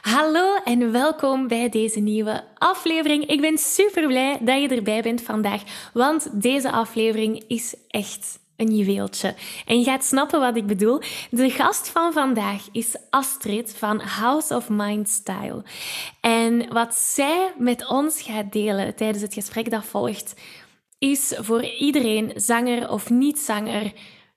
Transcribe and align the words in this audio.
Hallo 0.00 0.54
en 0.64 0.92
welkom 0.92 1.48
bij 1.48 1.68
deze 1.68 2.00
nieuwe 2.00 2.44
aflevering. 2.58 3.26
Ik 3.26 3.40
ben 3.40 3.58
super 3.58 4.06
blij 4.06 4.38
dat 4.40 4.60
je 4.60 4.68
erbij 4.68 5.02
bent 5.02 5.22
vandaag, 5.22 5.62
want 5.92 6.42
deze 6.42 6.70
aflevering 6.70 7.44
is 7.48 7.74
echt 7.88 8.38
een 8.56 8.76
juweeltje. 8.76 9.34
En 9.66 9.78
je 9.78 9.84
gaat 9.84 10.04
snappen 10.04 10.40
wat 10.40 10.56
ik 10.56 10.66
bedoel. 10.66 11.00
De 11.30 11.50
gast 11.50 11.88
van 11.88 12.12
vandaag 12.12 12.68
is 12.72 12.96
Astrid 13.10 13.74
van 13.78 14.00
House 14.00 14.54
of 14.54 14.68
Mind 14.68 15.08
Style. 15.08 15.62
En 16.20 16.72
wat 16.72 16.94
zij 16.94 17.52
met 17.58 17.88
ons 17.88 18.22
gaat 18.22 18.52
delen 18.52 18.94
tijdens 18.94 19.22
het 19.22 19.34
gesprek 19.34 19.70
dat 19.70 19.84
volgt, 19.84 20.34
is 20.98 21.34
voor 21.36 21.64
iedereen, 21.64 22.32
zanger 22.34 22.90
of 22.90 23.10
niet-zanger, 23.10 23.92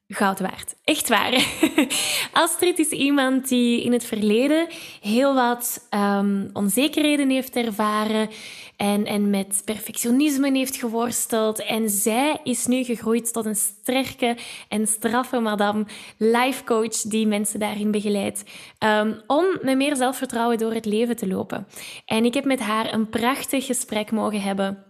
goud 0.08 0.40
waard. 0.40 0.76
Echt 0.84 1.10
waar. 1.10 1.46
Astrid 2.32 2.80
is 2.80 2.90
iemand 2.90 3.48
die 3.48 3.84
in 3.84 3.94
het 3.94 4.06
verleden 4.06 4.68
heel 5.02 5.34
wat 5.34 5.88
um, 5.94 6.50
onzekerheden 6.54 7.30
heeft 7.30 7.56
ervaren 7.56 8.30
en, 8.78 9.06
en 9.06 9.30
met 9.30 9.62
perfectionisme 9.66 10.52
heeft 10.52 10.76
geworsteld. 10.76 11.64
En 11.64 11.90
zij 11.90 12.40
is 12.44 12.66
nu 12.66 12.84
gegroeid 12.84 13.34
tot 13.34 13.46
een 13.46 13.56
sterke 13.56 14.38
en 14.70 14.88
straffe 14.88 15.40
madame 15.40 15.86
life 16.18 16.64
coach 16.64 17.02
die 17.02 17.28
mensen 17.28 17.60
daarin 17.60 17.92
begeleidt. 17.92 18.44
Um, 18.80 19.22
om 19.28 19.46
met 19.62 19.78
meer 19.78 19.96
zelfvertrouwen 19.96 20.58
door 20.58 20.74
het 20.74 20.86
leven 20.86 21.16
te 21.16 21.28
lopen. 21.28 21.68
En 22.06 22.26
ik 22.26 22.34
heb 22.34 22.46
met 22.46 22.60
haar 22.60 22.94
een 22.94 23.10
prachtig 23.10 23.66
gesprek 23.66 24.12
mogen 24.12 24.42
hebben 24.42 24.87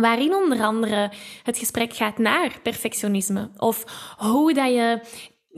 waarin 0.00 0.34
onder 0.34 0.62
andere 0.62 1.10
het 1.42 1.58
gesprek 1.58 1.94
gaat 1.94 2.18
naar 2.18 2.58
perfectionisme 2.62 3.50
of 3.56 3.84
hoe 4.16 4.54
dat 4.54 4.72
je 4.72 5.00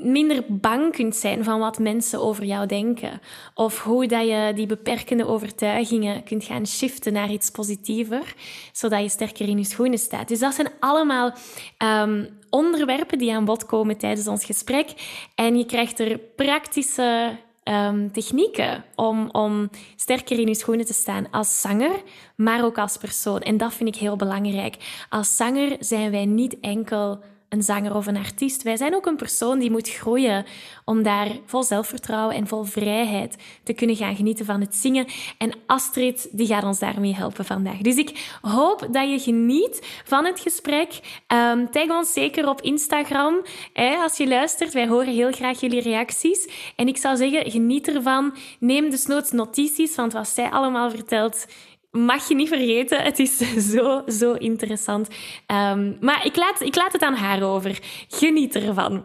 minder 0.02 0.44
bang 0.48 0.92
kunt 0.92 1.16
zijn 1.16 1.44
van 1.44 1.58
wat 1.58 1.78
mensen 1.78 2.20
over 2.20 2.44
jou 2.44 2.66
denken. 2.66 3.20
Of 3.54 3.82
hoe 3.82 4.06
dat 4.06 4.26
je 4.26 4.52
die 4.54 4.66
beperkende 4.66 5.26
overtuigingen 5.26 6.24
kunt 6.24 6.44
gaan 6.44 6.66
shiften 6.66 7.12
naar 7.12 7.30
iets 7.30 7.50
positiever, 7.50 8.34
zodat 8.72 9.02
je 9.02 9.08
sterker 9.08 9.48
in 9.48 9.58
je 9.58 9.64
schoenen 9.64 9.98
staat. 9.98 10.28
Dus 10.28 10.38
dat 10.38 10.54
zijn 10.54 10.70
allemaal 10.80 11.32
um, 12.02 12.28
onderwerpen 12.50 13.18
die 13.18 13.34
aan 13.34 13.44
bod 13.44 13.66
komen 13.66 13.96
tijdens 13.96 14.26
ons 14.26 14.44
gesprek. 14.44 14.92
En 15.34 15.58
je 15.58 15.66
krijgt 15.66 15.98
er 15.98 16.18
praktische 16.18 17.36
um, 17.68 18.12
technieken 18.12 18.84
om, 18.94 19.28
om 19.30 19.70
sterker 19.96 20.38
in 20.38 20.46
je 20.46 20.54
schoenen 20.54 20.86
te 20.86 20.92
staan 20.92 21.30
als 21.30 21.60
zanger, 21.60 22.02
maar 22.36 22.64
ook 22.64 22.78
als 22.78 22.96
persoon. 22.96 23.40
En 23.40 23.56
dat 23.56 23.74
vind 23.74 23.88
ik 23.88 24.00
heel 24.00 24.16
belangrijk. 24.16 24.76
Als 25.08 25.36
zanger 25.36 25.76
zijn 25.80 26.10
wij 26.10 26.26
niet 26.26 26.60
enkel 26.60 27.20
een 27.48 27.62
zanger 27.62 27.94
of 27.94 28.06
een 28.06 28.16
artiest. 28.16 28.62
Wij 28.62 28.76
zijn 28.76 28.94
ook 28.94 29.06
een 29.06 29.16
persoon 29.16 29.58
die 29.58 29.70
moet 29.70 29.88
groeien 29.88 30.44
om 30.84 31.02
daar 31.02 31.28
vol 31.46 31.62
zelfvertrouwen 31.62 32.36
en 32.36 32.46
vol 32.46 32.64
vrijheid 32.64 33.36
te 33.62 33.72
kunnen 33.72 33.96
gaan 33.96 34.16
genieten 34.16 34.44
van 34.44 34.60
het 34.60 34.76
zingen. 34.76 35.06
En 35.38 35.52
Astrid, 35.66 36.28
die 36.32 36.46
gaat 36.46 36.64
ons 36.64 36.78
daarmee 36.78 37.14
helpen 37.14 37.44
vandaag. 37.44 37.78
Dus 37.78 37.96
ik 37.96 38.38
hoop 38.40 38.88
dat 38.90 39.10
je 39.10 39.18
geniet 39.18 39.86
van 40.04 40.24
het 40.24 40.40
gesprek. 40.40 41.00
Um, 41.26 41.70
tag 41.70 41.88
ons 41.88 42.12
zeker 42.12 42.48
op 42.48 42.60
Instagram 42.60 43.34
hè, 43.72 43.96
als 43.96 44.16
je 44.16 44.28
luistert. 44.28 44.72
Wij 44.72 44.88
horen 44.88 45.12
heel 45.14 45.32
graag 45.32 45.60
jullie 45.60 45.80
reacties. 45.80 46.48
En 46.76 46.88
ik 46.88 46.96
zou 46.96 47.16
zeggen, 47.16 47.50
geniet 47.50 47.88
ervan. 47.88 48.34
Neem 48.58 48.90
dus 48.90 49.06
noods 49.06 49.30
notities, 49.30 49.94
want 49.94 50.12
wat 50.12 50.28
zij 50.28 50.50
allemaal 50.50 50.90
vertelt, 50.90 51.46
mag 52.04 52.28
je 52.28 52.34
niet 52.34 52.48
vergeten. 52.48 53.02
Het 53.02 53.18
is 53.18 53.38
zo, 53.72 54.02
zo 54.06 54.32
interessant. 54.32 55.08
Um, 55.46 55.96
maar 56.00 56.26
ik 56.26 56.36
laat, 56.36 56.60
ik 56.60 56.76
laat 56.76 56.92
het 56.92 57.02
aan 57.02 57.14
haar 57.14 57.42
over. 57.42 57.78
Geniet 58.08 58.54
ervan. 58.54 59.04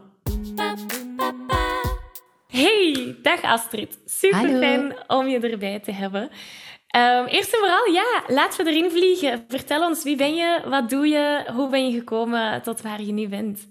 Hey, 2.47 3.15
dag 3.21 3.41
Astrid. 3.41 3.99
Super 4.05 4.57
fijn 4.57 4.95
om 5.07 5.27
je 5.27 5.39
erbij 5.39 5.79
te 5.79 5.91
hebben. 5.91 6.21
Um, 6.21 7.25
eerst 7.25 7.53
en 7.53 7.59
vooral, 7.59 7.91
ja, 7.91 8.23
laten 8.27 8.65
we 8.65 8.71
erin 8.71 8.91
vliegen. 8.91 9.45
Vertel 9.47 9.87
ons, 9.87 10.03
wie 10.03 10.15
ben 10.15 10.35
je, 10.35 10.61
wat 10.65 10.89
doe 10.89 11.07
je, 11.07 11.45
hoe 11.53 11.69
ben 11.69 11.89
je 11.89 11.97
gekomen 11.97 12.61
tot 12.61 12.81
waar 12.81 13.01
je 13.01 13.11
nu 13.11 13.27
bent? 13.27 13.67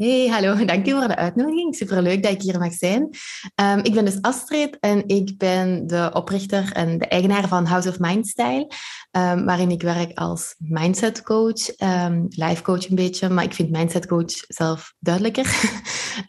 Hey, 0.00 0.28
hallo. 0.28 0.54
Dank 0.64 0.86
u 0.86 0.90
voor 0.90 1.08
de 1.08 1.16
uitnodiging. 1.16 1.74
Superleuk 1.76 2.22
dat 2.22 2.32
ik 2.32 2.42
hier 2.42 2.58
mag 2.58 2.72
zijn. 2.72 3.02
Um, 3.54 3.78
ik 3.82 3.94
ben 3.94 4.04
dus 4.04 4.18
Astrid 4.20 4.76
en 4.78 5.08
ik 5.08 5.38
ben 5.38 5.86
de 5.86 6.10
oprichter 6.12 6.72
en 6.72 6.98
de 6.98 7.06
eigenaar 7.06 7.48
van 7.48 7.66
House 7.66 7.88
of 7.88 7.98
Mindstyle, 7.98 8.70
um, 9.10 9.44
waarin 9.44 9.70
ik 9.70 9.82
werk 9.82 10.18
als 10.18 10.54
mindset 10.58 11.22
coach, 11.22 11.78
um, 11.78 12.26
life 12.28 12.62
coach 12.62 12.88
een 12.88 12.96
beetje, 12.96 13.28
maar 13.28 13.44
ik 13.44 13.54
vind 13.54 13.70
mindset 13.70 14.06
coach 14.06 14.32
zelf 14.48 14.94
duidelijker. 14.98 15.70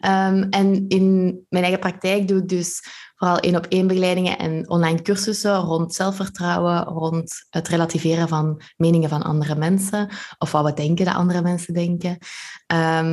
en 0.50 0.84
in 0.88 1.22
mijn 1.48 1.64
eigen 1.64 1.80
praktijk 1.80 2.28
doe 2.28 2.38
ik 2.38 2.48
dus 2.48 2.80
vooral 3.14 3.38
één 3.38 3.56
op 3.56 3.66
één 3.66 3.86
begeleidingen 3.86 4.38
en 4.38 4.70
online 4.70 5.02
cursussen 5.02 5.56
rond 5.56 5.94
zelfvertrouwen, 5.94 6.84
rond 6.84 7.46
het 7.50 7.68
relativeren 7.68 8.28
van 8.28 8.62
meningen 8.76 9.08
van 9.08 9.22
andere 9.22 9.56
mensen 9.56 10.08
of 10.38 10.52
wat 10.52 10.64
we 10.64 10.72
denken 10.72 11.04
dat 11.04 11.14
andere 11.14 11.42
mensen 11.42 11.74
denken. 11.74 12.10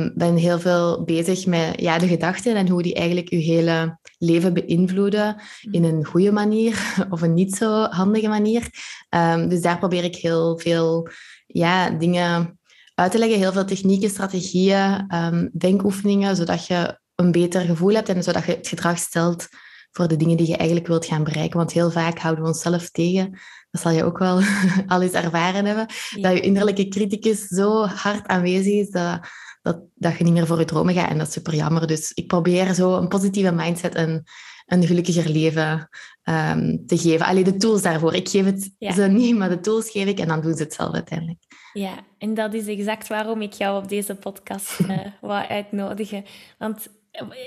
Ik 0.04 0.14
ben 0.14 0.36
heel 0.36 0.60
veel 0.60 1.04
bezig 1.04 1.46
met 1.46 1.80
ja, 1.80 1.98
de 1.98 2.08
gedachten 2.08 2.56
en 2.56 2.68
hoe 2.68 2.82
die 2.82 2.94
eigenlijk 2.94 3.30
je 3.30 3.36
hele 3.36 3.98
leven 4.20 4.54
beïnvloeden 4.54 5.36
in 5.70 5.84
een 5.84 6.04
goede 6.04 6.32
manier 6.32 6.94
of 7.10 7.22
een 7.22 7.34
niet 7.34 7.56
zo 7.56 7.82
handige 7.82 8.28
manier. 8.28 8.68
Um, 9.10 9.48
dus 9.48 9.60
daar 9.60 9.78
probeer 9.78 10.04
ik 10.04 10.16
heel 10.16 10.58
veel 10.58 11.08
ja, 11.46 11.90
dingen 11.90 12.58
uit 12.94 13.10
te 13.10 13.18
leggen, 13.18 13.38
heel 13.38 13.52
veel 13.52 13.64
technieken, 13.64 14.10
strategieën, 14.10 15.14
um, 15.14 15.50
denkoefeningen, 15.52 16.36
zodat 16.36 16.66
je 16.66 16.98
een 17.14 17.32
beter 17.32 17.60
gevoel 17.60 17.94
hebt 17.94 18.08
en 18.08 18.22
zodat 18.22 18.44
je 18.44 18.52
het 18.52 18.68
gedrag 18.68 18.98
stelt 18.98 19.48
voor 19.90 20.08
de 20.08 20.16
dingen 20.16 20.36
die 20.36 20.48
je 20.48 20.56
eigenlijk 20.56 20.88
wilt 20.88 21.06
gaan 21.06 21.24
bereiken. 21.24 21.58
Want 21.58 21.72
heel 21.72 21.90
vaak 21.90 22.18
houden 22.18 22.44
we 22.44 22.50
onszelf 22.50 22.90
tegen. 22.90 23.38
Dat 23.70 23.82
zal 23.82 23.92
je 23.92 24.04
ook 24.04 24.18
wel 24.18 24.40
al 24.86 25.02
eens 25.02 25.12
ervaren 25.12 25.64
hebben. 25.64 25.86
Dat 26.20 26.32
je 26.32 26.40
innerlijke 26.40 26.88
criticus 26.88 27.46
zo 27.46 27.84
hard 27.86 28.26
aanwezig 28.26 28.72
is 28.72 28.90
dat, 28.90 29.20
dat, 29.62 29.80
dat 29.94 30.18
je 30.18 30.24
niet 30.24 30.32
meer 30.32 30.46
voor 30.46 30.58
je 30.58 30.64
dromen 30.64 30.94
gaat. 30.94 31.10
En 31.10 31.18
dat 31.18 31.26
is 31.26 31.32
super 31.32 31.54
jammer. 31.54 31.86
Dus 31.86 32.12
ik 32.12 32.26
probeer 32.26 32.74
zo 32.74 32.96
een 32.96 33.08
positieve 33.08 33.52
mindset 33.52 33.94
en 33.94 34.24
een 34.66 34.86
gelukkiger 34.86 35.30
leven 35.30 35.88
um, 36.24 36.86
te 36.86 36.98
geven. 36.98 37.26
Alleen 37.26 37.44
de 37.44 37.56
tools 37.56 37.82
daarvoor. 37.82 38.14
Ik 38.14 38.28
geef 38.28 38.44
het 38.44 38.70
ze 38.78 39.02
niet, 39.02 39.36
maar 39.36 39.48
de 39.48 39.60
tools 39.60 39.90
geef 39.90 40.06
ik 40.06 40.18
en 40.18 40.28
dan 40.28 40.40
doen 40.40 40.56
ze 40.56 40.62
het 40.62 40.74
zelf 40.74 40.94
uiteindelijk. 40.94 41.38
Ja, 41.72 41.94
en 42.18 42.34
dat 42.34 42.54
is 42.54 42.66
exact 42.66 43.08
waarom 43.08 43.42
ik 43.42 43.52
jou 43.52 43.82
op 43.82 43.88
deze 43.88 44.14
podcast 44.14 44.80
uh, 44.80 44.98
wou 45.20 45.46
uitnodigen. 45.46 46.24
Want 46.58 46.88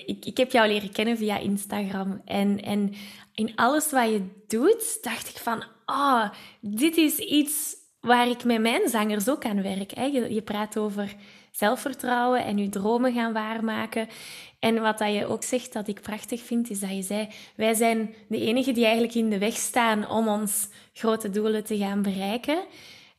ik, 0.06 0.26
ik 0.26 0.38
heb 0.38 0.52
jou 0.52 0.68
leren 0.68 0.92
kennen 0.92 1.18
via 1.18 1.38
Instagram. 1.38 2.22
En, 2.26 2.62
en 2.62 2.94
in 3.34 3.52
alles 3.56 3.92
wat 3.92 4.10
je 4.10 4.44
doet, 4.48 4.98
dacht 5.02 5.30
ik 5.30 5.38
van... 5.38 5.64
Oh, 5.86 6.30
dit 6.62 6.98
is 6.98 7.18
iets 7.18 7.76
waar 8.00 8.30
ik 8.30 8.44
met 8.44 8.62
mijn 8.62 8.90
zangers 8.90 9.30
ook 9.30 9.46
aan 9.46 9.62
werk. 9.62 9.92
Hè? 9.92 10.04
Je, 10.04 10.34
je 10.34 10.42
praat 10.42 10.78
over 10.78 11.16
zelfvertrouwen 11.56 12.44
en 12.46 12.58
je 12.58 12.70
dromen 12.70 13.14
gaan 13.14 13.34
waarmaken. 13.34 14.10
En 14.60 14.82
wat 14.82 14.98
dat 14.98 15.14
je 15.14 15.26
ook 15.26 15.44
zegt 15.44 15.74
dat 15.74 15.88
ik 15.88 16.02
prachtig 16.02 16.42
vind, 16.42 16.70
is 16.70 16.80
dat 16.80 16.90
je 16.90 17.02
zei... 17.02 17.28
Wij 17.56 17.74
zijn 17.74 18.16
de 18.28 18.40
enigen 18.40 18.74
die 18.74 18.84
eigenlijk 18.84 19.16
in 19.16 19.30
de 19.30 19.38
weg 19.38 19.56
staan 19.56 20.10
om 20.10 20.28
ons 20.28 20.68
grote 20.94 21.30
doelen 21.30 21.64
te 21.64 21.78
gaan 21.78 22.02
bereiken. 22.02 22.58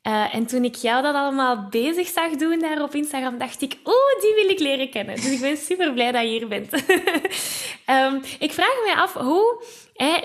Uh, 0.06 0.34
en 0.34 0.46
toen 0.46 0.64
ik 0.64 0.74
jou 0.74 1.02
dat 1.02 1.14
allemaal 1.14 1.66
bezig 1.70 2.08
zag 2.08 2.30
doen 2.30 2.58
daar 2.58 2.82
op 2.82 2.94
Instagram, 2.94 3.38
dacht 3.38 3.62
ik, 3.62 3.76
oh, 3.82 4.20
die 4.20 4.34
wil 4.34 4.50
ik 4.50 4.58
leren 4.58 4.90
kennen. 4.90 5.14
Dus 5.14 5.30
ik 5.30 5.40
ben 5.40 5.56
super 5.56 5.92
blij 5.92 6.12
dat 6.12 6.22
je 6.22 6.28
hier 6.28 6.48
bent. 6.48 6.72
Ehm, 7.84 8.16
ik 8.38 8.52
vraag 8.52 8.74
me 8.84 8.94
af 8.96 9.12
hoe 9.12 9.62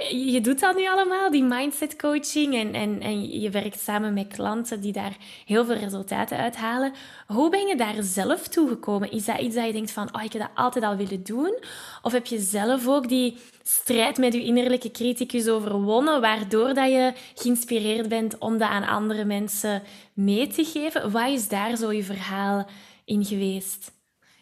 je 0.10 0.40
doet 0.42 0.60
dat 0.60 0.76
nu 0.76 0.88
allemaal, 0.88 1.32
die 1.32 1.44
mindset 1.44 1.96
coaching, 1.96 2.56
en, 2.56 2.74
en, 2.74 3.02
en 3.02 3.40
je 3.40 3.50
werkt 3.50 3.80
samen 3.80 4.14
met 4.14 4.28
klanten 4.28 4.82
die 4.82 4.92
daar 4.92 5.18
heel 5.46 5.66
veel 5.66 5.76
resultaten 5.76 6.38
uithalen. 6.38 6.94
Hoe 7.28 7.50
ben 7.50 7.68
je 7.68 7.76
daar 7.76 8.04
zelf 8.04 8.48
toe 8.48 8.68
gekomen? 8.68 9.12
Is 9.12 9.26
dat 9.26 9.40
iets 9.40 9.56
dat 9.56 9.66
je 9.66 9.72
denkt 9.72 9.92
van, 9.92 10.16
oh, 10.16 10.24
ik 10.24 10.34
heb 10.34 10.42
dat 10.42 10.52
altijd 10.56 10.84
al 10.86 10.96
willen 10.96 11.24
doen? 11.24 11.58
Of 12.02 12.12
heb 12.12 12.26
je 12.26 12.40
zelf 12.40 12.88
ook 12.88 13.08
die 13.08 13.38
strijd 13.64 14.18
met 14.18 14.34
je 14.34 14.44
innerlijke 14.44 14.92
criticus 14.92 15.48
overwonnen, 15.48 16.22
waardoor 16.22 16.74
dat 16.74 16.90
je 16.90 17.14
geïnspireerd 17.36 18.10
bent 18.10 18.38
om 18.38 18.58
dat 18.58 18.70
aan 18.70 18.88
andere 18.88 19.26
mensen 19.26 19.84
mee 20.14 20.48
te 20.48 20.64
geven? 20.64 21.12
Wat 21.12 21.30
is 21.30 21.48
daar 21.48 21.76
zo 21.76 21.92
je 21.92 22.04
verhaal 22.04 22.68
in 23.06 23.26
geweest? 23.26 23.99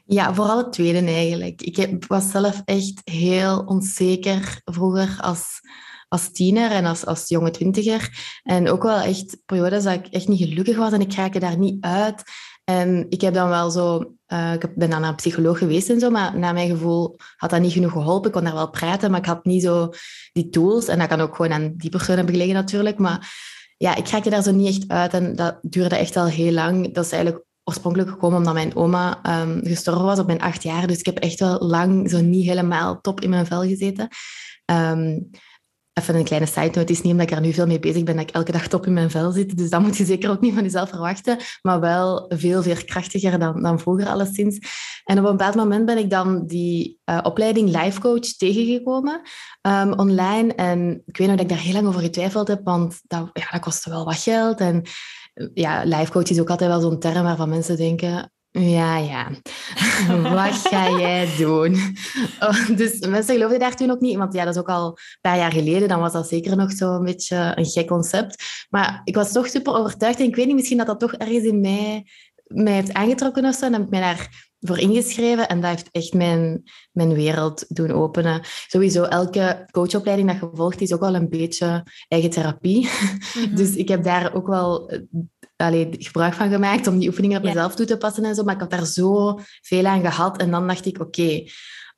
Ja, 0.09 0.33
vooral 0.33 0.57
het 0.57 0.74
tweede 0.74 1.12
eigenlijk. 1.12 1.62
Ik 1.62 2.06
was 2.07 2.31
zelf 2.31 2.62
echt 2.65 3.01
heel 3.04 3.63
onzeker 3.65 4.62
vroeger 4.65 5.18
als, 5.21 5.45
als 6.07 6.31
tiener 6.31 6.71
en 6.71 6.86
als, 6.86 7.06
als 7.06 7.27
jonge 7.27 7.51
twintiger. 7.51 8.09
En 8.44 8.69
ook 8.69 8.83
wel 8.83 9.00
echt 9.00 9.38
periodes 9.45 9.83
dat 9.83 9.94
ik 9.94 10.07
echt 10.07 10.27
niet 10.27 10.39
gelukkig 10.39 10.77
was 10.77 10.92
en 10.92 11.01
ik 11.01 11.13
raakte 11.13 11.39
daar 11.39 11.57
niet 11.57 11.83
uit. 11.83 12.24
En 12.63 13.06
ik 13.09 13.21
heb 13.21 13.33
dan 13.33 13.50
wel 13.50 13.71
zo... 13.71 14.12
Uh, 14.27 14.54
ik 14.54 14.75
ben 14.75 14.89
dan 14.89 15.01
naar 15.01 15.09
een 15.09 15.15
psycholoog 15.15 15.57
geweest 15.57 15.89
en 15.89 16.00
zo, 16.00 16.10
maar 16.10 16.38
naar 16.38 16.53
mijn 16.53 16.69
gevoel 16.69 17.15
had 17.36 17.50
dat 17.50 17.62
niet 17.62 17.71
genoeg 17.71 17.92
geholpen. 17.92 18.27
Ik 18.27 18.33
kon 18.33 18.44
daar 18.44 18.53
wel 18.53 18.69
praten, 18.69 19.12
maar 19.12 19.19
ik 19.19 19.25
had 19.25 19.45
niet 19.45 19.63
zo 19.63 19.89
die 20.33 20.50
tools. 20.50 20.88
En 20.88 21.00
dat 21.00 21.07
kan 21.07 21.21
ook 21.21 21.36
gewoon 21.36 21.53
aan 21.53 21.74
die 21.77 21.89
persoon 21.89 22.15
hebben 22.15 22.33
gelegen 22.33 22.53
natuurlijk. 22.53 22.98
Maar 22.98 23.36
ja, 23.77 23.95
ik 23.95 24.07
raakte 24.07 24.30
daar 24.30 24.44
zo 24.44 24.51
niet 24.51 24.68
echt 24.68 24.88
uit 24.88 25.13
en 25.13 25.36
dat 25.36 25.57
duurde 25.62 25.95
echt 25.95 26.15
al 26.15 26.25
heel 26.25 26.51
lang. 26.51 26.94
Dat 26.94 27.06
is 27.06 27.12
eigenlijk 27.12 27.45
oorspronkelijk 27.68 28.10
gekomen 28.10 28.38
omdat 28.38 28.54
mijn 28.54 28.75
oma 28.75 29.19
um, 29.42 29.60
gestorven 29.64 30.06
was 30.06 30.19
op 30.19 30.28
mijn 30.28 30.42
acht 30.42 30.64
jaar. 30.64 30.88
Dus 30.88 31.00
ik 31.00 31.06
heb 31.06 31.19
echt 31.19 31.40
wel 31.40 31.60
lang 31.60 32.10
zo 32.10 32.22
niet 32.22 32.46
helemaal 32.46 33.02
top 33.02 33.22
in 33.22 33.30
mijn 33.30 33.46
vel 33.46 33.62
gezeten. 33.62 34.08
Um, 34.66 35.30
even 35.94 36.16
een 36.16 36.24
kleine 36.24 36.48
side 36.48 36.66
note, 36.66 36.80
het 36.80 36.90
is 36.90 37.02
niet 37.02 37.12
omdat 37.12 37.30
ik 37.30 37.36
er 37.36 37.42
nu 37.42 37.54
veel 37.54 37.66
mee 37.68 37.80
bezig 37.80 38.04
ben 38.04 38.16
dat 38.16 38.30
ik 38.30 38.36
elke 38.36 38.52
dag 38.52 38.68
top 38.68 38.86
in 38.86 38.94
mijn 38.94 39.12
vel 39.12 39.31
zit. 39.31 39.58
Dus 39.58 39.69
dat 39.69 39.81
moet 39.81 39.98
je 39.98 40.06
zeker 40.06 40.30
ook 40.30 40.42
niet 40.42 40.54
van 40.54 40.64
jezelf 40.64 40.90
verwachten. 40.90 41.38
Maar 41.62 41.80
wel 41.80 42.25
veel 42.36 42.62
veerkrachtiger 42.64 43.40
dan, 43.40 43.62
dan 43.62 43.80
vroeger 43.80 44.08
alleszins. 44.08 44.60
En 45.04 45.20
op 45.20 45.25
een 45.25 45.31
bepaald 45.31 45.56
moment 45.56 45.86
ben 45.86 45.98
ik 45.98 46.10
dan 46.10 46.46
die 46.46 47.00
uh, 47.06 47.20
opleiding 47.24 47.70
life 47.70 48.00
coach 48.00 48.28
tegengekomen 48.38 49.22
um, 49.62 49.94
online. 49.94 50.54
En 50.54 51.02
ik 51.06 51.18
weet 51.18 51.28
nog 51.28 51.36
dat 51.38 51.46
ik 51.46 51.52
daar 51.52 51.63
heel 51.63 51.74
lang 51.74 51.88
over 51.88 52.02
getwijfeld 52.02 52.48
heb, 52.48 52.62
want 52.63 53.02
dat, 53.04 53.30
ja, 53.34 53.48
dat 53.52 53.62
kostte 53.62 53.90
wel 53.90 54.06
wat 54.06 54.18
geld. 54.18 54.60
En 54.60 54.84
ja, 55.54 55.84
life 55.84 56.12
coach 56.12 56.30
is 56.30 56.39
ook 56.39 56.50
altijd 56.50 56.69
wel 56.69 56.81
zo'n 56.81 57.00
term 57.00 57.24
waarvan 57.24 57.50
mensen 57.50 57.78
denken, 57.78 58.31
ja, 58.60 58.98
ja. 58.98 59.30
Wat 60.36 60.54
ga 60.54 61.00
jij 61.00 61.36
doen? 61.38 61.75
Oh, 62.39 62.68
dus 62.78 63.00
mensen 63.00 63.34
geloofden 63.34 63.60
daar 63.60 63.75
toen 63.75 63.92
ook 63.92 64.00
niet. 64.00 64.18
Want 64.18 64.34
ja, 64.34 64.44
dat 64.44 64.54
is 64.54 64.60
ook 64.60 64.69
al 64.69 64.88
een 64.88 65.19
paar 65.22 65.38
jaar 65.38 65.51
geleden. 65.51 65.88
Dan 65.88 66.00
was 66.00 66.13
dat 66.13 66.28
zeker 66.28 66.56
nog 66.56 66.72
zo'n 66.72 67.04
beetje 67.04 67.51
een 67.56 67.66
gek 67.66 67.88
concept. 67.88 68.44
Maar 68.69 69.01
ik 69.04 69.16
was 69.16 69.31
toch 69.31 69.48
super 69.48 69.74
overtuigd. 69.74 70.19
En 70.19 70.25
ik 70.25 70.36
weet 70.36 70.45
niet, 70.45 70.56
misschien 70.56 70.78
dat 70.78 70.88
dat 70.88 71.00
toch 71.00 71.13
ergens 71.13 71.44
in 71.44 71.62
mij, 71.62 72.06
mij 72.48 72.74
heeft 72.74 72.94
aangetrokken 72.94 73.45
of 73.45 73.56
zo. 73.56 73.66
En 73.66 73.74
heb 73.74 73.81
ik 73.81 73.89
mij 73.89 74.00
daar 74.00 74.47
voor 74.59 74.77
ingeschreven. 74.80 75.48
En 75.48 75.62
dat 75.62 75.69
heeft 75.69 75.89
echt 75.92 76.13
mijn, 76.13 76.63
mijn 76.92 77.13
wereld 77.13 77.65
doen 77.68 77.92
openen. 77.92 78.42
Sowieso, 78.68 79.04
elke 79.04 79.68
coachopleiding 79.71 80.31
dat 80.31 80.39
je 80.39 80.50
volgt, 80.54 80.81
is 80.81 80.94
ook 80.94 81.00
wel 81.00 81.15
een 81.15 81.30
beetje 81.30 81.83
eigen 82.07 82.30
therapie. 82.30 82.89
Mhm. 83.33 83.56
Dus 83.56 83.75
ik 83.75 83.88
heb 83.88 84.04
daar 84.04 84.33
ook 84.33 84.48
wel 84.48 84.92
allee, 85.56 85.88
gebruik 85.98 86.33
van 86.33 86.50
gemaakt 86.50 86.88
om 86.88 87.00
die 87.00 87.07
oefeningen 87.07 87.38
op 87.38 87.44
mezelf 87.44 87.75
toe 87.75 87.86
te 87.86 87.98
passen 87.98 88.24
en 88.24 88.36
zo. 88.36 88.44
Maar 88.44 88.54
ik 88.54 88.59
had 88.59 88.71
daar 88.71 88.86
zo 88.86 89.39
veel 89.62 89.86
aan 89.86 90.01
gehad. 90.01 90.38
En 90.38 90.51
dan 90.51 90.68
dacht 90.68 90.86
ik, 90.86 91.00
oké, 91.00 91.44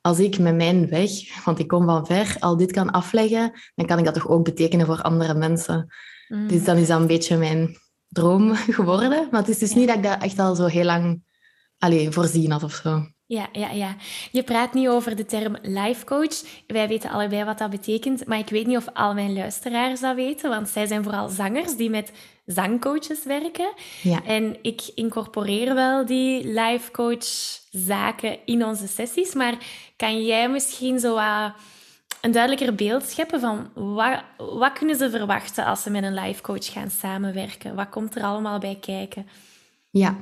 als 0.00 0.18
ik 0.18 0.38
met 0.38 0.56
mijn 0.56 0.88
weg, 0.88 1.10
want 1.44 1.58
ik 1.58 1.68
kom 1.68 1.84
van 1.84 2.06
ver, 2.06 2.36
al 2.38 2.56
dit 2.56 2.72
kan 2.72 2.90
afleggen, 2.90 3.52
dan 3.74 3.86
kan 3.86 3.98
ik 3.98 4.04
dat 4.04 4.14
toch 4.14 4.28
ook 4.28 4.44
betekenen 4.44 4.86
voor 4.86 5.02
andere 5.02 5.34
mensen. 5.34 5.86
Mm. 6.28 6.48
Dus 6.48 6.64
dan 6.64 6.76
is 6.76 6.86
dat 6.86 7.00
een 7.00 7.06
beetje 7.06 7.36
mijn 7.36 7.76
droom 8.08 8.54
geworden. 8.78 9.28
Maar 9.30 9.40
het 9.40 9.50
is 9.50 9.58
dus 9.58 9.74
niet 9.74 9.86
dat 9.86 9.96
ik 9.96 10.02
dat 10.02 10.22
echt 10.22 10.38
al 10.38 10.54
zo 10.54 10.66
heel 10.66 10.84
lang 10.84 11.22
allee, 11.80 12.10
voorzien 12.10 12.50
had 12.50 12.62
of 12.62 12.72
zo. 12.72 13.06
Ja, 13.26 13.48
ja, 13.52 13.70
ja. 13.70 13.96
Je 14.30 14.42
praat 14.42 14.74
niet 14.74 14.88
over 14.88 15.16
de 15.16 15.26
term 15.26 15.56
life 15.62 16.04
coach. 16.04 16.42
Wij 16.66 16.88
weten 16.88 17.10
allebei 17.10 17.44
wat 17.44 17.58
dat 17.58 17.70
betekent, 17.70 18.26
maar 18.26 18.38
ik 18.38 18.48
weet 18.48 18.66
niet 18.66 18.76
of 18.76 18.88
al 18.94 19.14
mijn 19.14 19.32
luisteraars 19.32 20.00
dat 20.00 20.14
weten, 20.14 20.50
want 20.50 20.68
zij 20.68 20.86
zijn 20.86 21.02
vooral 21.02 21.28
zangers 21.28 21.76
die 21.76 21.90
met 21.90 22.12
zangcoaches 22.46 23.24
werken. 23.24 23.72
Ja. 24.02 24.24
En 24.24 24.56
ik 24.62 24.82
incorporeer 24.94 25.74
wel 25.74 26.06
die 26.06 26.46
life 26.46 26.90
coach 26.90 27.24
zaken 27.70 28.38
in 28.44 28.64
onze 28.64 28.88
sessies, 28.88 29.34
maar 29.34 29.54
kan 29.96 30.24
jij 30.24 30.48
misschien 30.48 30.98
zo 30.98 31.14
wat 31.14 31.52
een 32.20 32.32
duidelijker 32.32 32.74
beeld 32.74 33.04
scheppen 33.04 33.40
van 33.40 33.70
wat, 33.74 34.22
wat 34.36 34.72
kunnen 34.72 34.96
ze 34.96 35.10
verwachten 35.10 35.64
als 35.64 35.82
ze 35.82 35.90
met 35.90 36.02
een 36.02 36.14
life 36.14 36.42
coach 36.42 36.72
gaan 36.72 36.90
samenwerken? 36.90 37.74
Wat 37.74 37.88
komt 37.88 38.14
er 38.14 38.22
allemaal 38.22 38.58
bij 38.58 38.78
kijken? 38.80 39.26
Ja, 39.92 40.16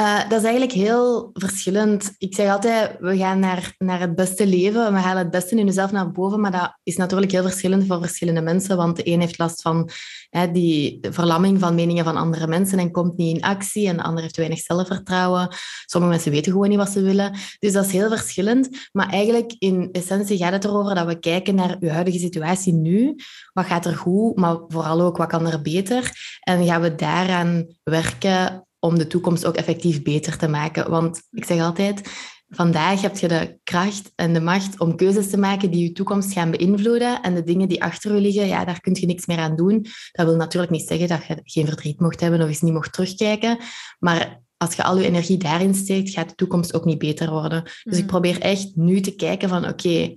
uh, 0.00 0.28
dat 0.28 0.38
is 0.38 0.44
eigenlijk 0.44 0.72
heel 0.72 1.30
verschillend. 1.32 2.14
Ik 2.18 2.34
zeg 2.34 2.50
altijd, 2.50 2.96
we 3.00 3.16
gaan 3.16 3.38
naar, 3.38 3.74
naar 3.78 4.00
het 4.00 4.14
beste 4.14 4.46
leven. 4.46 4.92
We 4.92 4.98
halen 4.98 5.22
het 5.22 5.30
beste 5.30 5.56
in 5.56 5.66
jezelf 5.66 5.92
naar 5.92 6.10
boven. 6.10 6.40
Maar 6.40 6.50
dat 6.50 6.78
is 6.82 6.96
natuurlijk 6.96 7.32
heel 7.32 7.42
verschillend 7.42 7.86
voor 7.86 8.00
verschillende 8.00 8.40
mensen. 8.40 8.76
Want 8.76 8.96
de 8.96 9.08
een 9.08 9.20
heeft 9.20 9.38
last 9.38 9.62
van 9.62 9.90
hè, 10.30 10.50
die 10.50 10.98
verlamming 11.10 11.60
van 11.60 11.74
meningen 11.74 12.04
van 12.04 12.16
andere 12.16 12.46
mensen 12.46 12.78
en 12.78 12.90
komt 12.90 13.16
niet 13.16 13.36
in 13.36 13.42
actie. 13.42 13.88
En 13.88 13.96
de 13.96 14.02
ander 14.02 14.22
heeft 14.22 14.36
weinig 14.36 14.58
zelfvertrouwen. 14.58 15.48
Sommige 15.86 16.12
mensen 16.12 16.32
weten 16.32 16.52
gewoon 16.52 16.68
niet 16.68 16.78
wat 16.78 16.90
ze 16.90 17.02
willen. 17.02 17.36
Dus 17.58 17.72
dat 17.72 17.86
is 17.86 17.92
heel 17.92 18.08
verschillend. 18.08 18.88
Maar 18.92 19.08
eigenlijk 19.08 19.54
in 19.58 19.88
essentie 19.92 20.38
gaat 20.38 20.52
het 20.52 20.64
erover 20.64 20.94
dat 20.94 21.06
we 21.06 21.18
kijken 21.18 21.54
naar 21.54 21.76
uw 21.80 21.88
huidige 21.88 22.18
situatie 22.18 22.72
nu. 22.72 23.14
Wat 23.52 23.66
gaat 23.66 23.86
er 23.86 23.96
goed, 23.96 24.36
maar 24.36 24.56
vooral 24.68 25.00
ook 25.00 25.16
wat 25.16 25.28
kan 25.28 25.46
er 25.46 25.62
beter? 25.62 26.12
En 26.40 26.66
gaan 26.66 26.80
we 26.80 26.94
daaraan 26.94 27.66
werken 27.82 28.64
om 28.86 28.98
de 28.98 29.06
toekomst 29.06 29.46
ook 29.46 29.56
effectief 29.56 30.02
beter 30.02 30.38
te 30.38 30.48
maken. 30.48 30.90
Want 30.90 31.22
ik 31.30 31.44
zeg 31.44 31.60
altijd, 31.60 32.10
vandaag 32.48 33.00
heb 33.00 33.16
je 33.16 33.28
de 33.28 33.58
kracht 33.64 34.12
en 34.14 34.32
de 34.32 34.40
macht 34.40 34.80
om 34.80 34.96
keuzes 34.96 35.30
te 35.30 35.38
maken 35.38 35.70
die 35.70 35.82
je 35.82 35.92
toekomst 35.92 36.32
gaan 36.32 36.50
beïnvloeden. 36.50 37.22
En 37.22 37.34
de 37.34 37.42
dingen 37.42 37.68
die 37.68 37.82
achter 37.82 38.14
je 38.14 38.20
liggen, 38.20 38.46
ja, 38.46 38.64
daar 38.64 38.80
kun 38.80 38.96
je 39.00 39.06
niks 39.06 39.26
meer 39.26 39.38
aan 39.38 39.56
doen. 39.56 39.86
Dat 40.12 40.26
wil 40.26 40.36
natuurlijk 40.36 40.72
niet 40.72 40.88
zeggen 40.88 41.08
dat 41.08 41.26
je 41.26 41.40
geen 41.42 41.66
verdriet 41.66 42.00
mocht 42.00 42.20
hebben 42.20 42.40
of 42.40 42.48
eens 42.48 42.60
niet 42.60 42.72
mocht 42.72 42.92
terugkijken. 42.92 43.58
Maar 43.98 44.40
als 44.56 44.74
je 44.74 44.82
al 44.82 44.98
je 44.98 45.06
energie 45.06 45.38
daarin 45.38 45.74
steekt, 45.74 46.10
gaat 46.10 46.28
de 46.28 46.34
toekomst 46.34 46.74
ook 46.74 46.84
niet 46.84 46.98
beter 46.98 47.30
worden. 47.30 47.62
Dus 47.62 47.96
ik 47.96 48.02
mm. 48.02 48.06
probeer 48.06 48.40
echt 48.40 48.70
nu 48.74 49.00
te 49.00 49.14
kijken 49.14 49.48
van 49.48 49.68
oké, 49.68 50.14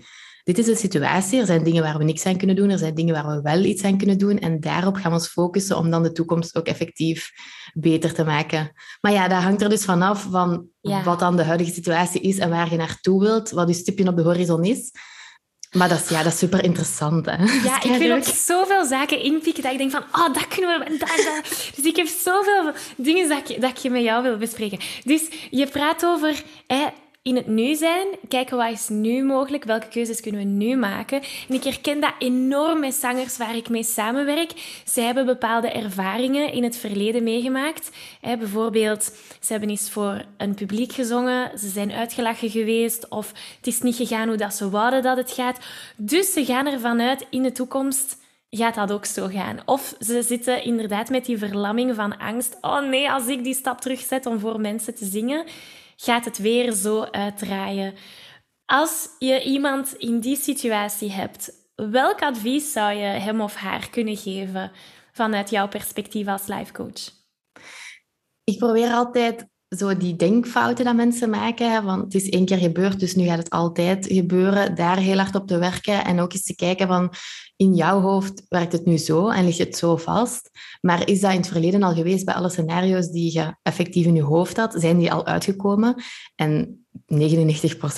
dit 0.49 0.57
is 0.57 0.65
de 0.65 0.75
situatie. 0.75 1.39
Er 1.39 1.45
zijn 1.45 1.63
dingen 1.63 1.83
waar 1.83 1.97
we 1.97 2.03
niks 2.03 2.25
aan 2.25 2.37
kunnen 2.37 2.55
doen. 2.55 2.69
Er 2.69 2.77
zijn 2.77 2.95
dingen 2.95 3.13
waar 3.13 3.35
we 3.35 3.41
wel 3.41 3.63
iets 3.63 3.83
aan 3.83 3.97
kunnen 3.97 4.17
doen. 4.17 4.39
En 4.39 4.59
daarop 4.59 4.95
gaan 4.95 5.11
we 5.11 5.17
ons 5.17 5.27
focussen 5.27 5.77
om 5.77 5.89
dan 5.89 6.03
de 6.03 6.11
toekomst 6.11 6.57
ook 6.57 6.65
effectief 6.65 7.31
beter 7.73 8.13
te 8.13 8.23
maken. 8.23 8.71
Maar 9.01 9.11
ja, 9.11 9.27
dat 9.27 9.41
hangt 9.41 9.61
er 9.61 9.69
dus 9.69 9.85
vanaf 9.85 10.27
van 10.31 10.67
wat 10.81 11.19
dan 11.19 11.35
de 11.35 11.43
huidige 11.43 11.73
situatie 11.73 12.21
is 12.21 12.37
en 12.37 12.49
waar 12.49 12.69
je 12.69 12.77
naartoe 12.77 13.21
wilt, 13.21 13.49
wat 13.49 13.67
je 13.67 13.73
stipje 13.73 14.07
op 14.07 14.15
de 14.15 14.23
horizon 14.23 14.63
is. 14.63 14.91
Maar 15.71 15.89
dat 15.89 15.99
is, 15.99 16.09
ja, 16.09 16.23
dat 16.23 16.33
is 16.33 16.39
super 16.39 16.63
interessant. 16.63 17.25
Hè? 17.25 17.43
Ja, 17.43 17.83
ik 17.93 17.99
wil 17.99 18.15
ook 18.15 18.23
zoveel 18.23 18.85
zaken 18.85 19.23
inpikken 19.23 19.63
dat 19.63 19.71
ik 19.71 19.77
denk 19.77 19.91
van, 19.91 20.03
oh, 20.11 20.33
dat 20.33 20.47
kunnen 20.47 20.79
we... 20.79 20.97
Dat, 20.97 20.99
dat. 20.99 21.71
Dus 21.75 21.85
ik 21.85 21.95
heb 21.95 22.07
zoveel 22.07 22.71
dingen 22.97 23.29
dat 23.29 23.49
ik, 23.49 23.61
dat 23.61 23.83
ik 23.83 23.91
met 23.91 24.03
jou 24.03 24.23
wil 24.23 24.37
bespreken. 24.37 24.79
Dus 25.03 25.21
je 25.49 25.67
praat 25.67 26.05
over 26.05 26.43
hè, 26.67 26.85
in 27.21 27.35
het 27.35 27.47
nu 27.47 27.75
zijn, 27.75 28.07
kijken 28.27 28.57
wat 28.57 28.71
is 28.71 28.89
nu 28.89 29.23
mogelijk, 29.23 29.63
welke 29.63 29.87
keuzes 29.87 30.21
kunnen 30.21 30.41
we 30.41 30.47
nu 30.47 30.75
maken. 30.75 31.21
En 31.49 31.55
ik 31.55 31.63
herken 31.63 31.99
dat 31.99 32.13
enorm 32.19 32.79
met 32.79 32.93
zangers 32.93 33.37
waar 33.37 33.55
ik 33.55 33.69
mee 33.69 33.83
samenwerk. 33.83 34.81
Zij 34.85 35.03
hebben 35.03 35.25
bepaalde 35.25 35.69
ervaringen 35.69 36.51
in 36.51 36.63
het 36.63 36.77
verleden 36.77 37.23
meegemaakt. 37.23 37.91
bijvoorbeeld, 38.21 39.03
ze 39.39 39.51
hebben 39.51 39.69
eens 39.69 39.89
voor 39.89 40.25
een 40.37 40.55
publiek 40.55 40.91
gezongen, 40.91 41.59
ze 41.59 41.67
zijn 41.69 41.91
uitgelachen 41.91 42.49
geweest 42.49 43.07
of 43.09 43.33
het 43.57 43.67
is 43.67 43.81
niet 43.81 43.95
gegaan 43.95 44.27
hoe 44.27 44.37
dat 44.37 44.53
ze 44.53 44.69
wouden 44.69 45.03
dat 45.03 45.17
het 45.17 45.31
gaat. 45.31 45.59
Dus 45.97 46.33
ze 46.33 46.45
gaan 46.45 46.67
ervan 46.67 47.01
uit 47.01 47.25
in 47.29 47.43
de 47.43 47.51
toekomst 47.51 48.17
gaat 48.49 48.75
dat 48.75 48.91
ook 48.91 49.05
zo 49.05 49.27
gaan. 49.27 49.59
Of 49.65 49.95
ze 49.99 50.21
zitten 50.21 50.63
inderdaad 50.63 51.09
met 51.09 51.25
die 51.25 51.37
verlamming 51.37 51.95
van 51.95 52.17
angst. 52.17 52.57
Oh 52.61 52.87
nee, 52.87 53.11
als 53.11 53.27
ik 53.27 53.43
die 53.43 53.53
stap 53.53 53.81
terugzet 53.81 54.25
om 54.25 54.39
voor 54.39 54.59
mensen 54.59 54.95
te 54.95 55.05
zingen, 55.05 55.45
gaat 56.01 56.25
het 56.25 56.37
weer 56.37 56.71
zo 56.71 57.03
uitdraaien. 57.03 57.93
Als 58.65 59.07
je 59.19 59.43
iemand 59.43 59.93
in 59.93 60.19
die 60.19 60.35
situatie 60.35 61.11
hebt, 61.11 61.51
welk 61.75 62.21
advies 62.21 62.71
zou 62.71 62.93
je 62.93 63.05
hem 63.05 63.41
of 63.41 63.55
haar 63.55 63.89
kunnen 63.89 64.17
geven 64.17 64.71
vanuit 65.11 65.49
jouw 65.49 65.67
perspectief 65.67 66.27
als 66.27 66.47
life 66.47 66.73
coach? 66.73 67.11
Ik 68.43 68.57
probeer 68.57 68.91
altijd 68.91 69.47
zo 69.77 69.97
die 69.97 70.15
denkfouten 70.15 70.85
dat 70.85 70.95
mensen 70.95 71.29
maken, 71.29 71.83
want 71.83 72.01
het 72.03 72.13
is 72.13 72.29
één 72.29 72.45
keer 72.45 72.57
gebeurd, 72.57 72.99
dus 72.99 73.15
nu 73.15 73.25
gaat 73.25 73.37
het 73.37 73.49
altijd 73.49 74.05
gebeuren, 74.05 74.75
daar 74.75 74.97
heel 74.97 75.17
hard 75.17 75.35
op 75.35 75.47
te 75.47 75.57
werken 75.57 76.05
en 76.05 76.19
ook 76.19 76.33
eens 76.33 76.43
te 76.43 76.55
kijken 76.55 76.87
van 76.87 77.13
in 77.55 77.73
jouw 77.73 78.01
hoofd 78.01 78.43
werkt 78.47 78.71
het 78.71 78.85
nu 78.85 78.97
zo 78.97 79.29
en 79.29 79.45
ligt 79.45 79.57
het 79.57 79.77
zo 79.77 79.97
vast, 79.97 80.49
maar 80.81 81.07
is 81.07 81.19
dat 81.19 81.31
in 81.31 81.37
het 81.37 81.47
verleden 81.47 81.83
al 81.83 81.93
geweest 81.93 82.25
bij 82.25 82.33
alle 82.33 82.49
scenario's 82.49 83.09
die 83.09 83.33
je 83.33 83.55
effectief 83.61 84.05
in 84.05 84.15
je 84.15 84.21
hoofd 84.21 84.57
had? 84.57 84.75
Zijn 84.77 84.97
die 84.97 85.11
al 85.11 85.25
uitgekomen? 85.25 85.95
En 86.35 86.85
99% 87.05 87.07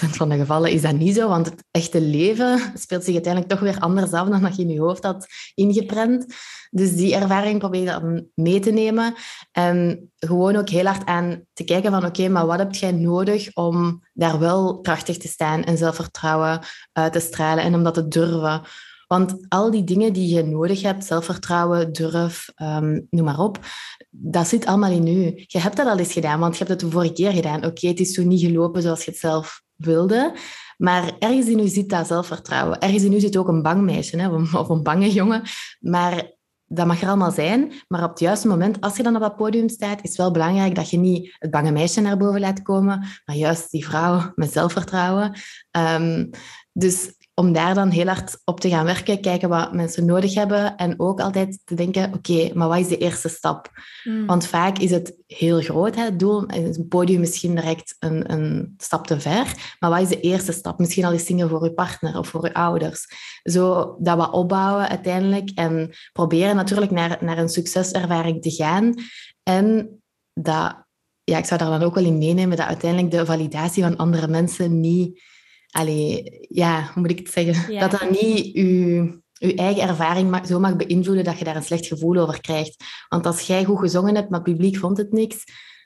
van 0.10 0.30
de 0.30 0.38
gevallen 0.38 0.72
is 0.72 0.82
dat 0.82 0.96
niet 0.96 1.16
zo, 1.16 1.28
want 1.28 1.46
het 1.46 1.64
echte 1.72 2.02
leven 2.02 2.60
speelt 2.76 3.04
zich 3.04 3.14
uiteindelijk 3.14 3.54
toch 3.54 3.62
weer 3.62 3.80
anders 3.80 4.12
af 4.12 4.30
dan 4.30 4.42
dat 4.42 4.56
je 4.56 4.62
in 4.62 4.70
je 4.70 4.80
hoofd 4.80 5.04
had 5.04 5.28
ingeprent. 5.54 6.26
Dus 6.70 6.96
die 6.96 7.16
ervaring 7.16 7.60
probeer 7.60 7.80
je 7.80 7.86
dan 7.86 8.28
mee 8.36 8.60
te 8.60 8.72
nemen 8.72 9.14
en 9.52 10.10
gewoon 10.16 10.56
ook 10.56 10.70
heel 10.70 10.86
hard 10.86 11.06
aan 11.06 11.46
te 11.54 11.64
kijken 11.64 11.92
van 11.92 12.06
oké, 12.06 12.28
maar 12.28 12.46
wat 12.46 12.60
heb 12.60 12.76
jij 12.76 12.92
nodig 12.92 13.50
om 13.54 14.04
daar 14.14 14.40
wel 14.40 14.80
krachtig 14.80 15.18
te 15.18 15.28
staan 15.28 15.64
en 15.64 15.78
zelfvertrouwen 15.78 16.60
uit 16.92 17.14
te 17.14 17.20
stralen 17.20 17.64
en 17.64 17.76
om 17.76 17.84
dat 17.84 17.94
te 17.94 18.08
durven. 18.08 18.62
Want 19.12 19.36
al 19.48 19.72
die 19.72 19.84
dingen 19.84 20.14
die 20.14 20.36
je 20.36 20.44
nodig 20.44 20.82
hebt, 20.82 21.06
zelfvertrouwen, 21.06 21.92
durf, 21.94 22.50
um, 22.62 23.08
noem 23.10 23.26
maar 23.26 23.40
op, 23.40 23.60
dat 24.10 24.48
zit 24.48 24.66
allemaal 24.66 24.92
in 24.92 25.08
u. 25.08 25.44
Je 25.48 25.60
hebt 25.60 25.78
dat 25.78 25.88
al 25.88 25.98
eens 25.98 26.14
gedaan, 26.14 26.40
want 26.40 26.58
je 26.58 26.64
hebt 26.64 26.70
het 26.70 26.80
de 26.80 26.96
vorige 26.96 27.14
keer 27.14 27.32
gedaan. 27.32 27.66
Oké, 27.66 27.88
het 27.88 28.00
is 28.00 28.14
toen 28.14 28.28
niet 28.28 28.42
gelopen 28.42 28.82
zoals 28.82 29.06
je 29.06 29.12
het 29.12 29.20
zelf 29.20 29.64
wilde, 29.76 30.36
maar 30.78 31.12
ergens 31.20 31.48
in 31.48 31.60
u 31.60 31.68
zit 31.68 31.90
dat 31.90 32.08
zelfvertrouwen. 32.08 32.80
Ergens 32.80 33.04
in 33.04 33.14
u 33.14 33.20
zit 33.20 33.38
ook 33.38 33.48
een 33.48 33.62
bang 33.62 33.82
meisje 33.82 34.18
hè, 34.18 34.30
of 34.58 34.70
een 34.70 34.84
bange 34.84 35.12
jongen. 35.12 35.42
Maar 35.80 36.32
dat 36.66 36.88
mag 36.88 37.02
er 37.02 37.08
allemaal 37.08 37.32
zijn, 37.32 37.72
maar 37.88 38.04
op 38.04 38.10
het 38.10 38.20
juiste 38.20 38.48
moment, 38.48 38.82
als 38.82 38.98
je 38.98 39.04
dan 39.04 39.16
op 39.16 39.22
dat 39.22 39.36
podium 39.36 39.70
staat, 39.70 40.04
is 40.04 40.10
het 40.10 40.18
wel 40.18 40.32
belangrijk 40.32 40.76
dat 40.76 40.90
je 40.90 40.98
niet 40.98 41.36
het 41.40 41.52
bange 41.52 41.72
meisje 41.72 42.02
naar 42.02 42.18
boven 42.18 42.40
laat 42.40 42.62
komen, 42.62 43.00
maar 43.26 43.36
juist 43.36 43.72
die 43.72 43.86
vrouw 43.86 44.32
met 44.36 44.52
zelfvertrouwen. 44.52 45.34
Um, 45.78 46.30
dus 46.74 47.20
om 47.42 47.54
daar 47.54 47.74
dan 47.74 47.90
heel 47.90 48.08
hard 48.08 48.42
op 48.46 48.60
te 48.60 48.70
gaan 48.70 48.86
werken, 48.86 49.22
kijken 49.22 49.50
wat 49.50 49.74
mensen 49.74 50.06
nodig 50.06 50.34
hebben 50.34 50.76
en 50.76 51.00
ook 51.00 51.20
altijd 51.20 51.62
te 51.66 51.76
denken, 51.76 52.14
oké, 52.14 52.52
maar 52.54 52.68
wat 52.68 52.80
is 52.80 52.88
de 52.88 52.98
eerste 52.98 53.30
stap? 53.30 53.70
Hmm. 54.04 54.26
Want 54.26 54.46
vaak 54.46 54.78
is 54.78 54.92
het 54.92 55.18
heel 55.28 55.62
groot, 55.62 55.96
hè, 55.96 56.04
het 56.04 56.20
doel, 56.20 56.46
is 56.46 56.78
een 56.78 56.88
podium 56.88 57.20
misschien 57.20 57.56
direct 57.56 57.96
een, 58.00 58.32
een 58.32 58.74
stap 58.78 59.08
te 59.08 59.20
ver, 59.20 59.76
maar 59.80 59.90
wat 59.90 60.02
is 60.02 60.08
de 60.08 60.20
eerste 60.20 60.52
stap? 60.52 60.80
Misschien 60.80 61.06
al 61.06 61.12
eens 61.12 61.26
zingen 61.26 61.50
voor 61.50 61.64
je 61.64 61.74
partner 61.74 62.18
of 62.18 62.28
voor 62.28 62.46
je 62.46 62.54
ouders. 62.54 63.08
Zo 63.44 63.96
dat 64.00 64.18
wat 64.18 64.32
opbouwen 64.32 64.90
uiteindelijk 64.90 65.50
en 65.56 65.90
proberen 66.14 66.56
natuurlijk 66.56 66.92
naar, 66.92 67.18
naar 67.22 67.38
een 67.38 67.50
succeservaring 67.50 68.42
te 68.42 68.52
gaan 68.52 68.94
en 69.44 69.90
dat, 70.34 70.86
ja, 71.24 71.38
ik 71.38 71.46
zou 71.46 71.60
daar 71.60 71.80
dan 71.80 71.84
ook 71.84 71.96
wel 71.96 72.06
in 72.06 72.18
meenemen, 72.18 72.58
dat 72.58 72.68
uiteindelijk 72.68 73.12
de 73.12 73.26
validatie 73.26 73.84
van 73.84 73.98
andere 73.98 74.28
mensen 74.28 74.80
niet 74.80 75.20
allee, 75.72 76.38
ja, 76.50 76.90
hoe 76.94 77.02
moet 77.02 77.12
ik 77.12 77.20
het 77.20 77.30
zeggen? 77.30 77.80
Dat 77.80 77.92
dat 77.92 78.10
niet 78.10 78.46
je, 78.54 79.22
je 79.34 79.56
eigen 79.56 79.88
ervaring 79.88 80.48
zo 80.48 80.60
mag 80.60 80.76
beïnvloeden 80.76 81.24
dat 81.24 81.38
je 81.38 81.46
daar 81.46 81.56
een 81.56 81.64
slecht 81.64 81.86
gevoel 81.86 82.18
over 82.18 82.42
krijgt. 82.42 82.84
Want 83.10 83.26
als 83.26 83.42
jij 83.42 83.64
goed 83.64 83.80
gezongen 83.80 84.16
hebt, 84.16 84.30
maar 84.30 84.40
het 84.40 84.52
publiek 84.52 84.78
vond 84.78 84.98
het 84.98 85.12
niks, 85.12 85.44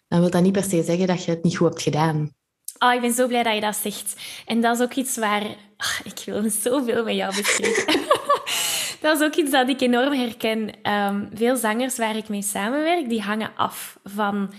dan 0.08 0.20
wil 0.20 0.30
dat 0.30 0.42
niet 0.42 0.52
per 0.52 0.64
se 0.64 0.84
zeggen 0.84 1.08
dat 1.08 1.24
je 1.24 1.32
het 1.32 1.44
niet 1.44 1.58
goed 1.58 1.68
hebt 1.68 1.82
gedaan. 1.82 2.34
Oh, 2.80 2.94
ik 2.94 3.02
ben 3.02 3.14
zo 3.14 3.28
blij 3.28 3.44
dat 3.44 3.54
je 3.54 3.62
dat 3.62 3.76
zegt. 3.76 4.16
En 4.46 4.62
dat 4.62 4.76
is 4.76 4.84
ook 4.84 4.94
iets 4.94 5.18
waar... 5.18 5.44
Oh, 5.78 6.00
ik 6.04 6.22
wil 6.26 6.50
zoveel 6.50 7.04
met 7.04 7.16
jou 7.16 7.36
bespreken. 7.36 8.02
dat 9.02 9.20
is 9.20 9.26
ook 9.26 9.36
iets 9.36 9.52
dat 9.52 9.70
ik 9.70 9.82
enorm 9.82 10.14
herken. 10.14 10.82
Ehm, 10.82 11.26
veel 11.34 11.56
zangers 11.56 11.98
waar 11.98 12.16
ik 12.16 12.30
mee 12.30 12.42
samenwerk, 12.42 13.10
die 13.10 13.22
hangen 13.22 13.52
af 13.56 14.00
van 14.04 14.54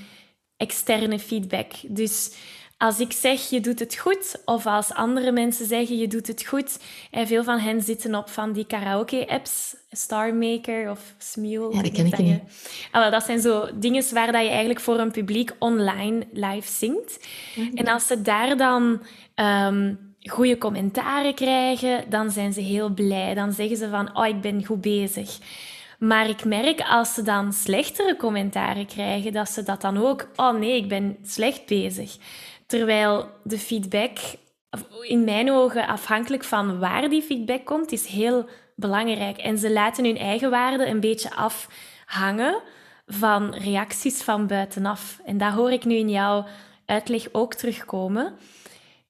externe 0.57 1.19
feedback. 1.19 1.73
Dus 1.83 2.33
als 2.79 3.01
ik 3.01 3.13
zeg 3.13 3.49
je 3.49 3.61
doet 3.61 3.79
het 3.79 3.97
goed, 3.97 4.43
of 4.45 4.67
als 4.67 4.93
andere 4.93 5.33
mensen 5.33 5.67
zeggen 5.67 5.99
je 5.99 6.09
doet 6.09 6.27
het 6.27 6.47
goed, 6.47 6.79
en 7.11 7.27
veel 7.27 7.45
van 7.45 7.59
hen 7.59 7.83
zitten 7.83 8.15
op 8.15 8.31
van 8.31 8.53
die 8.53 8.67
karaoke-apps, 8.67 9.77
Starmaker 9.91 10.91
of 10.91 11.15
Smule. 11.19 11.75
Ja, 11.75 11.83
dat 11.83 11.93
ken 11.93 12.07
ik 12.07 12.19
niet. 12.19 12.41
Ah, 12.91 13.11
dat 13.11 13.25
zijn 13.25 13.41
zo 13.41 13.69
dingen 13.75 14.15
waar 14.15 14.33
dat 14.33 14.43
je 14.43 14.49
eigenlijk 14.49 14.81
voor 14.81 14.99
een 14.99 15.11
publiek 15.11 15.53
online 15.59 16.27
live 16.33 16.73
zingt. 16.73 17.27
Mhm. 17.55 17.77
En 17.77 17.89
als 17.89 18.07
ze 18.07 18.23
daar 18.23 18.57
dan 18.57 19.03
um, 19.35 20.15
goede 20.23 20.59
commentaren 20.59 21.35
krijgen, 21.35 22.05
dan 22.09 22.31
zijn 22.31 22.53
ze 22.53 22.61
heel 22.61 22.89
blij. 22.89 23.35
Dan 23.35 23.53
zeggen 23.53 23.77
ze 23.77 23.89
van, 23.89 24.17
oh, 24.17 24.27
ik 24.27 24.41
ben 24.41 24.65
goed 24.65 24.81
bezig. 24.81 25.39
Maar 25.99 26.29
ik 26.29 26.45
merk 26.45 26.81
als 26.81 27.15
ze 27.15 27.23
dan 27.23 27.53
slechtere 27.53 28.17
commentaren 28.17 28.87
krijgen, 28.87 29.33
dat 29.33 29.49
ze 29.49 29.63
dat 29.63 29.81
dan 29.81 29.97
ook, 29.97 30.29
oh 30.37 30.59
nee, 30.59 30.77
ik 30.77 30.89
ben 30.89 31.17
slecht 31.23 31.67
bezig. 31.67 32.17
Terwijl 32.67 33.31
de 33.43 33.59
feedback, 33.59 34.19
in 35.03 35.25
mijn 35.25 35.51
ogen 35.53 35.87
afhankelijk 35.87 36.45
van 36.45 36.79
waar 36.79 37.09
die 37.09 37.23
feedback 37.23 37.65
komt, 37.65 37.93
is 37.93 38.07
heel 38.07 38.49
belangrijk. 38.75 39.37
En 39.37 39.59
ze 39.59 39.73
laten 39.73 40.05
hun 40.05 40.19
eigen 40.19 40.51
waarde 40.51 40.87
een 40.87 41.01
beetje 41.01 41.31
afhangen 41.35 42.63
van 43.07 43.55
reacties 43.55 44.23
van 44.23 44.47
buitenaf. 44.47 45.21
En 45.25 45.39
dat 45.39 45.53
hoor 45.53 45.73
ik 45.73 45.85
nu 45.85 45.95
in 45.95 46.11
jouw 46.11 46.45
uitleg 46.87 47.29
ook 47.33 47.55
terugkomen. 47.55 48.35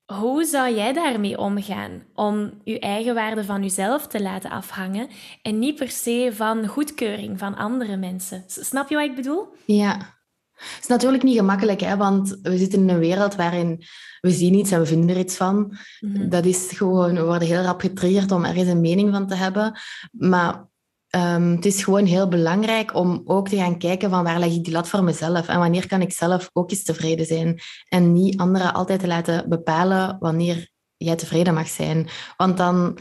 Hoe 0.06 0.44
zou 0.44 0.74
jij 0.74 0.92
daarmee 0.92 1.38
omgaan 1.38 2.02
om 2.14 2.50
je 2.64 2.78
eigen 2.78 3.14
waarde 3.14 3.44
van 3.44 3.62
jezelf 3.62 4.06
te 4.06 4.22
laten 4.22 4.50
afhangen 4.50 5.08
en 5.42 5.58
niet 5.58 5.74
per 5.74 5.90
se 5.90 6.30
van 6.32 6.66
goedkeuring 6.66 7.38
van 7.38 7.56
andere 7.56 7.96
mensen? 7.96 8.44
Snap 8.46 8.88
je 8.88 8.94
wat 8.94 9.04
ik 9.04 9.14
bedoel? 9.14 9.48
Ja, 9.64 10.15
het 10.56 10.82
is 10.82 10.86
natuurlijk 10.86 11.22
niet 11.22 11.36
gemakkelijk, 11.36 11.80
hè, 11.80 11.96
want 11.96 12.38
we 12.42 12.56
zitten 12.56 12.80
in 12.80 12.88
een 12.88 12.98
wereld 12.98 13.34
waarin 13.34 13.84
we 14.20 14.30
zien 14.30 14.54
iets 14.54 14.70
en 14.70 14.80
we 14.80 14.86
vinden 14.86 15.16
er 15.16 15.22
iets 15.22 15.36
van. 15.36 15.76
Mhm. 16.00 16.28
Dat 16.28 16.44
is 16.44 16.70
gewoon, 16.74 17.14
we 17.14 17.24
worden 17.24 17.48
heel 17.48 17.62
rap 17.62 17.80
getriggerd 17.80 18.32
om 18.32 18.44
ergens 18.44 18.68
een 18.68 18.80
mening 18.80 19.10
van 19.10 19.26
te 19.26 19.34
hebben. 19.34 19.78
Maar 20.10 20.68
um, 21.10 21.50
het 21.50 21.64
is 21.64 21.84
gewoon 21.84 22.04
heel 22.04 22.28
belangrijk 22.28 22.94
om 22.94 23.22
ook 23.24 23.48
te 23.48 23.56
gaan 23.56 23.78
kijken 23.78 24.10
van 24.10 24.24
waar 24.24 24.38
leg 24.38 24.52
ik 24.52 24.64
die 24.64 24.72
lat 24.72 24.88
voor 24.88 25.04
mezelf 25.04 25.48
en 25.48 25.58
wanneer 25.58 25.86
kan 25.86 26.00
ik 26.00 26.12
zelf 26.12 26.50
ook 26.52 26.70
eens 26.70 26.82
tevreden 26.82 27.26
zijn. 27.26 27.60
En 27.88 28.12
niet 28.12 28.36
anderen 28.38 28.74
altijd 28.74 29.00
te 29.00 29.06
laten 29.06 29.48
bepalen 29.48 30.16
wanneer 30.20 30.70
jij 30.96 31.16
tevreden 31.16 31.54
mag 31.54 31.68
zijn. 31.68 32.08
Want 32.36 32.56
dan 32.56 32.98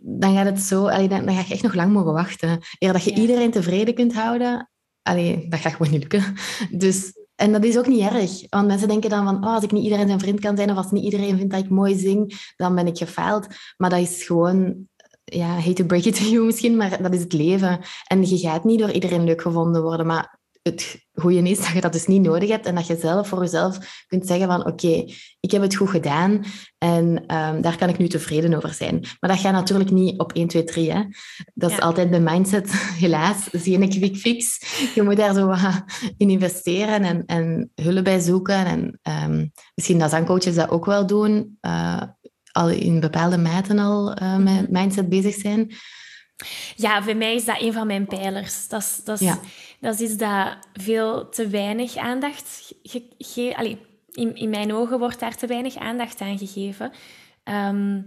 dan 0.00 0.34
gaat 0.34 0.46
het 0.46 0.60
zo, 0.60 0.84
dan, 0.84 1.08
dan 1.08 1.34
ga 1.34 1.42
je 1.46 1.52
echt 1.52 1.62
nog 1.62 1.74
lang 1.74 1.92
mogen 1.92 2.12
wachten. 2.12 2.60
Eer 2.78 2.92
dat 2.92 3.04
je 3.04 3.14
iedereen 3.14 3.50
tevreden 3.50 3.94
kunt 3.94 4.14
houden, 4.14 4.70
Allee, 5.08 5.46
dat 5.48 5.60
gaat 5.60 5.72
gewoon 5.72 5.92
niet 5.92 6.00
lukken. 6.00 6.34
Dus, 6.70 7.12
en 7.34 7.52
dat 7.52 7.64
is 7.64 7.78
ook 7.78 7.86
niet 7.86 8.00
erg. 8.00 8.46
Want 8.48 8.66
mensen 8.66 8.88
denken 8.88 9.10
dan 9.10 9.24
van, 9.24 9.44
oh, 9.44 9.54
als 9.54 9.64
ik 9.64 9.72
niet 9.72 9.84
iedereen 9.84 10.06
zijn 10.06 10.20
vriend 10.20 10.40
kan 10.40 10.56
zijn, 10.56 10.70
of 10.70 10.76
als 10.76 10.90
niet 10.90 11.04
iedereen 11.04 11.36
vindt 11.36 11.52
dat 11.52 11.64
ik 11.64 11.70
mooi 11.70 11.98
zing, 11.98 12.52
dan 12.56 12.74
ben 12.74 12.86
ik 12.86 12.98
gefaald. 12.98 13.46
Maar 13.76 13.90
dat 13.90 13.98
is 13.98 14.24
gewoon, 14.24 14.76
ja, 15.24 15.46
hate 15.46 15.72
to 15.72 15.84
break 15.84 16.04
it 16.04 16.14
to 16.14 16.24
you 16.24 16.44
misschien, 16.44 16.76
maar 16.76 17.02
dat 17.02 17.14
is 17.14 17.20
het 17.20 17.32
leven. 17.32 17.80
En 18.06 18.28
je 18.28 18.38
gaat 18.38 18.64
niet 18.64 18.78
door 18.78 18.90
iedereen 18.90 19.24
leuk 19.24 19.42
gevonden 19.42 19.82
worden, 19.82 20.06
maar 20.06 20.37
het 20.62 21.06
goede 21.12 21.48
is 21.48 21.58
dat 21.58 21.68
je 21.68 21.80
dat 21.80 21.92
dus 21.92 22.06
niet 22.06 22.22
nodig 22.22 22.48
hebt 22.48 22.66
en 22.66 22.74
dat 22.74 22.86
je 22.86 22.96
zelf 22.96 23.28
voor 23.28 23.40
jezelf 23.40 24.04
kunt 24.06 24.26
zeggen 24.26 24.46
van 24.46 24.66
oké, 24.66 25.04
ik 25.40 25.50
heb 25.50 25.62
het 25.62 25.74
goed 25.74 25.90
gedaan 25.90 26.44
en 26.78 27.06
um, 27.36 27.60
daar 27.60 27.76
kan 27.76 27.88
ik 27.88 27.98
nu 27.98 28.08
tevreden 28.08 28.54
over 28.54 28.74
zijn. 28.74 29.00
Maar 29.20 29.30
dat 29.30 29.40
gaat 29.40 29.52
natuurlijk 29.52 29.90
niet 29.90 30.18
op 30.18 30.32
1, 30.32 30.48
2, 30.48 30.64
3. 30.64 30.92
Hè. 30.92 31.02
Dat 31.54 31.70
is 31.70 31.80
altijd 31.80 32.12
de 32.12 32.20
mindset, 32.20 32.72
helaas. 32.72 33.48
Zie 33.52 33.72
je 33.72 33.82
een 33.82 33.88
quick 33.88 34.16
fix. 34.16 34.58
Je 34.94 35.02
moet 35.02 35.16
daar 35.16 35.34
zo 35.34 35.54
in 36.16 36.30
investeren 36.30 37.02
en, 37.02 37.24
en 37.26 37.70
hulp 37.74 38.04
bij 38.04 38.20
zoeken. 38.20 38.66
En 38.66 39.00
um, 39.30 39.52
misschien 39.74 39.98
dat 39.98 40.10
zangcoaches 40.10 40.54
dat 40.54 40.70
ook 40.70 40.84
wel 40.84 41.06
doen, 41.06 41.58
uh, 41.60 42.02
al 42.52 42.68
in 42.70 43.00
bepaalde 43.00 43.38
maten 43.38 43.78
al 43.78 44.22
uh, 44.22 44.36
met 44.36 44.62
mhm. 44.62 44.72
mindset 44.72 45.08
bezig 45.08 45.34
zijn. 45.34 45.74
Ja, 46.76 47.02
voor 47.02 47.16
mij 47.16 47.34
is 47.34 47.44
dat 47.44 47.60
een 47.60 47.72
van 47.72 47.86
mijn 47.86 48.06
pijlers. 48.06 48.68
Dat 48.68 48.80
is, 48.80 49.00
dat 49.04 49.20
is, 49.20 49.32
dat 49.80 49.94
is 49.94 50.00
iets 50.00 50.16
dat 50.16 50.56
veel 50.72 51.28
te 51.28 51.48
weinig 51.48 51.96
aandacht... 51.96 52.72
gegeven. 52.82 53.78
in, 54.12 54.34
in 54.34 54.50
mijn 54.50 54.74
ogen 54.74 54.98
wordt 54.98 55.20
daar 55.20 55.36
te 55.36 55.46
weinig 55.46 55.76
aandacht 55.76 56.20
aan 56.20 56.38
gegeven. 56.38 56.92
Ehm, 57.44 58.00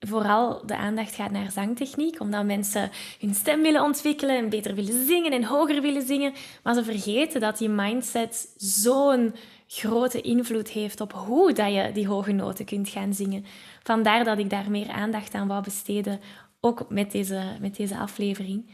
vooral 0.00 0.66
de 0.66 0.76
aandacht 0.76 1.14
gaat 1.14 1.30
naar 1.30 1.50
zangtechniek, 1.50 2.20
omdat 2.20 2.44
mensen 2.44 2.90
hun 3.20 3.34
stem 3.34 3.62
willen 3.62 3.82
ontwikkelen 3.82 4.36
en 4.36 4.48
beter 4.48 4.74
willen 4.74 5.06
zingen 5.06 5.32
en 5.32 5.44
hoger 5.44 5.80
willen 5.80 6.06
zingen. 6.06 6.32
Maar 6.62 6.74
ze 6.74 6.84
vergeten 6.84 7.40
dat 7.40 7.58
die 7.58 7.68
mindset 7.68 8.54
zo'n 8.56 9.34
grote 9.66 10.20
invloed 10.20 10.68
heeft 10.68 11.00
op 11.00 11.12
hoe 11.12 11.52
dat 11.52 11.72
je 11.72 11.90
die 11.92 12.06
hoge 12.06 12.32
noten 12.32 12.64
kunt 12.64 12.88
gaan 12.88 13.14
zingen. 13.14 13.44
Vandaar 13.82 14.24
dat 14.24 14.38
ik 14.38 14.50
daar 14.50 14.70
meer 14.70 14.88
aandacht 14.88 15.34
aan 15.34 15.48
wou 15.48 15.62
besteden 15.62 16.20
ook 16.66 16.86
met 16.88 17.12
deze, 17.12 17.42
met 17.60 17.76
deze 17.76 17.96
aflevering. 17.96 18.70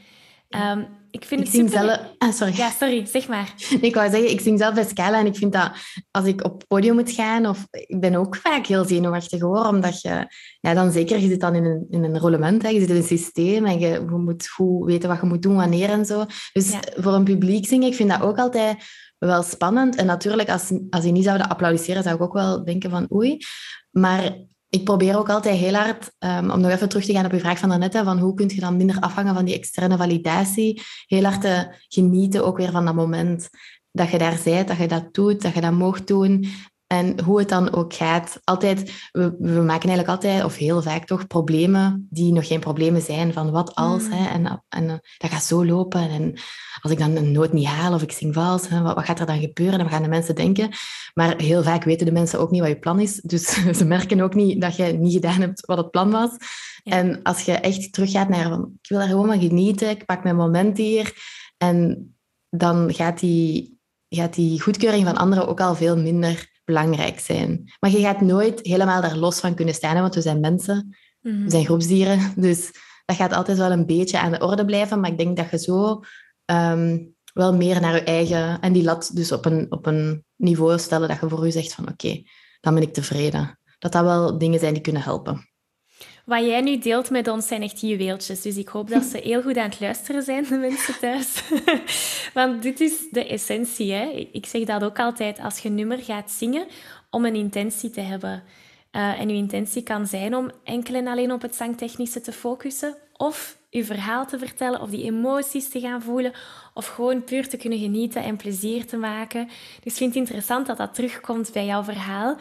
Um, 0.51 0.87
ik 1.11 1.25
vind 1.25 1.41
ik 1.41 1.47
het 1.47 1.55
super... 1.55 1.71
zelf... 1.71 1.99
Ah, 2.19 2.33
sorry. 2.33 2.57
Ja, 2.57 2.71
sorry, 2.71 3.07
zeg 3.07 3.29
maar. 3.29 3.55
ik 3.81 3.95
wou 3.95 4.11
zeggen, 4.11 4.31
ik 4.31 4.41
zing 4.41 4.59
zelf 4.59 4.75
bij 4.75 4.85
Scala 4.85 5.19
en 5.19 5.27
ik 5.27 5.37
vind 5.37 5.53
dat 5.53 5.71
als 6.11 6.25
ik 6.25 6.45
op 6.45 6.53
het 6.53 6.67
podium 6.67 6.95
moet 6.95 7.11
gaan, 7.11 7.47
of 7.47 7.67
ik 7.71 8.01
ben 8.01 8.15
ook 8.15 8.37
vaak 8.37 8.67
heel 8.67 8.85
zenuwachtig 8.85 9.41
hoor, 9.41 9.67
omdat 9.67 10.01
je, 10.01 10.27
ja, 10.61 10.75
dan 10.75 10.93
zeker, 10.93 11.19
je 11.19 11.29
zit 11.29 11.41
dan 11.41 11.55
in 11.55 11.65
een, 11.65 11.87
in 11.91 12.05
een 12.05 12.19
rollement, 12.19 12.63
hè, 12.63 12.69
je 12.69 12.81
zit 12.81 12.91
in 12.91 12.97
een 12.97 13.03
systeem 13.03 13.65
en 13.67 13.79
je, 13.79 13.89
je 13.89 14.17
moet 14.17 14.49
goed 14.49 14.87
weten 14.87 15.09
wat 15.09 15.21
je 15.21 15.27
moet 15.27 15.43
doen, 15.43 15.57
wanneer 15.57 15.91
en 15.91 16.07
zo. 16.07 16.25
Dus 16.53 16.75
voor 16.95 17.13
een 17.13 17.25
publiek 17.25 17.67
zingen, 17.67 17.89
ik 17.89 17.95
vind 17.95 18.11
dat 18.11 18.23
ook 18.23 18.39
altijd 18.39 18.77
wel 19.19 19.43
spannend. 19.43 19.97
En 19.97 20.07
natuurlijk, 20.07 20.51
als, 20.51 20.73
als 20.91 21.03
die 21.03 21.13
niet 21.13 21.25
zouden 21.25 21.49
applaudisseren, 21.49 22.03
zou 22.03 22.15
ik 22.15 22.23
ook 22.23 22.33
wel 22.33 22.65
denken 22.65 22.91
van 22.91 23.13
oei. 23.13 23.39
Maar 23.91 24.37
ik 24.73 24.85
probeer 24.85 25.19
ook 25.19 25.29
altijd 25.29 25.59
heel 25.59 25.75
hard, 25.75 26.13
um, 26.19 26.51
om 26.51 26.61
nog 26.61 26.71
even 26.71 26.89
terug 26.89 27.05
te 27.05 27.13
gaan 27.13 27.25
op 27.25 27.33
je 27.33 27.41
vraag 27.41 27.59
van 27.59 27.69
daarnet, 27.69 27.97
van 27.97 28.19
hoe 28.19 28.35
kun 28.35 28.49
je 28.49 28.61
dan 28.61 28.77
minder 28.77 29.01
afhangen 29.01 29.35
van 29.35 29.45
die 29.45 29.55
externe 29.55 29.97
validatie, 29.97 30.83
heel 31.07 31.25
hard 31.25 31.41
te 31.41 31.75
genieten 31.89 32.45
ook 32.45 32.57
weer 32.57 32.71
van 32.71 32.85
dat 32.85 32.95
moment 32.95 33.49
dat 33.91 34.11
je 34.11 34.19
daar 34.19 34.41
bent, 34.45 34.69
dat 34.69 34.77
je 34.77 34.89
dat 34.89 35.15
doet, 35.15 35.43
dat 35.43 35.55
je 35.55 35.61
dat 35.61 35.73
mocht 35.73 36.07
doen. 36.07 36.47
En 36.93 37.21
hoe 37.25 37.39
het 37.39 37.49
dan 37.49 37.73
ook 37.73 37.95
gaat, 37.95 38.41
altijd, 38.45 39.09
we, 39.13 39.35
we, 39.39 39.61
maken 39.61 39.89
eigenlijk 39.89 40.09
altijd, 40.09 40.45
of 40.45 40.57
heel 40.57 40.83
vaak 40.83 41.05
toch, 41.05 41.27
problemen 41.27 42.07
die 42.11 42.33
nog 42.33 42.47
geen 42.47 42.61
problemen 42.61 43.03
zijn. 43.03 43.33
Van 43.33 43.51
wat 43.51 43.75
als, 43.75 44.03
mm. 44.03 44.11
hè, 44.11 44.29
en, 44.29 44.65
en 44.69 44.87
dat 45.19 45.31
gaat 45.31 45.45
zo 45.45 45.65
lopen. 45.65 46.11
En 46.11 46.35
als 46.81 46.93
ik 46.93 46.99
dan 46.99 47.17
een 47.17 47.33
noot 47.33 47.53
niet 47.53 47.67
haal 47.67 47.95
of 47.95 48.03
ik 48.03 48.13
zing 48.13 48.35
vals, 48.35 48.69
hè, 48.69 48.83
wat, 48.83 48.95
wat, 48.95 49.05
gaat 49.05 49.21
er 49.21 49.27
dan 49.27 49.41
gebeuren? 49.41 49.79
En 49.79 49.85
wat 49.85 49.93
gaan 49.93 50.03
de 50.03 50.09
mensen 50.09 50.35
denken? 50.35 50.69
Maar 51.15 51.41
heel 51.41 51.63
vaak 51.63 51.85
weten 51.85 52.07
de 52.07 52.13
mensen 52.13 52.41
ook 52.41 52.51
niet 52.51 52.61
wat 52.61 52.71
je 52.71 52.79
plan 52.79 53.01
is. 53.01 53.21
Dus 53.21 53.45
ze 53.79 53.85
merken 53.85 54.21
ook 54.21 54.35
niet 54.35 54.61
dat 54.61 54.77
je 54.77 54.85
niet 54.85 55.13
gedaan 55.13 55.41
hebt 55.41 55.67
wat 55.67 55.79
het 55.79 55.91
plan 55.91 56.11
was. 56.11 56.31
En 56.85 57.23
als 57.23 57.41
je 57.41 57.53
echt 57.53 57.93
teruggaat 57.93 58.29
naar, 58.29 58.49
van, 58.49 58.73
ik 58.83 58.89
wil 58.89 59.01
er 59.01 59.09
gewoon 59.09 59.27
maar 59.27 59.41
genieten, 59.41 59.91
ik 59.91 60.07
pak 60.07 60.23
mijn 60.23 60.37
moment 60.37 60.77
hier. 60.77 61.13
En 61.57 62.11
dan 62.51 62.95
gaat 62.95 63.21
die, 63.21 63.79
gaat 64.09 64.35
die 64.35 64.61
goedkeuring 64.61 65.05
van 65.05 65.17
anderen 65.17 65.49
ook 65.49 65.61
al 65.61 65.75
veel 65.75 65.97
minder 65.97 66.51
belangrijk 66.65 67.21
zijn. 67.21 67.73
Maar 67.81 67.91
je 67.91 68.01
gaat 68.01 68.21
nooit 68.21 68.61
helemaal 68.63 69.01
daar 69.01 69.17
los 69.17 69.41
van 69.41 69.55
kunnen 69.55 69.75
staan, 69.75 70.01
want 70.01 70.15
we 70.15 70.21
zijn 70.21 70.41
mensen, 70.41 70.97
we 71.21 71.31
mhm. 71.31 71.51
zijn 71.51 71.65
groepsdieren. 71.65 72.33
Dus 72.37 72.71
dat 73.05 73.17
gaat 73.17 73.33
altijd 73.33 73.59
wel 73.59 73.71
een 73.71 73.87
beetje 73.87 74.19
aan 74.19 74.33
de 74.33 74.41
orde 74.41 74.65
blijven. 74.65 75.01
Maar 75.01 75.11
ik 75.11 75.19
denk 75.19 75.37
dat 75.37 75.51
je 75.51 75.59
zo 75.59 76.01
ehm, 76.45 76.99
wel 77.35 77.55
meer 77.55 77.81
naar 77.81 77.95
je 77.95 78.03
eigen... 78.03 78.61
En 78.61 78.73
die 78.73 78.83
lat 78.83 79.11
dus 79.15 79.33
op 79.33 79.45
een, 79.45 79.67
op 79.73 79.87
een 79.87 80.25
niveau 80.37 80.79
stellen 80.79 81.09
dat 81.09 81.21
je 81.21 81.29
voor 81.29 81.45
je 81.45 81.53
zegt 81.53 81.75
van 81.75 81.89
oké, 81.89 82.23
dan 82.61 82.75
ben 82.75 82.83
ik 82.83 82.93
tevreden. 82.93 83.59
Dat 83.79 83.93
dat 83.93 84.05
wel 84.05 84.39
dingen 84.39 84.61
zijn 84.61 84.73
die 84.73 84.83
kunnen 84.83 85.03
helpen. 85.03 85.52
Wat 86.33 86.45
jij 86.45 86.61
nu 86.61 86.79
deelt 86.79 87.11
met 87.11 87.29
ons 87.29 87.47
zijn 87.47 87.63
echt 87.63 87.81
juweeltjes. 87.81 88.43
Dus 88.43 88.57
ik 88.57 88.69
hoop 88.69 88.89
dat 88.89 89.05
ze 89.05 89.19
heel 89.19 89.43
goed 89.43 89.57
aan 89.57 89.71
het 89.71 89.81
luisteren 89.81 90.23
zijn, 90.23 90.45
de 90.45 90.57
mensen 90.57 90.99
thuis. 90.99 91.43
Want 92.35 92.63
dit 92.63 92.81
is 92.81 92.93
de 93.11 93.27
essentie. 93.27 93.93
Hè? 93.93 94.29
Ik 94.33 94.47
zeg 94.47 94.65
dat 94.65 94.85
ook 94.85 94.99
altijd 94.99 95.41
als 95.41 95.59
je 95.59 95.69
nummer 95.69 95.99
gaat 95.99 96.31
zingen 96.31 96.67
om 97.11 97.25
een 97.25 97.35
intentie 97.35 97.91
te 97.91 98.01
hebben. 98.01 98.43
Uh, 98.93 99.21
en 99.21 99.29
uw 99.29 99.35
intentie 99.35 99.83
kan 99.83 100.07
zijn 100.07 100.37
om 100.37 100.51
enkel 100.65 100.95
en 100.95 101.07
alleen 101.07 101.33
op 101.33 101.43
het 101.43 101.55
zangtechnische 101.55 102.21
te 102.21 102.33
focussen. 102.33 102.95
Of 103.17 103.57
uw 103.71 103.85
verhaal 103.85 104.27
te 104.27 104.39
vertellen, 104.39 104.81
of 104.81 104.91
die 104.91 105.05
emoties 105.05 105.69
te 105.69 105.81
gaan 105.81 106.03
voelen. 106.03 106.33
Of 106.75 106.87
gewoon 106.87 107.25
puur 107.25 107.49
te 107.49 107.57
kunnen 107.57 107.79
genieten 107.79 108.23
en 108.23 108.37
plezier 108.37 108.87
te 108.87 108.97
maken. 108.97 109.47
Dus 109.83 109.93
ik 109.93 109.99
vind 109.99 110.15
het 110.15 110.23
interessant 110.23 110.67
dat 110.67 110.77
dat 110.77 110.95
terugkomt 110.95 111.53
bij 111.53 111.67
jouw 111.67 111.85
verhaal. 111.85 112.37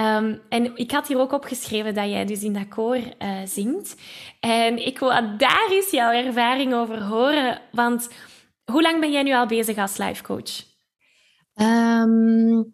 Um, 0.00 0.40
en 0.48 0.76
ik 0.76 0.90
had 0.90 1.08
hier 1.08 1.18
ook 1.18 1.32
opgeschreven 1.32 1.94
dat 1.94 2.08
jij 2.08 2.24
dus 2.24 2.42
in 2.42 2.52
dat 2.52 2.68
koor 2.68 2.96
uh, 2.96 3.40
zingt. 3.44 3.94
En 4.40 4.86
ik 4.86 4.98
wil 4.98 5.08
daar 5.38 5.68
eens 5.70 5.90
jouw 5.90 6.12
ervaring 6.12 6.74
over 6.74 7.02
horen. 7.02 7.60
Want 7.72 8.08
hoe 8.64 8.82
lang 8.82 9.00
ben 9.00 9.12
jij 9.12 9.22
nu 9.22 9.34
al 9.34 9.46
bezig 9.46 9.76
als 9.76 9.96
life 9.96 10.22
coach? 10.22 10.62
Um, 11.54 12.72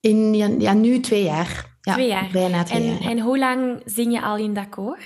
in, 0.00 0.34
ja, 0.60 0.72
nu 0.72 1.00
twee 1.00 1.22
jaar. 1.22 1.76
Ja, 1.80 1.92
twee 1.92 2.08
jaar. 2.08 2.28
Bijna 2.32 2.62
twee 2.62 2.82
en, 2.82 2.86
jaar. 2.86 3.10
En 3.10 3.20
hoe 3.20 3.38
lang 3.38 3.82
zing 3.84 4.12
je 4.12 4.22
al 4.22 4.36
in 4.36 4.54
dat 4.54 4.68
koor? 4.68 4.98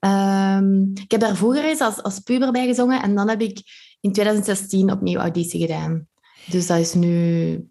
Um, 0.00 0.92
ik 0.94 1.10
heb 1.10 1.20
daar 1.20 1.36
vroeger 1.36 1.64
eens 1.64 1.80
als, 1.80 2.02
als 2.02 2.20
puber 2.20 2.52
bij 2.52 2.66
gezongen. 2.66 3.02
En 3.02 3.14
dan 3.14 3.28
heb 3.28 3.40
ik 3.40 3.62
in 4.00 4.12
2016 4.12 4.92
opnieuw 4.92 5.18
auditie 5.18 5.60
gedaan. 5.60 6.08
Dus 6.46 6.66
dat 6.66 6.78
is 6.78 6.94
nu 6.94 7.70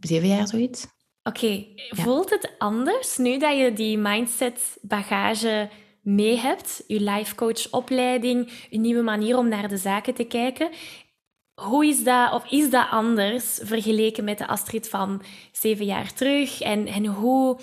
zeven 0.00 0.28
jaar 0.28 0.46
zoiets. 0.46 0.86
Oké, 1.28 1.66
voelt 1.88 2.30
het 2.30 2.54
anders 2.58 3.16
nu 3.16 3.38
dat 3.38 3.58
je 3.58 3.72
die 3.72 3.98
mindset 3.98 4.78
bagage 4.80 5.70
mee 6.02 6.36
hebt, 6.36 6.84
je 6.86 7.00
life 7.00 7.34
coach 7.34 7.70
opleiding, 7.70 8.52
je 8.70 8.78
nieuwe 8.78 9.02
manier 9.02 9.36
om 9.36 9.48
naar 9.48 9.68
de 9.68 9.76
zaken 9.76 10.14
te 10.14 10.24
kijken? 10.24 10.70
Hoe 11.54 11.86
is 11.86 12.04
dat, 12.04 12.32
of 12.32 12.50
is 12.50 12.70
dat 12.70 12.90
anders 12.90 13.58
vergeleken 13.62 14.24
met 14.24 14.38
de 14.38 14.46
Astrid 14.46 14.88
van 14.88 15.22
zeven 15.52 15.84
jaar 15.84 16.12
terug? 16.12 16.60
En, 16.60 16.86
en 16.86 17.06
hoe 17.06 17.58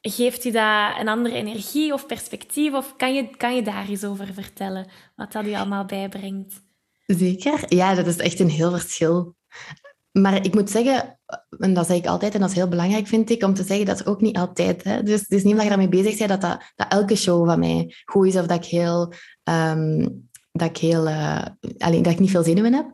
geeft 0.00 0.44
u 0.44 0.50
dat 0.50 0.98
een 0.98 1.08
andere 1.08 1.34
energie 1.34 1.92
of 1.92 2.06
perspectief? 2.06 2.72
Of 2.72 2.96
kan 2.96 3.14
je, 3.14 3.36
kan 3.36 3.54
je 3.54 3.62
daar 3.62 3.88
eens 3.88 4.04
over 4.04 4.34
vertellen, 4.34 4.90
wat 5.16 5.32
dat 5.32 5.44
u 5.46 5.54
allemaal 5.54 5.84
bijbrengt? 5.84 6.64
Zeker. 7.06 7.64
Ja, 7.68 7.94
dat 7.94 8.06
is 8.06 8.16
echt 8.16 8.40
een 8.40 8.50
heel 8.50 8.70
verschil. 8.70 9.34
Maar 10.20 10.44
ik 10.44 10.54
moet 10.54 10.70
zeggen, 10.70 11.18
en 11.58 11.74
dat 11.74 11.86
zeg 11.86 11.96
ik 11.96 12.06
altijd, 12.06 12.34
en 12.34 12.40
dat 12.40 12.50
is 12.50 12.56
heel 12.56 12.68
belangrijk, 12.68 13.06
vind 13.06 13.30
ik, 13.30 13.42
om 13.42 13.54
te 13.54 13.64
zeggen, 13.64 13.86
dat 13.86 14.00
is 14.00 14.06
ook 14.06 14.20
niet 14.20 14.36
altijd. 14.36 14.84
Hè. 14.84 15.02
Dus 15.02 15.20
het 15.20 15.30
is 15.30 15.42
niet 15.42 15.52
omdat 15.52 15.62
je 15.62 15.68
daarmee 15.68 15.88
bezig 15.88 16.18
bent, 16.18 16.40
dat, 16.40 16.58
dat, 16.76 16.86
elke 16.88 17.16
show 17.16 17.46
van 17.46 17.58
mij 17.58 17.94
goed 18.04 18.26
is, 18.26 18.36
of 18.36 18.46
dat 18.46 18.64
ik 18.64 18.70
heel... 18.70 19.12
Um, 19.44 20.24
dat 20.52 20.68
ik, 20.68 20.76
heel 20.76 21.08
uh, 21.08 21.42
alleen, 21.78 22.02
dat 22.02 22.12
ik 22.12 22.18
niet 22.18 22.30
veel 22.30 22.42
zenuwen 22.42 22.72
heb. 22.72 22.86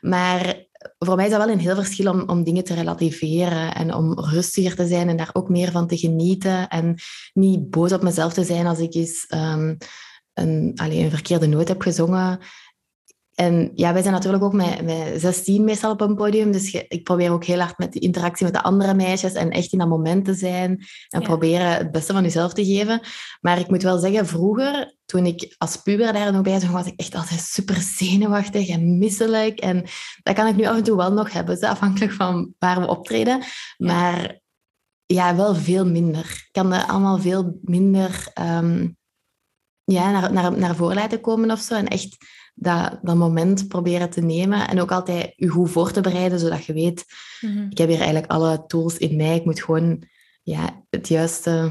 Maar 0.00 0.64
voor 0.98 1.16
mij 1.16 1.24
is 1.24 1.30
dat 1.30 1.44
wel 1.44 1.52
een 1.52 1.60
heel 1.60 1.74
verschil 1.74 2.12
om, 2.12 2.28
om 2.28 2.44
dingen 2.44 2.64
te 2.64 2.74
relativeren 2.74 3.74
en 3.74 3.94
om 3.94 4.20
rustiger 4.20 4.74
te 4.74 4.86
zijn 4.86 5.08
en 5.08 5.16
daar 5.16 5.30
ook 5.32 5.48
meer 5.48 5.70
van 5.70 5.86
te 5.86 5.96
genieten 5.96 6.68
en 6.68 6.94
niet 7.32 7.70
boos 7.70 7.92
op 7.92 8.02
mezelf 8.02 8.32
te 8.32 8.44
zijn 8.44 8.66
als 8.66 8.78
ik 8.78 8.94
eens 8.94 9.26
um, 9.34 9.76
een, 10.34 10.72
alleen, 10.76 11.04
een 11.04 11.10
verkeerde 11.10 11.46
noot 11.46 11.68
heb 11.68 11.82
gezongen. 11.82 12.38
En 13.40 13.70
ja, 13.74 13.92
wij 13.92 14.02
zijn 14.02 14.14
natuurlijk 14.14 14.42
ook 14.42 14.52
met, 14.52 14.82
met 14.82 15.20
16 15.20 15.64
meestal 15.64 15.92
op 15.92 16.00
een 16.00 16.14
podium. 16.14 16.52
Dus 16.52 16.72
ik 16.72 17.02
probeer 17.02 17.30
ook 17.30 17.44
heel 17.44 17.58
hard 17.60 17.78
met 17.78 17.92
de 17.92 17.98
interactie 17.98 18.44
met 18.44 18.54
de 18.54 18.62
andere 18.62 18.94
meisjes 18.94 19.32
en 19.32 19.50
echt 19.50 19.72
in 19.72 19.78
dat 19.78 19.88
moment 19.88 20.24
te 20.24 20.34
zijn. 20.34 20.84
En 21.08 21.22
proberen 21.22 21.76
het 21.76 21.90
beste 21.90 22.12
van 22.12 22.22
jezelf 22.22 22.52
te 22.52 22.64
geven. 22.64 23.00
Maar 23.40 23.58
ik 23.58 23.68
moet 23.68 23.82
wel 23.82 23.98
zeggen, 23.98 24.26
vroeger, 24.26 24.96
toen 25.04 25.26
ik 25.26 25.54
als 25.58 25.76
puber 25.76 26.12
daar 26.12 26.32
nog 26.32 26.42
bij 26.42 26.60
zong, 26.60 26.72
was 26.72 26.86
ik 26.86 27.00
echt 27.00 27.14
altijd 27.14 27.40
super 27.40 27.76
zenuwachtig 27.76 28.68
en 28.68 28.98
misselijk. 28.98 29.58
En 29.58 29.84
dat 30.22 30.34
kan 30.34 30.46
ik 30.46 30.56
nu 30.56 30.64
af 30.64 30.76
en 30.76 30.82
toe 30.82 30.96
wel 30.96 31.12
nog 31.12 31.32
hebben, 31.32 31.60
afhankelijk 31.60 32.12
van 32.12 32.54
waar 32.58 32.80
we 32.80 32.86
optreden. 32.86 33.42
Maar 33.76 34.40
ja, 35.06 35.36
wel 35.36 35.54
veel 35.54 35.86
minder. 35.86 36.24
Ik 36.24 36.48
kan 36.52 36.72
er 36.72 36.84
allemaal 36.84 37.18
veel 37.18 37.58
minder 37.62 38.32
um, 38.40 38.96
ja, 39.84 40.10
naar, 40.10 40.32
naar, 40.32 40.58
naar 40.58 40.74
voren 40.76 40.96
laten 40.96 41.20
komen 41.20 41.50
of 41.50 41.60
zo. 41.60 41.74
En 41.74 41.88
echt 41.88 42.16
dat, 42.54 42.98
dat 43.02 43.16
moment 43.16 43.68
proberen 43.68 44.10
te 44.10 44.20
nemen. 44.20 44.68
En 44.68 44.80
ook 44.80 44.92
altijd 44.92 45.32
je 45.36 45.48
goed 45.48 45.70
voor 45.70 45.90
te 45.90 46.00
bereiden, 46.00 46.38
zodat 46.38 46.64
je 46.64 46.72
weet, 46.72 47.04
mhm. 47.40 47.66
ik 47.70 47.78
heb 47.78 47.88
hier 47.88 48.00
eigenlijk 48.00 48.32
alle 48.32 48.64
tools 48.66 48.96
in 48.96 49.16
mij. 49.16 49.36
Ik 49.36 49.44
moet 49.44 49.62
gewoon 49.62 50.02
ja, 50.42 50.84
het 50.90 51.08
juiste 51.08 51.70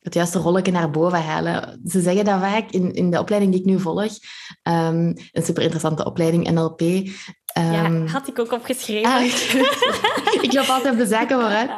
het 0.00 0.14
juiste 0.14 0.38
rolletje 0.38 0.72
naar 0.72 0.90
boven 0.90 1.22
halen. 1.22 1.80
Ze 1.84 2.00
zeggen 2.00 2.24
dat 2.24 2.40
vaak 2.40 2.70
in, 2.70 2.94
in 2.94 3.10
de 3.10 3.18
opleiding 3.18 3.52
die 3.52 3.60
ik 3.60 3.66
nu 3.66 3.80
volg. 3.80 4.12
Um, 4.62 5.14
een 5.32 5.42
super 5.42 5.62
interessante 5.62 6.04
opleiding, 6.04 6.50
NLP. 6.50 6.80
Um, 6.80 7.04
ja, 7.54 7.84
ehm, 7.84 8.06
had 8.06 8.28
ik 8.28 8.38
ook 8.38 8.52
opgeschreven. 8.52 9.10
Ah, 9.10 9.24
ik 10.42 10.52
loop 10.52 10.66
altijd 10.66 10.92
op 10.92 10.98
de 10.98 11.06
zaken 11.06 11.40
vooruit. 11.40 11.70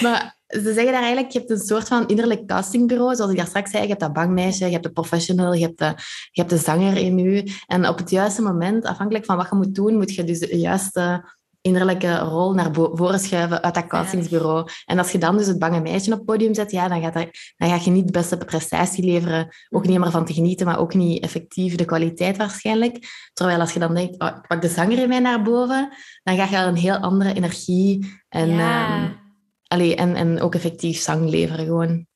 Maar 0.00 0.37
ze 0.48 0.72
zeggen 0.72 0.92
daar 0.92 1.02
eigenlijk, 1.02 1.32
je 1.32 1.38
hebt 1.38 1.50
een 1.50 1.58
soort 1.58 1.88
van 1.88 2.06
innerlijk 2.06 2.46
castingbureau. 2.46 3.14
Zoals 3.14 3.30
ik 3.30 3.36
daar 3.36 3.46
straks 3.46 3.70
zei, 3.70 3.82
je 3.82 3.88
hebt 3.88 4.00
dat 4.00 4.12
bangmeisje, 4.12 4.64
je 4.64 4.72
hebt 4.72 4.84
de 4.84 4.92
professional, 4.92 5.52
je 5.52 5.64
hebt 5.64 5.78
de, 5.78 5.94
je 6.30 6.40
hebt 6.40 6.50
de 6.50 6.56
zanger 6.56 6.96
in 6.96 7.18
u. 7.18 7.44
En 7.66 7.88
op 7.88 7.98
het 7.98 8.10
juiste 8.10 8.42
moment, 8.42 8.84
afhankelijk 8.84 9.24
van 9.24 9.36
wat 9.36 9.48
je 9.50 9.56
moet 9.56 9.74
doen, 9.74 9.96
moet 9.96 10.14
je 10.14 10.24
dus 10.24 10.38
de 10.38 10.58
juiste 10.58 11.36
innerlijke 11.60 12.18
rol 12.18 12.54
naar 12.54 12.68
voren 12.72 13.18
schuiven 13.18 13.62
uit 13.62 13.74
dat 13.74 13.86
castingsbureau. 13.86 14.68
En 14.86 14.98
als 14.98 15.12
je 15.12 15.18
dan 15.18 15.36
dus 15.36 15.46
het 15.46 15.58
bange 15.58 15.80
meisje 15.80 16.12
op 16.12 16.16
het 16.16 16.26
podium 16.26 16.54
zet, 16.54 16.70
ja, 16.70 16.88
dan, 16.88 17.00
gaat 17.00 17.14
er, 17.14 17.54
dan 17.56 17.68
ga 17.68 17.84
je 17.84 17.90
niet 17.90 18.06
de 18.06 18.12
beste 18.12 18.36
prestatie 18.36 19.04
leveren. 19.04 19.48
Ook 19.68 19.86
niet 19.86 19.98
meer 19.98 20.10
van 20.10 20.24
te 20.24 20.32
genieten, 20.32 20.66
maar 20.66 20.78
ook 20.78 20.94
niet 20.94 21.22
effectief 21.22 21.74
de 21.74 21.84
kwaliteit 21.84 22.36
waarschijnlijk. 22.36 22.98
Terwijl 23.32 23.60
als 23.60 23.72
je 23.72 23.78
dan 23.78 23.94
denkt, 23.94 24.20
oh, 24.20 24.28
ik 24.28 24.46
pak 24.46 24.62
de 24.62 24.68
zanger 24.68 24.98
in 24.98 25.08
mij 25.08 25.20
naar 25.20 25.42
boven, 25.42 25.92
dan 26.22 26.36
ga 26.36 26.44
je 26.44 26.66
een 26.66 26.76
heel 26.76 26.96
andere 26.96 27.34
energie 27.34 28.20
en... 28.28 28.48
Ja. 28.48 28.86
Ehm, 28.86 29.26
Allee, 29.68 29.94
en, 29.94 30.14
en 30.14 30.40
ook 30.40 30.54
effectief 30.54 30.98
zang 30.98 31.28
leveren 31.28 31.64
gewoon. 31.64 32.06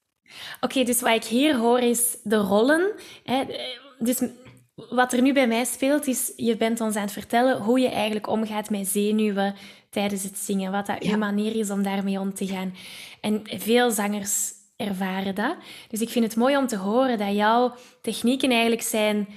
Oké, 0.60 0.84
dus 0.84 1.00
wat 1.00 1.14
ik 1.14 1.24
hier 1.24 1.56
hoor 1.56 1.78
is 1.78 2.16
de 2.22 2.36
rollen. 2.36 2.92
Hè, 3.24 3.44
dus 3.98 4.22
wat 4.74 5.12
er 5.12 5.22
nu 5.22 5.32
bij 5.32 5.46
mij 5.46 5.64
speelt, 5.64 6.06
is 6.06 6.32
je 6.36 6.56
bent 6.56 6.80
ons 6.80 6.96
aan 6.96 7.02
het 7.02 7.12
vertellen 7.12 7.60
hoe 7.60 7.80
je 7.80 7.88
eigenlijk 7.88 8.26
omgaat 8.26 8.70
met 8.70 8.88
zenuwen 8.88 9.54
tijdens 9.90 10.22
het 10.22 10.38
zingen. 10.38 10.72
Wat 10.72 10.86
dat 10.86 11.04
je 11.04 11.16
manier 11.16 11.56
is 11.56 11.70
om 11.70 11.82
daarmee 11.82 12.20
om 12.20 12.34
te 12.34 12.46
gaan. 12.46 12.74
En 13.20 13.42
veel 13.44 13.90
zangers 13.90 14.52
ervaren 14.76 15.34
dat. 15.34 15.56
Dus 15.88 16.00
ik 16.00 16.08
vind 16.08 16.24
het 16.24 16.36
mooi 16.36 16.56
om 16.56 16.66
te 16.66 16.76
horen 16.76 17.18
dat 17.18 17.34
jouw 17.34 17.74
technieken 18.00 18.50
eigenlijk 18.50 18.82
zijn 18.82 19.28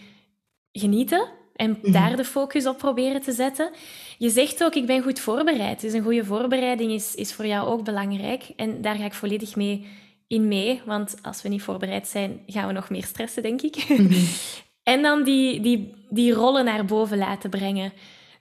genieten 0.72 1.28
en 1.56 1.78
mhm. 1.82 1.92
daar 1.92 2.16
de 2.16 2.26
focus 2.26 2.66
op 2.66 2.78
proberen 2.78 3.22
te 3.22 3.32
zetten. 3.32 3.72
Je 4.18 4.30
zegt 4.30 4.64
ook, 4.64 4.76
ik 4.76 4.86
ben 4.86 5.04
goed 5.04 5.20
voorbereid. 5.20 5.82
Dus 5.82 5.94
een 5.94 6.04
goede 6.04 6.26
voorbereiding 6.26 6.92
is, 6.92 7.16
is 7.16 7.34
voor 7.34 7.46
jou 7.46 7.68
ook 7.68 7.84
belangrijk. 7.84 8.44
En 8.56 8.82
daar 8.82 8.96
ga 8.96 9.06
ik 9.06 9.14
volledig 9.14 9.56
mee 9.56 9.86
in 10.28 10.48
mee. 10.48 10.82
Want 10.86 11.16
als 11.22 11.42
we 11.42 11.50
niet 11.50 11.62
voorbereid 11.62 12.08
zijn, 12.08 12.40
gaan 12.48 12.68
we 12.68 12.74
nog 12.74 12.90
meer 12.90 13.04
stressen, 13.04 13.44
denk 13.44 13.62
ik. 13.62 13.86
Mhm. 13.88 14.14
en 14.84 15.02
dan 15.02 15.24
die, 15.24 15.60
die, 15.62 15.94
die 16.10 16.34
rollen 16.34 16.66
naar 16.66 16.86
boven 16.86 17.18
laten 17.18 17.50
brengen. 17.50 17.94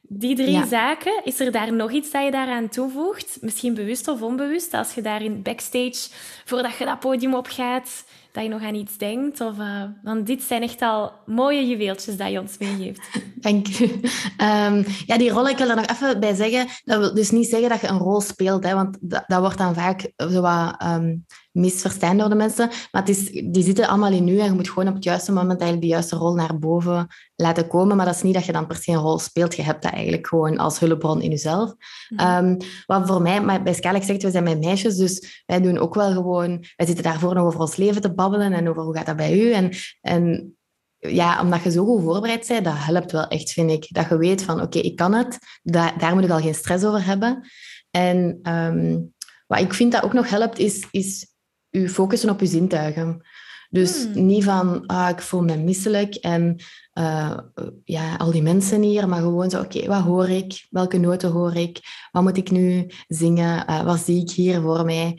Die 0.08 0.37
drie 0.37 0.66
zaken, 0.66 1.20
is 1.24 1.40
er 1.40 1.52
daar 1.52 1.72
nog 1.72 1.92
iets 1.92 2.10
dat 2.10 2.24
je 2.24 2.30
daaraan 2.30 2.68
toevoegt? 2.68 3.38
Misschien 3.40 3.74
bewust 3.74 4.08
of 4.08 4.22
onbewust, 4.22 4.74
als 4.74 4.94
je 4.94 5.02
daar 5.02 5.22
in 5.22 5.42
backstage, 5.42 6.08
voordat 6.44 6.76
je 6.78 6.84
dat 6.84 7.00
podium 7.00 7.34
opgaat, 7.34 8.04
dat 8.35 8.42
je 8.42 8.49
nog 8.49 8.62
aan 8.62 8.75
iets 8.75 8.97
denkt? 8.97 9.40
Of, 9.40 9.59
uh, 9.59 9.83
want 10.03 10.27
dit 10.27 10.42
zijn 10.42 10.62
echt 10.62 10.83
al 10.83 11.12
mooie 11.27 11.66
juweeltjes 11.66 12.16
dat 12.16 12.31
je 12.31 12.40
ons 12.40 12.59
meegeeft. 12.59 13.01
Dank 13.40 13.68
u. 13.68 13.85
Um, 13.85 14.85
ja, 15.07 15.18
die 15.18 15.31
rol, 15.31 15.49
ik 15.49 15.57
wil 15.57 15.68
er 15.68 15.77
nog 15.77 15.87
even 15.87 16.20
bij 16.20 16.35
zeggen. 16.35 16.66
Dat 16.85 16.99
wil 16.99 17.14
dus 17.14 17.31
niet 17.31 17.49
zeggen 17.49 17.68
dat 17.68 17.81
je 17.81 17.87
een 17.87 17.99
rol 17.99 18.20
speelt, 18.20 18.64
hè, 18.64 18.75
want 18.75 18.97
dat, 19.01 19.25
dat 19.27 19.40
wordt 19.40 19.59
dan 19.59 19.75
vaak 19.75 20.12
zo 20.16 20.40
wat 20.40 20.83
um, 20.83 21.25
misverstaan 21.55 22.17
door 22.17 22.29
de 22.29 22.35
mensen. 22.35 22.69
Maar 22.69 23.03
het 23.03 23.09
is, 23.09 23.31
die 23.31 23.62
zitten 23.62 23.88
allemaal 23.88 24.12
in 24.12 24.29
u 24.29 24.38
en 24.38 24.45
je 24.45 24.53
moet 24.53 24.69
gewoon 24.69 24.88
op 24.88 24.95
het 24.95 25.05
juiste 25.05 25.33
moment 25.33 25.61
eigenlijk 25.61 25.81
de 25.81 25.87
juiste 25.87 26.17
rol 26.17 26.35
naar 26.35 26.59
boven 26.59 27.07
laten 27.37 27.67
komen. 27.67 27.97
Maar 27.97 28.07
dat 28.07 28.14
is 28.14 28.23
niet 28.23 28.35
dat 28.35 28.45
je 28.45 28.53
dan 28.53 28.67
per 28.67 28.77
se 28.77 28.90
een 28.90 28.99
rol 28.99 29.19
speelt. 29.19 29.55
Je 29.57 29.62
hebt 29.62 29.83
dat 29.83 29.93
eigenlijk 29.93 30.27
gewoon 30.27 30.59
als 30.59 30.79
hulpbron 30.79 31.23
in 31.23 31.31
jezelf. 31.31 31.75
Mm 32.09 32.19
um, 32.21 32.57
wat 32.87 33.07
voor 33.07 33.23
mij, 33.23 33.40
maar 33.40 33.62
bij 33.62 33.75
Scalex 33.75 34.07
zegt, 34.07 34.23
we 34.23 34.31
zijn 34.31 34.45
met 34.45 34.64
meisjes, 34.64 34.97
dus 34.97 35.43
wij 35.47 35.61
doen 35.61 35.79
ook 35.79 35.95
wel 35.95 36.12
gewoon... 36.12 36.64
Wij 36.77 36.87
zitten 36.87 37.05
daarvoor 37.05 37.35
nog 37.35 37.45
over 37.45 37.61
ons 37.61 37.77
leven 37.77 38.01
te 38.01 38.14
babbelen 38.14 38.53
en 38.53 38.69
over 38.69 38.83
hoe 38.83 38.97
gaat 38.97 39.07
dat 39.07 39.17
bij 39.17 39.40
u. 39.40 39.53
En, 39.53 39.71
en 40.01 40.55
ja, 40.99 41.40
omdat 41.40 41.62
je 41.62 41.71
zo 41.71 41.85
goed 41.85 42.03
voorbereid 42.03 42.47
bent, 42.49 42.64
dat 42.64 42.75
helpt 42.77 43.12
wel 43.12 43.27
echt, 43.27 43.51
vind 43.53 43.71
ik. 43.71 43.87
Dat 43.88 44.09
je 44.09 44.17
weet 44.17 44.43
van, 44.43 44.61
oké, 44.61 44.79
ik 44.79 44.97
kan 44.97 45.12
het. 45.12 45.38
Da 45.62 45.93
daar 45.99 46.14
moet 46.14 46.25
ik 46.25 46.31
al 46.31 46.40
geen 46.40 46.55
stress 46.55 46.85
over 46.85 47.05
hebben. 47.05 47.49
En 47.90 48.38
um, 48.43 49.14
wat 49.47 49.61
ik 49.61 49.75
vind 49.75 49.93
dat 49.93 50.03
ook 50.03 50.12
nog 50.12 50.29
helpt, 50.29 50.59
is, 50.59 50.87
is 50.90 51.34
je 51.80 51.88
focussen 51.88 52.30
op 52.30 52.40
je 52.40 52.46
zintuigen. 52.46 53.22
Dus 53.70 54.04
hmm. 54.04 54.26
niet 54.26 54.44
van, 54.44 54.87
ah, 54.87 55.08
ik 55.08 55.20
voel 55.20 55.42
me 55.42 55.56
misselijk 55.56 56.14
en 56.14 56.56
uh, 56.94 57.38
ja, 57.84 58.16
al 58.16 58.30
die 58.30 58.42
mensen 58.42 58.82
hier, 58.82 59.08
maar 59.08 59.20
gewoon 59.20 59.50
zo, 59.50 59.60
oké, 59.60 59.87
wat 59.87 60.02
hoor 60.02 60.28
ik? 60.28 60.66
Welke 60.70 60.98
noten 60.98 61.30
hoor 61.30 61.54
ik? 61.54 61.80
Wat 62.12 62.22
moet 62.22 62.37
ik 62.37 62.50
nu 62.50 62.90
zingen? 63.08 63.70
Uh, 63.70 63.82
wat 63.84 63.98
zie 63.98 64.20
ik 64.20 64.30
hier 64.30 64.60
voor 64.60 64.84
mij? 64.84 65.18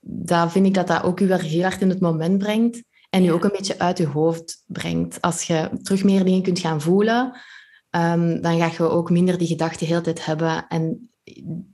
Dat 0.00 0.52
vind 0.52 0.66
ik 0.66 0.74
dat 0.74 0.86
dat 0.86 1.02
ook 1.02 1.18
je 1.18 1.26
weer 1.26 1.40
heel 1.40 1.62
hard 1.62 1.80
in 1.80 1.88
het 1.88 2.00
moment 2.00 2.38
brengt 2.38 2.82
en 3.10 3.22
je 3.22 3.32
ook 3.32 3.44
een 3.44 3.52
beetje 3.56 3.78
uit 3.78 3.98
je 3.98 4.06
hoofd 4.06 4.64
brengt. 4.66 5.20
Als 5.20 5.42
je 5.42 5.70
terug 5.82 6.04
meer 6.04 6.24
dingen 6.24 6.42
kunt 6.42 6.58
gaan 6.58 6.80
voelen, 6.80 7.40
um, 7.90 8.40
dan 8.40 8.58
ga 8.58 8.70
je 8.72 8.88
ook 8.88 9.10
minder 9.10 9.38
die 9.38 9.46
gedachten 9.46 9.78
de 9.78 9.86
hele 9.86 10.00
tijd 10.00 10.24
hebben 10.24 10.66
en 10.68 11.09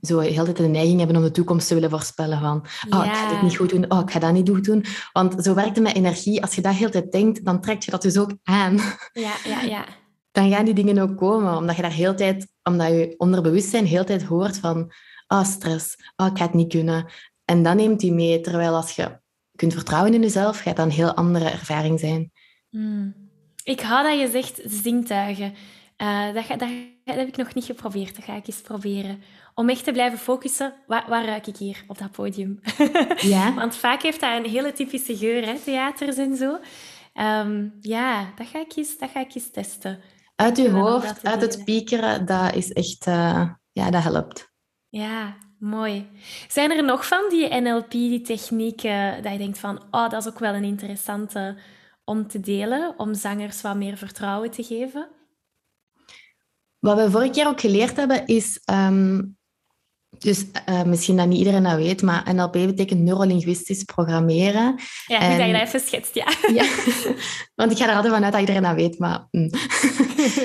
zo 0.01 0.19
heel 0.19 0.45
de 0.45 0.53
de 0.53 0.67
neiging 0.67 0.97
hebben 0.97 1.17
om 1.17 1.23
de 1.23 1.31
toekomst 1.31 1.67
te 1.67 1.73
willen 1.73 1.89
voorspellen 1.89 2.39
van 2.39 2.65
oh, 2.89 3.05
ik 3.05 3.11
ga 3.11 3.29
dit 3.29 3.41
niet 3.41 3.57
goed 3.57 3.69
doen, 3.69 3.91
oh, 3.91 3.99
ik 3.99 4.11
ga 4.11 4.19
dat 4.19 4.33
niet 4.33 4.49
goed 4.49 4.65
doen. 4.65 4.85
Want 5.13 5.43
zo 5.43 5.53
werkt 5.53 5.75
het 5.75 5.83
met 5.83 5.95
energie. 5.95 6.41
Als 6.41 6.55
je 6.55 6.61
dat 6.61 6.73
heel 6.73 6.91
de 6.91 6.91
tijd 6.91 7.11
denkt, 7.11 7.45
dan 7.45 7.61
trek 7.61 7.81
je 7.83 7.91
dat 7.91 8.01
dus 8.01 8.17
ook 8.17 8.31
aan. 8.43 8.75
Ja, 9.13 9.33
ja, 9.45 9.61
ja. 9.61 9.85
Dan 10.31 10.49
gaan 10.51 10.65
die 10.65 10.73
dingen 10.73 10.97
ook 10.97 11.17
komen, 11.17 11.57
omdat 11.57 11.75
je 11.75 11.81
daar 11.81 11.91
heel 11.91 12.15
tijd, 12.15 12.47
omdat 12.63 12.87
je 12.87 13.13
onderbewustzijn 13.17 13.85
heel 13.85 14.03
tijd 14.03 14.23
hoort 14.23 14.57
van 14.57 14.91
oh, 15.27 15.43
stress, 15.43 15.95
oh, 16.15 16.27
ik 16.27 16.37
ga 16.37 16.43
het 16.43 16.53
niet 16.53 16.69
kunnen. 16.69 17.05
En 17.45 17.63
dan 17.63 17.75
neemt 17.75 17.99
die 17.99 18.13
mee, 18.13 18.41
terwijl 18.41 18.75
als 18.75 18.91
je 18.91 19.19
kunt 19.55 19.73
vertrouwen 19.73 20.13
in 20.13 20.21
jezelf, 20.21 20.59
gaat 20.59 20.75
dat 20.75 20.85
een 20.85 20.91
heel 20.91 21.13
andere 21.13 21.49
ervaring 21.49 21.99
zijn. 21.99 22.31
Hmm. 22.69 23.15
Ik 23.63 23.81
hou 23.81 24.07
dat 24.09 24.19
je 24.19 24.29
zegt 24.29 24.61
zintuigen. 24.83 25.53
Uh, 25.97 26.33
dat, 26.33 26.59
dat, 26.59 26.69
dat, 27.07 27.15
heb 27.15 27.27
ik 27.27 27.37
nog 27.37 27.53
niet 27.53 27.65
geprobeerd. 27.65 28.15
Dat 28.15 28.25
ga 28.25 28.35
ik 28.35 28.47
eens 28.47 28.61
proberen 28.61 29.21
om 29.53 29.69
echt 29.69 29.83
te 29.83 29.91
blijven 29.91 30.19
focussen, 30.19 30.73
waar, 30.87 31.05
waar 31.07 31.25
ruik 31.25 31.47
ik 31.47 31.57
hier 31.57 31.83
op 31.87 31.97
dat 31.97 32.11
podium? 32.11 32.59
Ja. 33.21 33.53
Want 33.61 33.75
vaak 33.75 34.01
heeft 34.01 34.19
dat 34.19 34.37
een 34.37 34.49
hele 34.49 34.73
typische 34.73 35.17
geur, 35.17 35.45
hè, 35.45 35.55
theaters 35.63 36.17
en 36.17 36.35
zo. 36.35 36.57
Um, 37.13 37.77
ja, 37.79 38.31
dat 38.35 38.47
ga, 38.47 38.59
ik 38.59 38.75
eens, 38.75 38.97
dat 38.97 39.09
ga 39.09 39.19
ik 39.19 39.35
eens 39.35 39.51
testen. 39.51 39.99
Uit 40.35 40.57
je 40.57 40.69
hoofd, 40.69 41.25
uit 41.25 41.41
het 41.41 41.53
speakeren, 41.53 42.25
dat 42.25 42.55
is 42.55 42.73
echt... 42.73 43.07
Uh, 43.07 43.49
ja, 43.71 43.89
dat 43.91 44.03
helpt. 44.03 44.51
Ja, 44.89 45.37
mooi. 45.59 46.09
Zijn 46.47 46.71
er 46.71 46.83
nog 46.83 47.07
van 47.07 47.25
die 47.29 47.61
NLP, 47.61 47.91
die 47.91 48.21
technieken, 48.21 49.23
dat 49.23 49.31
je 49.31 49.37
denkt 49.37 49.59
van... 49.59 49.83
Oh, 49.91 50.09
dat 50.09 50.25
is 50.25 50.27
ook 50.27 50.39
wel 50.39 50.53
een 50.53 50.63
interessante 50.63 51.57
om 52.03 52.27
te 52.27 52.39
delen, 52.39 52.93
om 52.97 53.13
zangers 53.13 53.61
wat 53.61 53.75
meer 53.75 53.97
vertrouwen 53.97 54.51
te 54.51 54.63
geven? 54.63 55.07
Wat 56.87 56.97
we 56.97 57.11
vorige 57.11 57.31
keer 57.31 57.47
ook 57.47 57.59
geleerd 57.59 57.95
hebben, 57.95 58.25
is 58.25 58.59
um, 58.71 59.36
dus 60.19 60.45
uh, 60.69 60.83
misschien 60.83 61.17
dat 61.17 61.27
niet 61.27 61.37
iedereen 61.37 61.63
dat 61.63 61.75
weet, 61.75 62.01
maar 62.01 62.33
NLP 62.33 62.51
betekent 62.51 62.99
neurolinguistisch 62.99 63.83
programmeren. 63.83 64.75
Ja, 65.05 65.19
en... 65.19 65.37
dat 65.37 65.47
je 65.47 65.53
dat 65.53 65.61
even 65.61 65.79
schetst, 65.79 66.15
ja. 66.15 66.25
ja. 66.53 66.65
Want 67.55 67.71
ik 67.71 67.77
ga 67.77 67.89
er 67.89 67.95
altijd 67.95 68.13
vanuit 68.13 68.31
dat 68.31 68.41
iedereen 68.41 68.63
dat 68.63 68.75
weet, 68.75 68.99
maar... 68.99 69.27
Mm. 69.31 69.49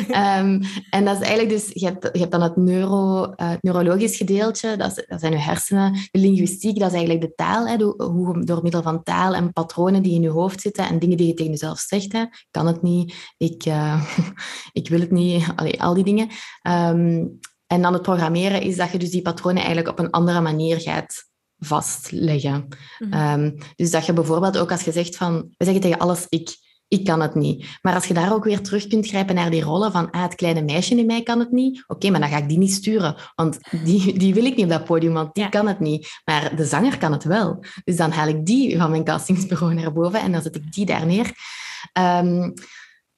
um, 0.09 0.61
en 0.97 1.05
dat 1.05 1.21
is 1.21 1.27
eigenlijk 1.27 1.49
dus... 1.49 1.71
Je 1.73 1.87
hebt, 1.87 2.09
je 2.13 2.19
hebt 2.19 2.31
dan 2.31 2.43
het, 2.43 2.57
neuro, 2.57 3.23
uh, 3.23 3.33
het 3.37 3.63
neurologisch 3.63 4.17
gedeelte, 4.17 4.77
dat, 4.77 4.99
is, 4.99 5.05
dat, 5.09 5.21
zijn 5.21 5.33
je 5.33 5.39
hersenen. 5.39 5.93
De 5.93 6.19
linguïstiek, 6.19 6.79
dat 6.79 6.89
is 6.89 6.97
eigenlijk 6.97 7.27
de 7.27 7.35
taal. 7.35 7.67
Hè, 7.67 7.77
hoe, 8.07 8.45
door 8.45 8.63
middel 8.63 8.83
van 8.83 9.03
taal 9.03 9.35
en 9.35 9.53
patronen 9.53 10.03
die 10.03 10.15
in 10.15 10.23
je 10.23 10.29
hoofd 10.29 10.61
zitten 10.61 10.89
en 10.89 10.99
dingen 10.99 11.17
die 11.17 11.27
je 11.27 11.35
tegen 11.35 11.53
jezelf 11.53 11.79
zegt. 11.79 12.13
Hè. 12.13 12.25
kan 12.51 12.67
het 12.67 12.83
niet, 12.83 13.15
ik, 13.37 13.67
uh, 13.67 14.03
ik 14.73 14.89
wil 14.89 15.01
het 15.01 15.11
niet, 15.11 15.45
allee, 15.57 15.83
al 15.83 15.95
die 15.95 16.05
dingen. 16.05 16.29
Um, 16.69 17.41
en 17.73 17.83
dan 17.83 17.93
het 17.93 18.03
programmeren 18.03 18.63
is 18.63 18.77
dat 18.77 18.91
je 18.91 18.99
dus 18.99 19.11
die 19.11 19.23
patronen 19.23 19.63
eigenlijk 19.63 19.89
op 19.89 19.99
een 19.99 20.11
andere 20.11 20.41
manier 20.41 20.81
gaat 20.81 21.25
vastleggen. 21.59 22.69
Mhm. 22.99 23.13
Ehm, 23.13 23.51
dus 23.77 23.91
dat 23.91 24.07
je 24.07 24.13
bijvoorbeeld 24.13 24.59
ook 24.59 24.71
als 24.71 24.83
je 24.83 24.93
zegt 24.93 25.17
van, 25.17 25.55
we 25.57 25.65
zeggen 25.65 25.83
tegen 25.83 25.99
alles 25.99 26.27
ik, 26.29 26.57
ik 26.89 27.05
kan 27.05 27.21
het 27.21 27.35
niet. 27.35 27.67
Maar 27.83 27.95
als 27.95 28.07
je 28.07 28.15
daar 28.15 28.33
ook 28.33 28.45
weer 28.45 28.61
terug 28.61 28.87
kunt 28.87 29.09
grijpen 29.09 29.35
naar 29.35 29.51
die 29.51 29.63
rollen 29.63 29.93
van, 29.93 30.11
ah, 30.11 30.23
het 30.23 30.35
kleine 30.35 30.63
meisje 30.63 30.97
in 30.97 31.07
mij 31.07 31.23
kan 31.23 31.39
het 31.39 31.51
niet, 31.51 31.85
oké, 31.87 32.11
maar 32.11 32.21
dan 32.21 32.29
ga 32.29 32.37
ik 32.37 32.49
die 32.49 32.59
niet 32.59 32.73
sturen, 32.73 33.17
want 33.35 33.59
die, 33.85 34.19
die 34.19 34.35
wil 34.35 34.45
ik 34.45 34.57
niet 34.57 34.65
op 34.65 34.71
dat 34.71 34.85
podium, 34.85 35.13
want 35.13 35.35
die 35.35 35.49
kan 35.49 35.69
het 35.69 35.81
niet. 35.81 36.09
Maar 36.25 36.57
de 36.57 36.65
zanger 36.65 36.99
kan 36.99 37.13
het 37.13 37.25
wel. 37.25 37.65
Dus 37.85 37.97
dan 37.97 38.11
haal 38.11 38.29
ik 38.29 38.47
die 38.47 38.79
van 38.79 38.91
mijn 38.91 39.05
castingsbureau 39.05 39.75
naar 39.75 39.93
boven 39.93 40.21
en 40.21 40.33
dan 40.33 40.43
zet 40.43 40.57
ik 40.57 40.73
die 40.73 40.87
daar 40.87 41.07
neer. 41.07 41.33
Ehm, 41.93 42.51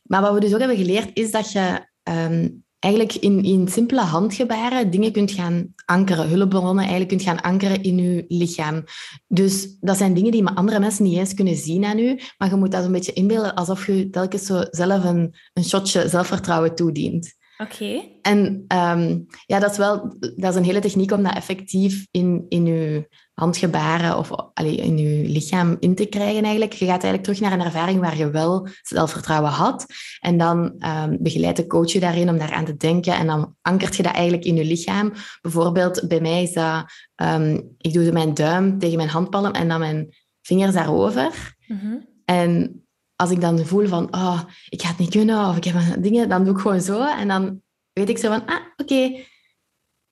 maar 0.02 0.20
wat 0.20 0.32
we 0.32 0.40
dus 0.40 0.52
ook 0.52 0.58
hebben 0.58 0.76
geleerd, 0.76 1.10
is 1.12 1.30
dat 1.30 1.52
je 1.52 1.92
ehm, 2.02 2.48
eigenlijk 2.84 3.14
in, 3.14 3.42
in 3.42 3.68
simpele 3.68 4.00
handgebaren 4.00 4.90
dingen 4.90 5.12
kunt 5.12 5.30
gaan 5.30 5.74
ankeren, 5.84 6.28
hulpbronnen 6.28 6.78
eigenlijk 6.78 7.08
kunt 7.08 7.22
gaan 7.22 7.40
ankeren 7.40 7.82
in 7.82 7.98
je 7.98 8.24
lichaam. 8.28 8.84
Dus 9.26 9.76
dat 9.80 9.96
zijn 9.96 10.14
dingen 10.14 10.30
die 10.30 10.46
andere 10.46 10.80
mensen 10.80 11.04
niet 11.04 11.18
eens 11.18 11.34
kunnen 11.34 11.56
zien 11.56 11.84
aan 11.84 11.98
u, 11.98 12.20
maar 12.38 12.48
je 12.48 12.56
moet 12.56 12.72
dat 12.72 12.84
een 12.84 12.92
beetje 12.92 13.12
inbeelden 13.12 13.54
alsof 13.54 13.86
je 13.86 14.10
telkens 14.10 14.46
zo 14.46 14.64
zelf 14.70 15.04
een, 15.04 15.34
een 15.52 15.64
shotje 15.64 16.08
zelfvertrouwen 16.08 16.74
toedient. 16.74 17.34
Oké. 17.64 18.02
En 18.22 18.64
um, 18.68 19.26
ja, 19.46 19.58
dat 19.58 19.70
is 19.70 19.76
wel 19.76 20.16
dat 20.36 20.50
is 20.50 20.56
een 20.56 20.64
hele 20.64 20.80
techniek 20.80 21.12
om 21.12 21.22
dat 21.22 21.34
effectief 21.34 22.06
in, 22.10 22.46
in 22.48 22.66
je 22.66 23.08
handgebaren 23.34 24.18
of 24.18 24.30
allee, 24.54 24.76
in 24.76 24.98
je 24.98 25.28
lichaam 25.28 25.76
in 25.80 25.94
te 25.94 26.06
krijgen 26.06 26.42
eigenlijk. 26.42 26.72
Je 26.72 26.84
gaat 26.84 27.02
eigenlijk 27.02 27.22
terug 27.22 27.40
naar 27.40 27.52
een 27.52 27.64
ervaring 27.64 28.00
waar 28.00 28.16
je 28.16 28.30
wel 28.30 28.68
zelfvertrouwen 28.82 29.50
had. 29.50 29.86
En 30.20 30.38
dan 30.38 30.58
um, 30.58 31.18
begeleidt 31.20 31.56
de 31.56 31.66
coach 31.66 31.92
je 31.92 32.00
daarin 32.00 32.28
om 32.28 32.38
daaraan 32.38 32.64
te 32.64 32.76
denken. 32.76 33.14
En 33.14 33.26
dan 33.26 33.56
ankert 33.62 33.96
je 33.96 34.02
dat 34.02 34.14
eigenlijk 34.14 34.44
in 34.44 34.56
je 34.56 34.64
lichaam. 34.64 35.12
Bijvoorbeeld 35.42 36.08
bij 36.08 36.20
mij 36.20 36.42
is 36.42 36.52
dat... 36.52 36.84
Um, 37.22 37.74
ik 37.78 37.92
doe 37.92 38.12
mijn 38.12 38.34
duim 38.34 38.78
tegen 38.78 38.96
mijn 38.96 39.08
handpalm 39.08 39.52
en 39.52 39.68
dan 39.68 39.78
mijn 39.78 40.14
vingers 40.42 40.74
daarover. 40.74 41.54
Mm 41.66 42.12
En 42.24 42.83
als 43.24 43.32
ik 43.32 43.40
dan 43.40 43.66
voel 43.66 43.86
van, 43.86 44.14
oh, 44.14 44.40
ik 44.68 44.82
ga 44.82 44.88
het 44.88 44.98
niet 44.98 45.10
kunnen 45.10 45.48
of 45.48 45.56
ik 45.56 45.64
heb 45.64 46.02
dingen, 46.02 46.28
dan 46.28 46.44
doe 46.44 46.54
ik 46.54 46.60
gewoon 46.60 46.80
zo. 46.80 47.02
En 47.02 47.28
dan 47.28 47.62
weet 47.92 48.08
ik 48.08 48.18
zo 48.18 48.28
van, 48.28 48.46
ah, 48.46 48.60
oké, 48.76 49.16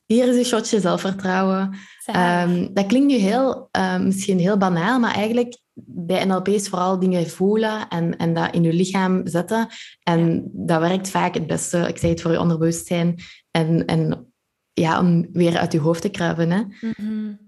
hier 0.07 0.29
is 0.29 0.37
een 0.37 0.45
shotje 0.45 0.81
zelfvertrouwen. 0.81 1.77
Um, 2.17 2.75
dat 2.75 2.87
klinkt 2.87 3.07
nu 3.07 3.15
heel, 3.15 3.69
uh, 3.77 3.99
misschien 3.99 4.39
heel 4.39 4.57
banaal, 4.57 4.99
maar 4.99 5.15
eigenlijk 5.15 5.59
bij 5.75 6.25
NLP 6.25 6.49
is 6.49 6.69
vooral 6.69 6.99
dingen 6.99 7.31
voelen 7.31 7.89
en, 7.89 8.17
en 8.17 8.35
dat 8.35 8.55
in 8.55 8.63
je 8.63 8.73
lichaam 8.73 9.27
zetten. 9.27 9.69
En 10.03 10.51
dat 10.53 10.81
werkt 10.81 11.11
vaak 11.11 11.35
het 11.35 11.47
beste, 11.47 11.79
ik 11.79 11.99
zei 11.99 12.13
het, 12.13 12.21
voor 12.21 12.31
je 12.31 12.41
onderbewustzijn. 12.41 13.19
En, 13.51 13.85
en 13.87 14.33
ja, 14.73 15.01
om 15.01 15.27
weer 15.33 15.59
uit 15.59 15.73
je 15.73 15.81
hoofd 15.81 16.03
te 16.03 16.09
kruipen. 16.09 16.51
Hè. 16.51 16.63
Mm 16.97 17.39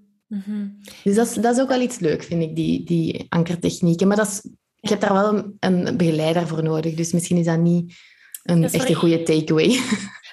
-hmm. 0.44 0.78
Dus 1.04 1.14
dat 1.14 1.26
is, 1.26 1.34
dat 1.34 1.56
is 1.56 1.62
ook 1.62 1.68
wel 1.68 1.80
iets 1.80 1.98
leuk, 1.98 2.22
vind 2.22 2.42
ik, 2.42 2.56
die, 2.56 2.84
die 2.84 3.26
ankertechnieken. 3.28 4.08
Maar 4.08 4.16
dat 4.16 4.26
is, 4.26 4.50
je 4.84 4.90
hebt 4.90 5.00
daar 5.00 5.12
wel 5.12 5.52
een 5.60 5.96
begeleider 5.96 6.48
voor 6.48 6.62
nodig. 6.62 6.94
Dus 6.94 7.12
misschien 7.12 7.36
is 7.36 7.44
dat 7.46 7.58
niet 7.58 7.94
een 8.42 8.64
echt 8.64 8.88
een 8.88 8.94
goede 8.94 9.22
takeaway. 9.22 9.78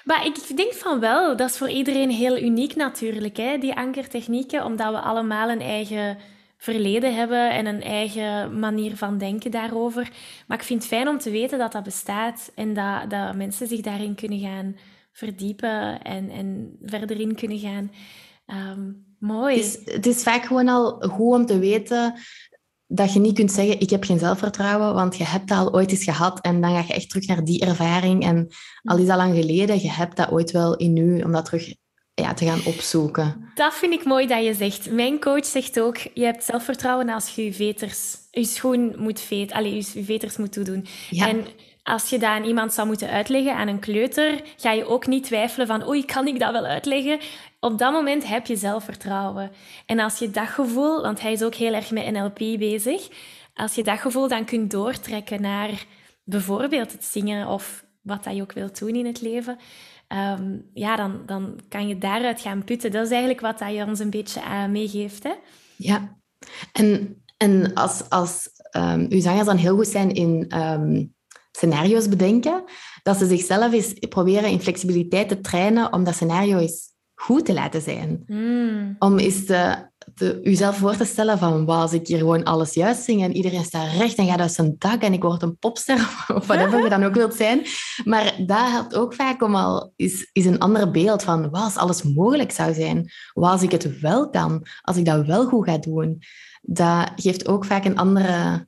Maar 0.04 0.26
ik 0.26 0.56
denk 0.56 0.72
van 0.72 1.00
wel. 1.00 1.36
Dat 1.36 1.50
is 1.50 1.56
voor 1.56 1.70
iedereen 1.70 2.10
heel 2.10 2.38
uniek 2.38 2.74
natuurlijk, 2.74 3.36
hè, 3.36 3.58
die 3.58 3.74
ankertechnieken. 3.74 4.64
Omdat 4.64 4.92
we 4.92 5.00
allemaal 5.00 5.50
een 5.50 5.60
eigen 5.60 6.18
verleden 6.56 7.14
hebben 7.14 7.50
en 7.50 7.66
een 7.66 7.82
eigen 7.82 8.58
manier 8.58 8.96
van 8.96 9.18
denken 9.18 9.50
daarover. 9.50 10.10
Maar 10.46 10.58
ik 10.58 10.64
vind 10.64 10.82
het 10.82 10.88
fijn 10.88 11.08
om 11.08 11.18
te 11.18 11.30
weten 11.30 11.58
dat 11.58 11.72
dat 11.72 11.82
bestaat 11.82 12.52
en 12.54 12.74
dat, 12.74 13.10
dat 13.10 13.36
mensen 13.36 13.66
zich 13.66 13.80
daarin 13.80 14.14
kunnen 14.14 14.38
gaan 14.38 14.76
verdiepen 15.12 16.02
en, 16.02 16.30
en 16.30 16.76
verder 16.82 17.20
in 17.20 17.34
kunnen 17.34 17.58
gaan. 17.58 17.92
Ehm, 18.46 18.92
mooi. 19.18 19.56
Het 19.56 19.64
is, 19.64 19.94
het 19.94 20.06
is 20.06 20.22
vaak 20.22 20.44
gewoon 20.44 20.68
al 20.68 21.00
goed 21.00 21.34
om 21.34 21.46
te 21.46 21.58
weten 21.58 22.14
dat 22.94 23.12
je 23.12 23.20
niet 23.20 23.34
kunt 23.34 23.52
zeggen, 23.52 23.80
ik 23.80 23.90
heb 23.90 24.04
geen 24.04 24.18
zelfvertrouwen, 24.18 24.94
want 24.94 25.16
je 25.16 25.24
hebt 25.24 25.48
dat 25.48 25.58
al 25.58 25.74
ooit 25.74 25.90
eens 25.90 26.04
gehad 26.04 26.40
en 26.40 26.60
dan 26.60 26.70
ga 26.70 26.84
je 26.86 26.94
echt 26.94 27.08
terug 27.08 27.26
naar 27.26 27.44
die 27.44 27.60
ervaring. 27.60 28.24
En 28.24 28.48
al 28.82 28.98
is 28.98 29.06
dat 29.06 29.16
lang 29.16 29.34
geleden, 29.34 29.80
je 29.80 29.90
hebt 29.90 30.16
dat 30.16 30.30
ooit 30.30 30.50
wel 30.50 30.76
in 30.76 30.96
u, 30.96 31.22
om 31.22 31.32
dat 31.32 31.44
terug 31.44 31.74
ja, 32.14 32.34
te 32.34 32.44
gaan 32.44 32.60
opzoeken. 32.64 33.50
Dat 33.54 33.74
vind 33.74 33.92
ik 33.92 34.04
mooi 34.04 34.26
dat 34.26 34.44
je 34.44 34.54
zegt. 34.54 34.90
Mijn 34.90 35.20
coach 35.20 35.46
zegt 35.46 35.80
ook, 35.80 35.96
je 36.14 36.24
hebt 36.24 36.44
zelfvertrouwen 36.44 37.08
als 37.08 37.28
je 37.28 37.44
je 37.44 37.52
veters, 37.52 38.16
je 38.30 38.44
schoen 38.44 38.94
moet 38.96 39.20
veet, 39.20 39.52
allez, 39.52 39.92
je 39.92 40.04
veters 40.04 40.36
moet 40.36 40.52
toedoen. 40.52 40.86
Ja. 41.10 41.28
En 41.28 41.46
als 41.82 42.10
je 42.10 42.18
dat 42.18 42.28
aan 42.28 42.44
iemand 42.44 42.72
zou 42.72 42.86
moeten 42.86 43.08
uitleggen, 43.08 43.56
aan 43.56 43.68
een 43.68 43.78
kleuter, 43.78 44.42
ga 44.56 44.72
je 44.72 44.86
ook 44.86 45.06
niet 45.06 45.24
twijfelen 45.24 45.66
van, 45.66 45.88
oei, 45.88 46.04
kan 46.04 46.26
ik 46.26 46.38
dat 46.38 46.52
wel 46.52 46.64
uitleggen? 46.64 47.18
Op 47.60 47.78
dat 47.78 47.92
moment 47.92 48.28
heb 48.28 48.46
je 48.46 48.56
zelfvertrouwen. 48.56 49.50
En 49.86 49.98
als 49.98 50.18
je 50.18 50.30
dat 50.30 50.48
gevoel, 50.48 51.02
want 51.02 51.20
hij 51.20 51.32
is 51.32 51.42
ook 51.42 51.54
heel 51.54 51.72
erg 51.72 51.90
met 51.90 52.10
NLP 52.10 52.38
bezig, 52.38 53.08
als 53.54 53.74
je 53.74 53.82
dat 53.82 53.98
gevoel 53.98 54.28
dan 54.28 54.44
kunt 54.44 54.70
doortrekken 54.70 55.40
naar 55.40 55.86
bijvoorbeeld 56.24 56.92
het 56.92 57.04
zingen 57.04 57.46
of 57.46 57.84
wat 58.00 58.24
dat 58.24 58.36
je 58.36 58.42
ook 58.42 58.52
wilt 58.52 58.78
doen 58.78 58.94
in 58.94 59.06
het 59.06 59.20
leven, 59.20 59.58
ehm, 60.08 60.58
ja, 60.74 60.96
dan, 60.96 61.22
dan 61.26 61.60
kan 61.68 61.88
je 61.88 61.98
daaruit 61.98 62.40
gaan 62.40 62.64
putten. 62.64 62.90
Dat 62.90 63.04
is 63.04 63.10
eigenlijk 63.10 63.40
wat 63.40 63.58
dat 63.58 63.74
je 63.74 63.84
ons 63.84 63.98
een 63.98 64.10
beetje 64.10 64.40
uh, 64.40 64.66
meegeeft. 64.66 65.22
Hè? 65.22 65.32
Ja, 65.76 66.18
en, 66.72 67.22
en 67.36 67.74
als, 67.74 68.08
als 68.08 68.48
um, 68.76 69.06
uw 69.08 69.20
zangers 69.20 69.46
dan 69.46 69.56
heel 69.56 69.76
goed 69.76 69.88
zijn 69.88 70.10
in 70.10 70.58
um, 70.58 71.14
scenario's 71.52 72.08
bedenken, 72.08 72.64
dat 73.02 73.16
ze 73.16 73.26
zichzelf 73.26 73.72
eens 73.72 73.92
proberen 74.08 74.50
in 74.50 74.60
flexibiliteit 74.60 75.28
te 75.28 75.40
trainen 75.40 75.92
om 75.92 76.04
dat 76.04 76.14
scenario 76.14 76.58
eens 76.58 76.92
goed 77.14 77.44
te 77.44 77.52
laten 77.52 77.82
zijn. 77.82 78.22
Mm. 78.26 78.96
Om 78.98 79.18
eens 79.18 79.44
te, 79.44 79.90
te, 80.14 80.40
uzelf 80.42 80.76
voor 80.76 80.96
te 80.96 81.04
stellen 81.04 81.38
van, 81.38 81.64
wow, 81.64 81.80
als 81.80 81.92
ik 81.92 82.06
hier 82.06 82.18
gewoon 82.18 82.44
alles 82.44 82.74
juist 82.74 83.02
zing 83.02 83.22
en 83.22 83.36
iedereen 83.36 83.64
staat 83.64 83.92
recht 83.92 84.16
en 84.16 84.26
gaat 84.26 84.40
uit 84.40 84.52
zijn 84.52 84.74
dak 84.78 85.02
en 85.02 85.12
ik 85.12 85.22
word 85.22 85.42
een 85.42 85.58
popster 85.58 85.96
of 86.34 86.46
whatever 86.46 86.82
je 86.82 86.88
dan 86.88 87.04
ook 87.04 87.14
wilt 87.14 87.34
zijn. 87.34 87.62
Maar 88.04 88.34
dat 88.46 88.70
helpt 88.70 88.94
ook 88.94 89.14
vaak 89.14 89.42
om 89.42 89.54
al 89.54 89.92
is, 89.96 90.30
is 90.32 90.44
een 90.44 90.58
ander 90.58 90.90
beeld 90.90 91.22
van, 91.22 91.42
wow, 91.42 91.54
als 91.54 91.76
alles 91.76 92.02
mogelijk 92.02 92.52
zou 92.52 92.74
zijn. 92.74 93.10
Wow, 93.32 93.50
als 93.50 93.62
ik 93.62 93.70
het 93.70 94.00
wel 94.00 94.30
kan, 94.30 94.66
als 94.80 94.96
ik 94.96 95.04
dat 95.04 95.26
wel 95.26 95.46
goed 95.46 95.68
ga 95.68 95.78
doen. 95.78 96.22
Dat 96.62 97.12
geeft 97.16 97.48
ook 97.48 97.64
vaak 97.64 97.84
een 97.84 97.98
andere 97.98 98.66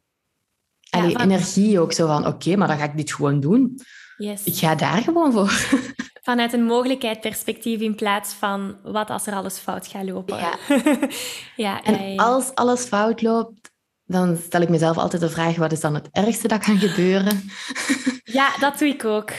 allee, 0.98 1.12
van- 1.12 1.20
energie 1.20 1.80
ook 1.80 1.92
zo 1.92 2.06
van, 2.06 2.26
oké, 2.26 2.56
maar 2.56 2.68
dan 2.68 2.78
ga 2.78 2.84
ik 2.84 2.96
dit 2.96 3.14
gewoon 3.14 3.40
doen. 3.40 3.80
Yes. 4.16 4.44
Ik 4.44 4.56
ga 4.56 4.74
daar 4.74 5.02
gewoon 5.02 5.32
voor. 5.32 5.50
Vanuit 6.22 6.52
een 6.52 6.64
mogelijkheid-perspectief 6.64 7.80
in 7.80 7.94
plaats 7.94 8.34
van 8.34 8.76
wat 8.82 9.10
als 9.10 9.26
er 9.26 9.34
alles 9.34 9.58
fout 9.58 9.86
gaat 9.86 10.04
lopen. 10.04 10.36
Ja. 10.36 10.54
ja, 11.56 11.82
En 11.82 12.16
als 12.16 12.54
alles 12.54 12.84
fout 12.84 13.22
loopt, 13.22 13.70
dan 14.04 14.36
stel 14.36 14.60
ik 14.60 14.68
mezelf 14.68 14.98
altijd 14.98 15.22
de 15.22 15.28
vraag, 15.28 15.56
wat 15.56 15.72
is 15.72 15.80
dan 15.80 15.94
het 15.94 16.08
ergste 16.10 16.48
dat 16.48 16.64
kan 16.64 16.78
gebeuren? 16.78 17.50
ja, 18.38 18.58
dat 18.58 18.78
doe 18.78 18.88
ik 18.88 19.04
ook. 19.04 19.30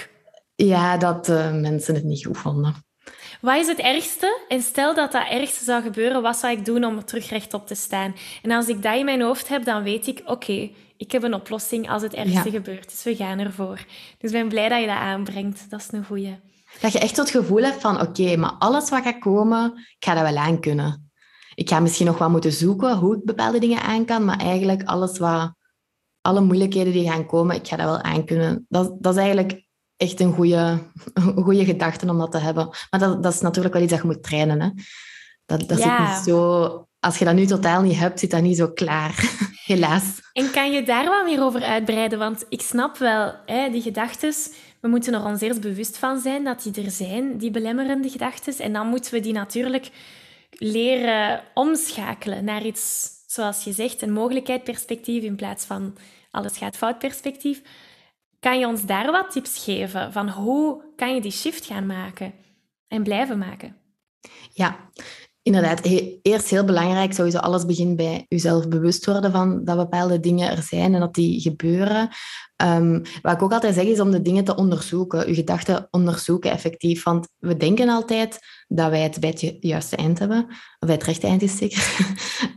Ja, 0.55 0.97
dat 0.97 1.29
uh, 1.29 1.51
mensen 1.53 1.95
het 1.95 2.03
niet 2.03 2.25
goed 2.25 2.37
vonden. 2.37 2.75
Wat 3.41 3.55
is 3.57 3.67
het 3.67 3.79
ergste? 3.79 4.39
En 4.47 4.61
stel 4.61 4.95
dat 4.95 5.11
dat 5.11 5.27
ergste 5.29 5.63
zou 5.63 5.81
gebeuren, 5.81 6.21
wat 6.21 6.37
zou 6.37 6.53
ik 6.53 6.65
doen 6.65 6.83
om 6.83 6.97
er 6.97 7.05
terug 7.05 7.29
rechtop 7.29 7.67
te 7.67 7.75
staan? 7.75 8.15
En 8.41 8.51
als 8.51 8.67
ik 8.67 8.81
dat 8.81 8.95
in 8.95 9.05
mijn 9.05 9.21
hoofd 9.21 9.47
heb, 9.47 9.65
dan 9.65 9.83
weet 9.83 10.07
ik, 10.07 10.21
oké, 10.25 10.69
ik 10.97 11.11
heb 11.11 11.23
een 11.23 11.33
oplossing 11.33 11.89
als 11.89 12.01
het 12.01 12.13
ergste 12.13 12.51
Ja. 12.51 12.55
gebeurt. 12.57 12.89
Dus 12.89 13.03
we 13.03 13.15
gaan 13.15 13.39
ervoor. 13.39 13.75
Dus 14.17 14.31
ik 14.31 14.37
ben 14.37 14.47
blij 14.47 14.69
dat 14.69 14.79
je 14.79 14.87
dat 14.87 14.95
aanbrengt. 14.95 15.69
Dat 15.69 15.79
is 15.79 15.87
een 15.91 16.05
goeie. 16.05 16.39
Dat 16.81 16.91
je 16.91 16.99
echt 16.99 17.17
het 17.17 17.29
gevoel 17.29 17.63
hebt 17.63 17.81
van, 17.81 18.01
oké, 18.01 18.35
maar 18.37 18.53
alles 18.59 18.89
wat 18.89 19.03
gaat 19.03 19.19
komen, 19.19 19.73
ik 19.97 20.05
ga 20.05 20.13
dat 20.13 20.23
wel 20.23 20.37
aan 20.37 20.59
kunnen. 20.59 21.09
Ik 21.55 21.69
ga 21.69 21.79
misschien 21.79 22.05
nog 22.05 22.17
wat 22.17 22.29
moeten 22.29 22.51
zoeken 22.51 22.97
hoe 22.97 23.15
ik 23.15 23.25
bepaalde 23.25 23.59
dingen 23.59 23.81
aan 23.81 24.05
kan, 24.05 24.25
maar 24.25 24.39
eigenlijk 24.39 24.83
alles 24.83 25.17
wat, 25.17 25.53
alle 26.21 26.41
moeilijkheden 26.41 26.93
die 26.93 27.09
gaan 27.09 27.25
komen, 27.25 27.55
ik 27.55 27.67
ga 27.67 27.75
dat 27.75 27.85
wel 27.85 28.01
aan 28.01 28.25
kunnen. 28.25 28.65
Dat, 28.69 28.95
dat 28.99 29.13
is 29.13 29.19
eigenlijk 29.21 29.63
echt 29.97 30.19
een 30.19 30.33
goede, 30.33 30.79
een 31.13 31.43
goede 31.43 31.65
gedachte 31.65 32.09
om 32.09 32.17
dat 32.17 32.31
te 32.31 32.37
hebben. 32.37 32.67
Maar 32.89 32.99
dat, 32.99 33.23
dat 33.23 33.33
is 33.33 33.41
natuurlijk 33.41 33.73
wel 33.73 33.83
iets 33.83 33.91
dat 33.91 34.01
je 34.01 34.07
moet 34.07 34.23
trainen. 34.23 34.61
Hè? 34.61 34.69
Dat, 35.45 35.67
dat 35.69 35.77
Ja. 35.79 36.05
zit 36.07 36.15
niet 36.15 36.25
zo... 36.35 36.87
Als 36.99 37.17
je 37.17 37.25
dat 37.25 37.35
nu 37.35 37.45
totaal 37.45 37.81
niet 37.81 37.97
hebt, 37.99 38.19
zit 38.19 38.31
dat 38.31 38.41
niet 38.41 38.57
zo 38.57 38.71
klaar. 38.71 39.15
Helaas. 39.65 40.21
En 40.33 40.51
kan 40.51 40.71
je 40.71 40.83
daar 40.83 41.05
wat 41.05 41.23
meer 41.23 41.43
over 41.43 41.63
uitbreiden? 41.63 42.19
Want 42.19 42.45
ik 42.49 42.61
snap 42.61 42.97
wel, 42.97 43.35
hè, 43.45 43.69
die 43.69 43.81
gedachten, 43.81 44.33
we 44.79 44.87
moeten 44.87 45.13
er 45.13 45.25
ons 45.25 45.41
eerst 45.41 45.61
bewust 45.61 45.97
van 45.97 46.19
zijn 46.19 46.43
dat 46.43 46.63
die 46.63 46.85
er 46.85 46.91
zijn, 46.91 47.37
die 47.37 47.51
belemmerende 47.51 48.09
gedachten. 48.09 48.57
En 48.57 48.73
dan 48.73 48.87
moeten 48.87 49.13
we 49.13 49.19
die 49.19 49.33
natuurlijk 49.33 49.89
leren 50.49 51.43
omschakelen 51.53 52.43
naar 52.43 52.65
iets, 52.65 53.09
zoals 53.27 53.63
je 53.63 53.71
zegt, 53.71 54.01
een 54.01 54.13
mogelijkheid-perspectief 54.13 55.23
in 55.23 55.35
plaats 55.35 55.65
van 55.65 55.97
alles 56.31 56.57
gaat 56.57 56.77
fout 56.77 56.99
perspectief. 56.99 57.61
Kan 58.39 58.59
je 58.59 58.67
ons 58.67 58.85
daar 58.85 59.11
wat 59.11 59.31
tips 59.31 59.63
geven 59.63 60.11
van 60.11 60.29
hoe 60.29 60.83
kan 60.95 61.15
je 61.15 61.21
die 61.21 61.31
shift 61.31 61.65
gaan 61.65 61.85
maken 61.85 62.33
en 62.87 63.03
blijven 63.03 63.37
maken? 63.37 63.75
Ja, 64.53 64.89
inderdaad. 65.45 65.85
Eerst 66.21 66.49
heel 66.49 66.63
belangrijk, 66.63 67.13
sowieso 67.13 67.37
alles 67.37 67.65
begint 67.65 67.95
bij 67.95 68.25
jezelf 68.27 68.67
bewust 68.67 69.05
worden 69.05 69.31
van 69.31 69.63
dat 69.63 69.77
bepaalde 69.77 70.19
dingen 70.19 70.49
er 70.49 70.63
zijn 70.63 70.93
en 70.93 70.99
dat 70.99 71.13
die 71.13 71.41
gebeuren. 71.41 72.09
Ehm, 72.55 73.03
wat 73.21 73.33
ik 73.33 73.41
ook 73.41 73.51
altijd 73.51 73.73
zeg, 73.73 73.83
is 73.83 73.99
om 73.99 74.11
de 74.11 74.21
dingen 74.21 74.43
te 74.43 74.55
onderzoeken, 74.55 75.27
je 75.27 75.33
gedachten 75.33 75.87
onderzoeken 75.91 76.51
effectief. 76.51 77.03
Want 77.03 77.27
we 77.39 77.57
denken 77.57 77.89
altijd 77.89 78.39
dat 78.67 78.89
wij 78.89 79.01
het 79.01 79.19
bij 79.19 79.29
het 79.29 79.41
ju- 79.41 79.57
juiste 79.59 79.95
eind 79.95 80.19
hebben, 80.19 80.45
of 80.49 80.87
bij 80.87 80.93
het 80.93 81.03
rechte 81.03 81.27
eind 81.27 81.41
is 81.41 81.57
zeker. 81.57 81.97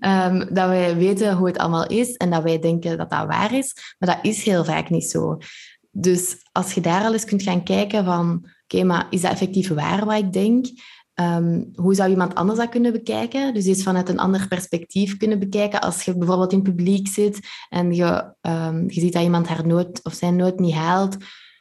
Ehm, 0.01 0.39
dat 0.39 0.69
wij 0.69 0.97
weten 0.97 1.37
hoe 1.37 1.47
het 1.47 1.59
allemaal 1.59 1.87
is 1.87 2.17
en 2.17 2.31
dat 2.31 2.43
wij 2.43 2.59
denken 2.59 2.99
dat 2.99 3.11
dat 3.11 3.27
waar 3.27 3.55
is. 3.55 3.75
Maar 3.99 4.15
dat 4.15 4.33
is 4.33 4.45
heel 4.45 4.65
vaak 4.65 4.91
niet 4.91 5.11
zo. 5.11 5.37
Dus 5.91 6.37
als 6.53 6.73
je 6.73 6.81
daar 6.81 7.05
al 7.05 7.13
eens 7.13 7.25
kunt 7.25 7.43
gaan 7.43 7.63
kijken 7.63 8.05
van, 8.05 8.47
oké, 8.65 8.85
maar 8.85 9.07
is 9.11 9.21
dat 9.21 9.31
effectief 9.31 9.69
waar 9.69 10.05
wat 10.05 10.19
ik 10.19 10.33
denk? 10.33 10.67
Ehm, 11.19 11.63
hoe 11.75 11.95
zou 11.95 12.11
iemand 12.11 12.35
anders 12.35 12.59
dat 12.59 12.69
kunnen 12.69 12.93
bekijken? 12.93 13.55
Dus 13.55 13.67
eens 13.67 13.83
vanuit 13.83 14.09
een 14.09 14.19
ander 14.19 14.49
perspectief 14.49 15.17
kunnen 15.17 15.39
bekijken. 15.39 15.81
Als 15.81 16.03
je 16.03 16.19
bijvoorbeeld 16.19 16.53
in 16.53 16.59
het 16.59 16.69
publiek 16.69 17.09
zit 17.09 17.41
en 17.69 17.95
je, 17.95 18.35
ehm, 18.41 18.83
je 18.87 19.01
ziet 19.01 19.13
dat 19.13 19.23
iemand 19.23 19.49
haar 19.49 19.67
noot 19.67 20.01
of 20.03 20.13
zijn 20.13 20.37
noot 20.37 20.59
niet 20.59 20.75
haalt, 20.75 21.17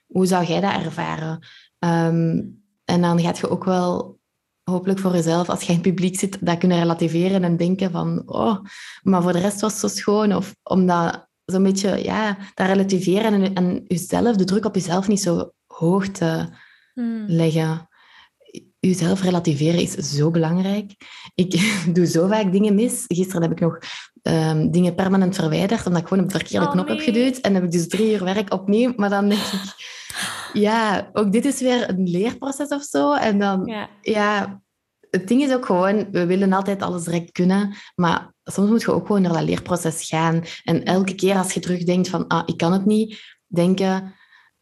hoe 0.08 0.26
zou 0.26 0.46
jij 0.46 0.62
dat 0.62 0.72
ervaren? 0.72 1.46
Ehm, 1.80 2.41
en 2.86 3.02
dan 3.02 3.20
gaat 3.20 3.38
je 3.38 3.50
ook 3.50 3.63
wel 3.63 4.20
hopelijk 4.63 5.00
voor 5.00 5.12
jezelf, 5.13 5.50
als 5.50 5.62
je 5.62 5.67
in 5.67 5.74
het 5.74 5.82
publiek 5.82 6.20
zit, 6.20 6.46
dat 6.46 6.58
kunnen 6.58 6.80
relativeren 6.80 7.43
en 7.43 7.58
denken 7.58 7.91
van, 7.91 8.24
oh, 8.26 8.60
maar 9.04 9.22
voor 9.22 9.34
de 9.34 9.39
rest 9.39 9.62
was 9.62 9.72
het 9.72 9.91
zo 9.91 9.98
schoon. 9.98 10.36
Of 10.36 10.56
omdat 10.63 11.28
zo'n 11.46 11.63
beetje, 11.63 12.04
ja, 12.04 12.38
dat 12.54 12.67
relativeren 12.67 13.34
en, 13.34 13.54
en 13.54 13.84
jezelf, 13.88 14.36
de 14.36 14.43
druk 14.43 14.65
op 14.65 14.76
jezelf 14.76 15.08
niet 15.08 15.22
zo 15.22 15.52
hoog 15.67 16.08
te 16.08 16.50
Hmm. 16.93 17.26
leggen. 17.28 17.88
Jezelf 18.88 19.21
relativeren 19.21 19.80
is 19.80 19.91
zo 19.91 20.32
belangrijk. 20.32 20.91
Ik 21.36 21.62
doe 21.95 22.06
zo 22.06 22.28
vaak 22.28 22.52
dingen 22.52 22.76
mis. 22.76 23.04
Gisteren 23.08 23.41
heb 23.41 23.52
ik 23.52 23.60
nog 23.60 23.78
ehm, 24.21 24.69
dingen 24.69 24.95
permanent 24.95 25.36
verwijderd, 25.36 25.86
omdat 25.86 26.02
ik 26.02 26.08
gewoon 26.08 26.23
op 26.23 26.30
de 26.32 26.38
verkeerde 26.38 26.65
Oh, 26.65 26.71
knop 26.71 26.88
heb 26.88 27.00
geduwd. 27.00 27.38
En 27.38 27.54
heb 27.54 27.63
ik 27.63 27.71
dus 27.71 27.88
drie 27.88 28.12
uur 28.13 28.23
werk 28.23 28.54
opnieuw. 28.54 28.93
Maar 28.95 29.10
dan 29.10 29.30
denk 29.30 29.41
ik, 29.41 29.62
ja, 30.67 31.10
ook 31.13 31.32
dit 31.32 31.45
is 31.45 31.60
weer 31.60 31.89
een 31.89 32.10
leerproces 32.10 32.67
of 32.69 32.84
zo. 32.84 33.13
En 33.13 33.39
dan, 33.39 33.65
Ja. 33.65 33.89
ja, 34.02 34.62
het 35.10 35.28
ding 35.28 35.41
is 35.41 35.54
ook 35.54 35.65
gewoon, 35.65 36.08
we 36.12 36.26
willen 36.26 36.54
altijd 36.54 36.82
alles 36.82 37.04
direct 37.04 37.32
kunnen, 37.32 37.76
maar 37.95 38.34
soms 38.43 38.69
moet 38.69 38.82
je 38.82 38.91
ook 38.91 39.08
gewoon 39.08 39.21
naar 39.21 39.34
dat 39.34 39.43
leerproces 39.43 40.08
gaan. 40.08 40.43
En 40.63 40.84
elke 40.84 41.15
keer 41.15 41.36
als 41.36 41.54
je 41.54 41.60
terugdenkt 41.60 42.10
van, 42.10 42.28
ah, 42.28 42.43
ik 42.45 42.58
kan 42.58 42.73
het 42.73 42.86
niet, 42.86 43.21
denken, 43.47 44.13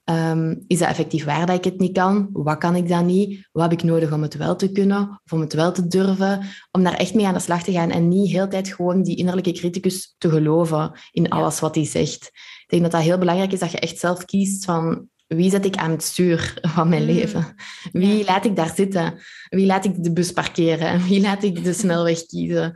ehm, 0.05 0.55
is 0.67 0.79
dat 0.79 0.87
effectief 0.87 1.25
waar 1.25 1.45
dat 1.45 1.55
ik 1.57 1.63
het 1.63 1.79
niet 1.79 1.93
kan? 1.97 2.29
Wat 2.33 2.57
kan 2.57 2.75
ik 2.75 2.87
dan 2.87 3.05
niet? 3.05 3.47
Wat 3.51 3.63
heb 3.69 3.71
ik 3.79 3.83
nodig 3.83 4.11
om 4.11 4.21
het 4.21 4.35
wel 4.37 4.55
te 4.55 4.71
kunnen? 4.71 5.21
Of 5.25 5.33
om 5.33 5.39
het 5.39 5.53
wel 5.53 5.71
te 5.71 5.87
durven? 5.87 6.41
Om 6.71 6.83
daar 6.83 6.93
echt 6.93 7.13
mee 7.13 7.25
aan 7.27 7.33
de 7.33 7.39
slag 7.39 7.63
te 7.63 7.71
gaan 7.71 7.91
en 7.91 8.07
niet 8.07 8.31
heel 8.31 8.43
de 8.43 8.49
tijd 8.49 8.73
gewoon 8.73 9.03
die 9.03 9.15
innerlijke 9.17 9.51
criticus 9.51 10.15
te 10.17 10.29
geloven 10.29 10.91
in 11.11 11.29
alles 11.29 11.59
wat 11.59 11.75
hij 11.75 11.85
zegt. 11.85 12.25
Ik 12.25 12.65
denk 12.67 12.81
dat 12.81 12.91
dat 12.91 13.01
heel 13.01 13.17
belangrijk 13.17 13.51
is, 13.51 13.59
dat 13.59 13.71
je 13.71 13.79
echt 13.79 13.99
zelf 13.99 14.25
kiest 14.25 14.65
van 14.65 15.07
wie 15.27 15.49
zet 15.49 15.65
ik 15.65 15.75
aan 15.75 15.91
het 15.91 16.03
stuur 16.03 16.57
van 16.61 16.89
mijn 16.89 17.01
Mm. 17.01 17.07
leven? 17.07 17.55
Wie 17.91 18.17
Ja. 18.17 18.25
laat 18.25 18.45
ik 18.45 18.55
daar 18.55 18.73
zitten? 18.75 19.13
Wie 19.49 19.65
laat 19.65 19.85
ik 19.85 20.03
de 20.03 20.13
bus 20.13 20.31
parkeren? 20.31 20.87
En 20.87 21.03
wie 21.07 21.21
laat 21.21 21.43
ik 21.43 21.63
de 21.63 21.73
snelweg 21.73 22.25
kiezen? 22.25 22.73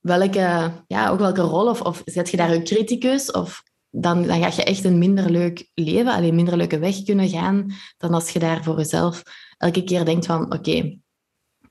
Welke, 0.00 0.72
ja, 0.86 1.08
ook 1.08 1.18
welke 1.18 1.40
rol? 1.40 1.68
Of, 1.68 1.80
of 1.80 2.02
zet 2.04 2.30
je 2.30 2.36
daar 2.36 2.50
een 2.50 2.64
criticus? 2.64 3.30
Of 3.30 3.62
dan, 3.90 4.22
dan 4.22 4.42
ga 4.42 4.46
je 4.56 4.64
echt 4.64 4.84
een 4.84 4.98
minder 4.98 5.30
leuk 5.30 5.70
leven, 5.74 6.12
alleen 6.12 6.34
minder 6.34 6.56
leuke 6.56 6.78
weg 6.78 7.02
kunnen 7.02 7.28
gaan 7.28 7.72
dan 7.96 8.14
als 8.14 8.30
je 8.30 8.38
daar 8.38 8.64
voor 8.64 8.76
jezelf 8.76 9.22
elke 9.56 9.84
keer 9.84 10.04
denkt 10.04 10.26
van 10.26 10.52
oké, 10.52 10.98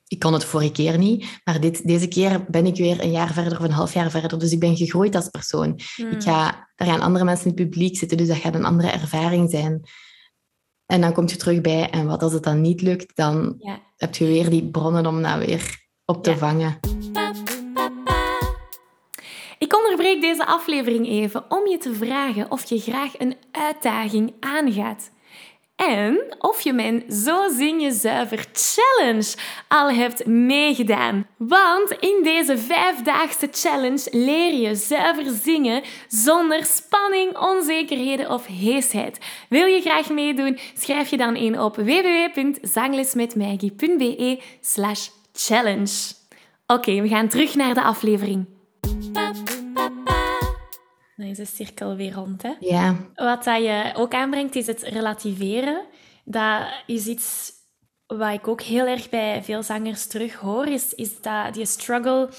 ik 0.07 0.19
kon 0.19 0.33
het 0.33 0.43
vorige 0.45 0.71
keer 0.71 0.97
niet, 0.97 1.39
maar 1.43 1.61
dit, 1.61 1.87
deze 1.87 2.07
keer 2.07 2.45
ben 2.47 2.65
ik 2.65 2.75
weer 2.75 3.03
een 3.03 3.11
jaar 3.11 3.33
verder 3.33 3.59
of 3.59 3.63
een 3.63 3.71
half 3.71 3.93
jaar 3.93 4.11
verder. 4.11 4.39
Dus 4.39 4.51
ik 4.51 4.59
ben 4.59 4.77
gegroeid 4.77 5.15
als 5.15 5.29
persoon. 5.29 5.79
Hmm. 5.95 6.11
Ik 6.11 6.23
ga, 6.23 6.69
daar 6.75 6.87
gaan 6.87 7.01
andere 7.01 7.25
mensen 7.25 7.45
in 7.45 7.51
het 7.51 7.69
publiek 7.69 7.97
zitten, 7.97 8.17
dus 8.17 8.27
dat 8.27 8.37
gaat 8.37 8.55
een 8.55 8.65
andere 8.65 8.89
ervaring 8.89 9.49
zijn. 9.49 9.81
En 10.85 11.01
dan 11.01 11.13
kom 11.13 11.27
je 11.27 11.35
terug 11.35 11.61
bij, 11.61 11.89
en 11.89 12.07
wat 12.07 12.23
als 12.23 12.33
het 12.33 12.43
dan 12.43 12.61
niet 12.61 12.81
lukt, 12.81 13.15
dan 13.15 13.55
Ja. 13.59 13.79
heb 13.97 14.15
je 14.15 14.25
weer 14.25 14.49
die 14.49 14.69
bronnen 14.69 15.05
om 15.05 15.21
dat 15.21 15.45
weer 15.45 15.87
op 16.05 16.23
te 16.23 16.29
Ja. 16.29 16.37
vangen. 16.37 16.79
Onderbreek 19.99 20.31
deze 20.31 20.45
aflevering 20.45 21.07
even 21.07 21.43
om 21.49 21.67
je 21.67 21.77
te 21.77 21.93
vragen 21.93 22.51
of 22.51 22.69
je 22.69 22.79
graag 22.79 23.13
een 23.17 23.35
uitdaging 23.51 24.33
aangaat. 24.39 25.11
en 25.75 26.35
of 26.37 26.61
je 26.61 26.73
mijn 26.73 27.03
Zo 27.11 27.49
Zing 27.49 27.81
Je 27.81 27.91
Zuiver 27.91 28.45
Challenge 28.53 29.35
al 29.67 29.91
hebt 29.91 30.25
meegedaan. 30.25 31.27
Want 31.37 31.91
in 31.91 32.19
deze 32.23 32.57
vijfdaagse 32.57 33.47
challenge 33.51 34.07
leer 34.11 34.53
je 34.53 34.75
zuiver 34.75 35.33
zingen 35.43 35.83
zonder 36.07 36.65
spanning, 36.65 37.37
onzekerheden 37.37 38.31
of 38.31 38.45
heesheid. 38.45 39.19
Wil 39.49 39.65
je 39.65 39.81
graag 39.81 40.09
meedoen? 40.09 40.59
Schrijf 40.77 41.09
je 41.09 41.17
dan 41.17 41.35
in 41.35 41.59
op 41.59 41.75
www.zanglesmetmaggie.be 41.75 44.41
slash 44.61 45.09
challenge. 45.33 46.13
Oké, 46.67 47.01
we 47.01 47.07
gaan 47.07 47.27
terug 47.27 47.55
naar 47.55 47.73
de 47.73 47.83
aflevering. 47.83 48.57
Dan 51.19 51.27
is 51.27 51.37
de 51.37 51.45
cirkel 51.45 51.95
weer 51.95 52.13
rond. 52.13 52.41
Hè? 52.41 52.53
Ja. 52.59 52.95
Wat 53.15 53.43
dat 53.43 53.63
je 53.63 53.91
ook 53.95 54.13
aanbrengt, 54.13 54.55
is 54.55 54.67
het 54.67 54.81
relativeren. 54.81 55.85
Dat 56.23 56.61
is 56.85 57.07
iets 57.07 57.51
wat 58.07 58.33
ik 58.33 58.47
ook 58.47 58.61
heel 58.61 58.85
erg 58.85 59.09
bij 59.09 59.43
veel 59.43 59.63
zangers 59.63 60.07
terug 60.07 60.33
hoor, 60.33 60.67
is, 60.67 60.93
is 60.93 61.21
dat 61.21 61.53
die 61.53 61.65
struggle 61.65 62.29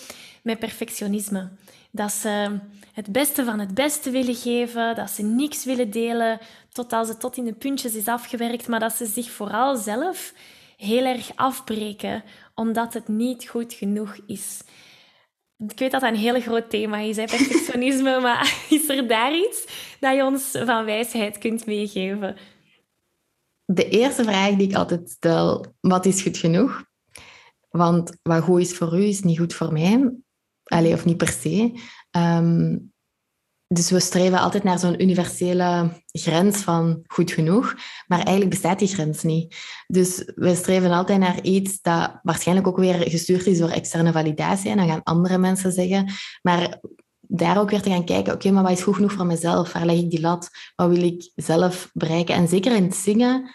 met 0.43 0.59
perfectionisme. 0.59 1.49
Dat 1.91 2.13
ze 2.13 2.59
het 2.93 3.13
beste 3.13 3.45
van 3.45 3.59
het 3.59 3.75
beste 3.75 4.11
willen 4.11 4.35
geven, 4.35 4.95
dat 4.95 5.11
ze 5.11 5.23
niks 5.23 5.65
willen 5.65 5.91
delen 5.91 6.39
tot 6.73 6.93
als 6.93 7.09
het 7.09 7.21
tot 7.21 7.37
in 7.37 7.45
de 7.45 7.55
puntjes 7.55 7.95
is 7.95 8.07
afgewerkt, 8.07 8.69
maar 8.69 8.81
dat 8.81 8.93
ze 8.93 9.07
zich 9.07 9.31
vooral 9.31 9.77
zelf 9.77 10.33
heel 10.77 11.05
erg 11.05 11.31
afbreken 11.35 12.25
omdat 12.55 12.95
het 12.95 13.09
niet 13.09 13.49
goed 13.49 13.73
genoeg 13.73 14.17
is. 14.27 14.61
Ik 15.69 15.79
weet 15.79 15.91
dat 15.91 16.01
dat 16.01 16.11
een 16.11 16.17
heel 16.17 16.41
groot 16.41 16.71
thema 16.71 16.99
is, 16.99 17.17
hè, 17.17 17.25
perfectionisme, 17.25 18.21
maar 18.27 18.67
is 18.69 18.89
er 18.89 19.09
daar 19.09 19.37
iets 19.37 19.67
dat 20.01 20.15
je 20.17 20.25
ons 20.25 20.51
van 20.65 20.85
wijsheid 20.85 21.39
kunt 21.39 21.67
meegeven? 21.67 22.37
De 23.65 23.89
eerste 23.89 24.25
vraag 24.25 24.55
die 24.55 24.69
ik 24.69 24.75
altijd 24.75 25.11
stel, 25.11 25.75
wat 25.81 26.07
is 26.07 26.23
goed 26.23 26.37
genoeg? 26.37 26.85
Want 27.69 28.17
wat 28.23 28.43
goed 28.43 28.61
is 28.61 28.77
voor 28.77 28.99
u, 28.99 29.03
is 29.03 29.23
niet 29.23 29.39
goed 29.39 29.55
voor 29.55 29.73
mij. 29.73 30.15
Allee, 30.65 30.93
of 30.93 31.05
niet 31.05 31.17
per 31.17 31.29
se. 31.29 31.73
Ehm, 32.11 32.77
dus 33.75 33.91
we 33.91 34.01
streven 34.01 34.39
altijd 34.39 34.63
naar 34.63 34.79
zo'n 34.79 35.03
universele 35.03 36.03
grens 36.07 36.57
van 36.57 37.05
goed 37.07 37.33
genoeg, 37.33 37.75
maar 38.07 38.19
eigenlijk 38.19 38.51
bestaat 38.51 38.79
die 38.79 38.89
grens 38.89 39.23
niet. 39.23 39.57
Dus 39.87 40.33
we 40.35 40.55
streven 40.55 40.91
altijd 40.91 41.19
naar 41.19 41.43
iets 41.43 41.81
dat 41.81 42.21
waarschijnlijk 42.23 42.67
ook 42.67 42.77
weer 42.77 42.95
gestuurd 42.95 43.47
is 43.47 43.59
door 43.59 43.71
externe 43.71 44.13
validatie. 44.13 44.71
En 44.71 44.77
dan 44.77 44.89
gaan 44.89 45.03
andere 45.03 45.39
mensen 45.39 45.73
zeggen. 45.73 46.13
Maar 46.43 46.81
daar 47.21 47.61
ook 47.61 47.71
weer 47.71 47.83
te 47.83 47.91
gaan 47.91 48.05
kijken, 48.05 48.33
oké, 48.33 48.51
maar 48.51 48.63
wat 48.63 48.73
is 48.73 48.83
goed 48.83 48.95
genoeg 48.95 49.13
voor 49.13 49.27
mezelf? 49.27 49.73
Waar 49.73 49.87
leg 49.87 49.97
ik 49.97 50.11
die 50.11 50.21
lat? 50.21 50.49
Wat 50.75 50.89
wil 50.89 51.03
ik 51.03 51.31
zelf 51.35 51.91
bereiken? 51.93 52.35
En 52.35 52.49
zeker 52.49 52.77
in 52.77 52.85
het 52.85 52.95
zingen 52.95 53.51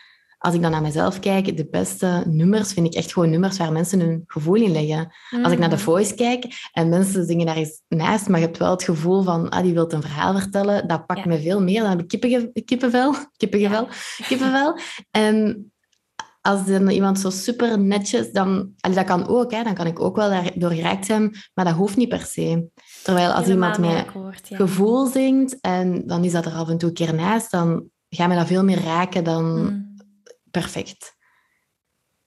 als 0.46 0.54
ik 0.54 0.62
dan 0.62 0.72
naar 0.72 0.82
mezelf 0.82 1.20
kijk, 1.20 1.58
de 1.58 1.68
beste 1.70 2.24
nummers 2.28 2.74
vind 2.74 2.86
ik 2.86 2.94
echt 2.94 3.14
gewoon 3.14 3.30
nummers 3.30 3.58
waar 3.58 3.72
mensen 3.72 4.00
hun 4.00 4.24
gevoel 4.28 4.56
in 4.56 4.72
leggen. 4.72 5.14
Als 5.44 5.54
ik 5.54 5.60
naar 5.60 5.70
de 5.70 5.76
mm. 5.76 5.82
voice 5.82 6.14
kijk 6.14 6.70
en 6.72 6.90
mensen 6.90 7.26
zingen 7.26 7.46
daar 7.46 7.56
eens 7.56 7.82
naast, 7.88 8.28
maar 8.28 8.40
je 8.40 8.46
hebt 8.46 8.58
wel 8.58 8.72
het 8.72 8.84
gevoel 8.84 9.24
van, 9.24 9.50
ah, 9.50 9.64
die 9.64 9.74
wil 9.74 9.92
een 9.92 10.02
verhaal 10.02 10.40
vertellen, 10.40 10.88
dat 10.88 11.06
pakt 11.06 11.26
me 11.26 11.42
veel 11.42 11.62
meer. 11.62 11.82
Dan 11.82 11.90
heb 11.90 12.00
ik 12.00 12.08
kippenge, 12.08 12.52
kippenvel, 12.66 13.16
kippengevel, 13.38 13.88
kippenvel. 14.28 14.78
En 15.12 15.72
als 16.42 16.66
dan 16.66 16.90
iemand 16.90 17.20
zo 17.20 17.30
super 17.30 17.80
netjes, 17.80 18.32
dan, 18.32 18.70
dat 18.76 19.04
kan 19.04 19.28
ook, 19.28 19.52
hè, 19.52 19.64
dan 19.64 19.74
kan 19.74 19.88
ik 19.88 20.00
ook 20.00 20.16
wel 20.16 20.30
daardoor 20.30 20.72
geraakt 20.72 21.06
zijn, 21.06 21.36
maar 21.54 21.66
dat 21.66 21.74
hoeft 21.74 21.98
niet 21.98 22.10
per 22.10 22.26
se. 22.26 22.68
Terwijl 23.04 23.32
als 23.32 23.48
iemand 23.48 23.78
met 23.78 24.06
gevoel 24.44 25.06
zingt 25.06 25.58
en 25.62 26.08
dan 26.08 26.24
is 26.24 26.32
dat 26.32 26.46
er 26.46 26.54
af 26.54 26.70
en 26.70 26.78
toe 26.78 26.90
een 26.90 26.96
keer 26.96 27.14
naast, 27.14 27.52
dan 27.52 27.90
gaat 28.10 28.28
me 28.28 28.36
dat 28.36 28.48
veel 28.48 28.64
meer 28.64 28.84
raken 28.84 29.24
dan... 29.24 29.46
Mm 29.46 29.86
perfect. 30.56 31.15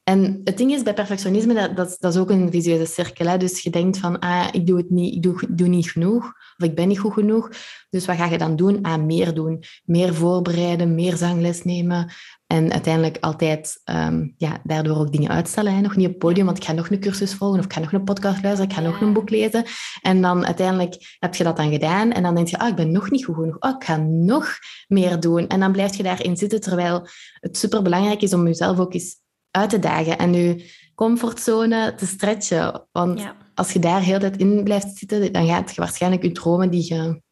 En 0.09 0.41
het 0.45 0.57
ding 0.57 0.73
is, 0.73 0.83
bij 0.83 0.95
perfectionisme, 0.95 1.55
dat, 1.55 1.77
dat, 1.77 1.97
dat 1.99 2.15
is 2.15 2.21
ook 2.21 2.31
een 2.31 2.51
visuele 2.51 2.87
cirkel. 2.87 3.27
Hè? 3.27 3.37
Dus 3.37 3.61
je 3.61 3.71
denkt 3.71 3.99
van, 3.99 4.19
ah, 4.19 4.49
ik 4.53 4.67
doe 4.67 4.77
het 4.77 4.91
niet, 4.91 5.15
ik 5.15 5.23
doe, 5.23 5.41
doe 5.49 5.69
niet 5.69 5.91
genoeg, 5.91 6.25
of 6.57 6.67
ik 6.67 6.75
ben 6.75 6.89
niet 6.89 6.99
goed 6.99 7.13
genoeg. 7.13 7.51
Dus 7.91 8.07
wat 8.07 8.17
ga 8.17 8.27
je 8.27 8.39
dan 8.39 8.57
doen? 8.57 8.83
Ah, 8.83 9.03
meer 9.03 9.35
doen. 9.35 9.63
Meer 9.85 10.15
voorbereiden, 10.15 10.95
meer 10.95 11.17
zangles 11.17 11.65
nemen. 11.65 12.13
En 12.47 12.73
uiteindelijk 12.73 13.17
altijd 13.21 13.81
um, 13.85 14.35
ja, 14.37 14.61
daardoor 14.65 14.97
ook 14.97 15.13
dingen 15.13 15.31
uitstellen. 15.31 15.75
Hè? 15.75 15.81
Nog 15.81 15.97
niet 15.97 16.07
op 16.07 16.13
het 16.13 16.21
podium, 16.21 16.47
want 16.47 16.59
ik 16.59 16.65
ga 16.65 16.73
nog 16.73 16.91
een 16.91 17.01
cursus 17.01 17.35
volgen, 17.35 17.59
of 17.59 17.65
ik 17.65 17.73
ga 17.73 17.81
nog 17.81 17.93
een 17.93 18.05
podcast 18.05 18.43
luisteren, 18.43 18.71
ik 18.71 18.77
ga 18.77 18.83
nog 18.83 19.01
een 19.01 19.13
boek 19.13 19.31
lezen. 19.31 19.65
En 20.03 20.23
dan 20.23 20.47
uiteindelijk 20.47 21.17
heb 21.19 21.35
je 21.35 21.45
dat 21.45 21.57
dan 21.57 21.71
gedaan. 21.71 22.13
En 22.13 22.23
dan 22.23 22.35
denk 22.35 22.49
je, 22.49 22.59
ah, 22.59 22.69
ik 22.69 22.77
ben 22.77 22.93
nog 22.93 23.11
niet 23.11 23.25
goed 23.25 23.35
genoeg. 23.35 23.57
Oh, 23.59 23.71
ik 23.71 23.85
ga 23.85 23.97
nog 24.07 24.49
meer 24.87 25.21
doen. 25.21 25.47
En 25.47 25.61
dan 25.61 25.73
blijf 25.73 25.97
je 25.97 26.03
daarin 26.03 26.37
zitten, 26.37 26.61
terwijl 26.61 27.07
het 27.41 27.57
superbelangrijk 27.57 28.23
is 28.23 28.35
om 28.35 28.47
jezelf 28.47 28.79
ook 28.79 28.95
eens 28.95 29.27
uit 29.59 29.71
te 29.71 29.79
dagen 29.79 30.19
en 30.19 30.35
je 30.35 30.71
comfortzone 30.95 31.95
te 31.95 32.07
stretchen. 32.07 32.87
Want 32.93 33.27
als 33.55 33.73
je 33.73 33.79
daar 33.79 34.01
heel 34.01 34.19
de 34.19 34.31
tijd 34.31 34.41
in 34.41 34.65
blijft 34.65 34.97
zitten, 34.97 35.33
dan 35.33 35.47
gaat 35.47 35.75
je 35.75 35.81
waarschijnlijk 35.81 36.23
je 36.23 36.33
dromen 36.33 36.71
die 36.71 36.95
je 36.95 37.23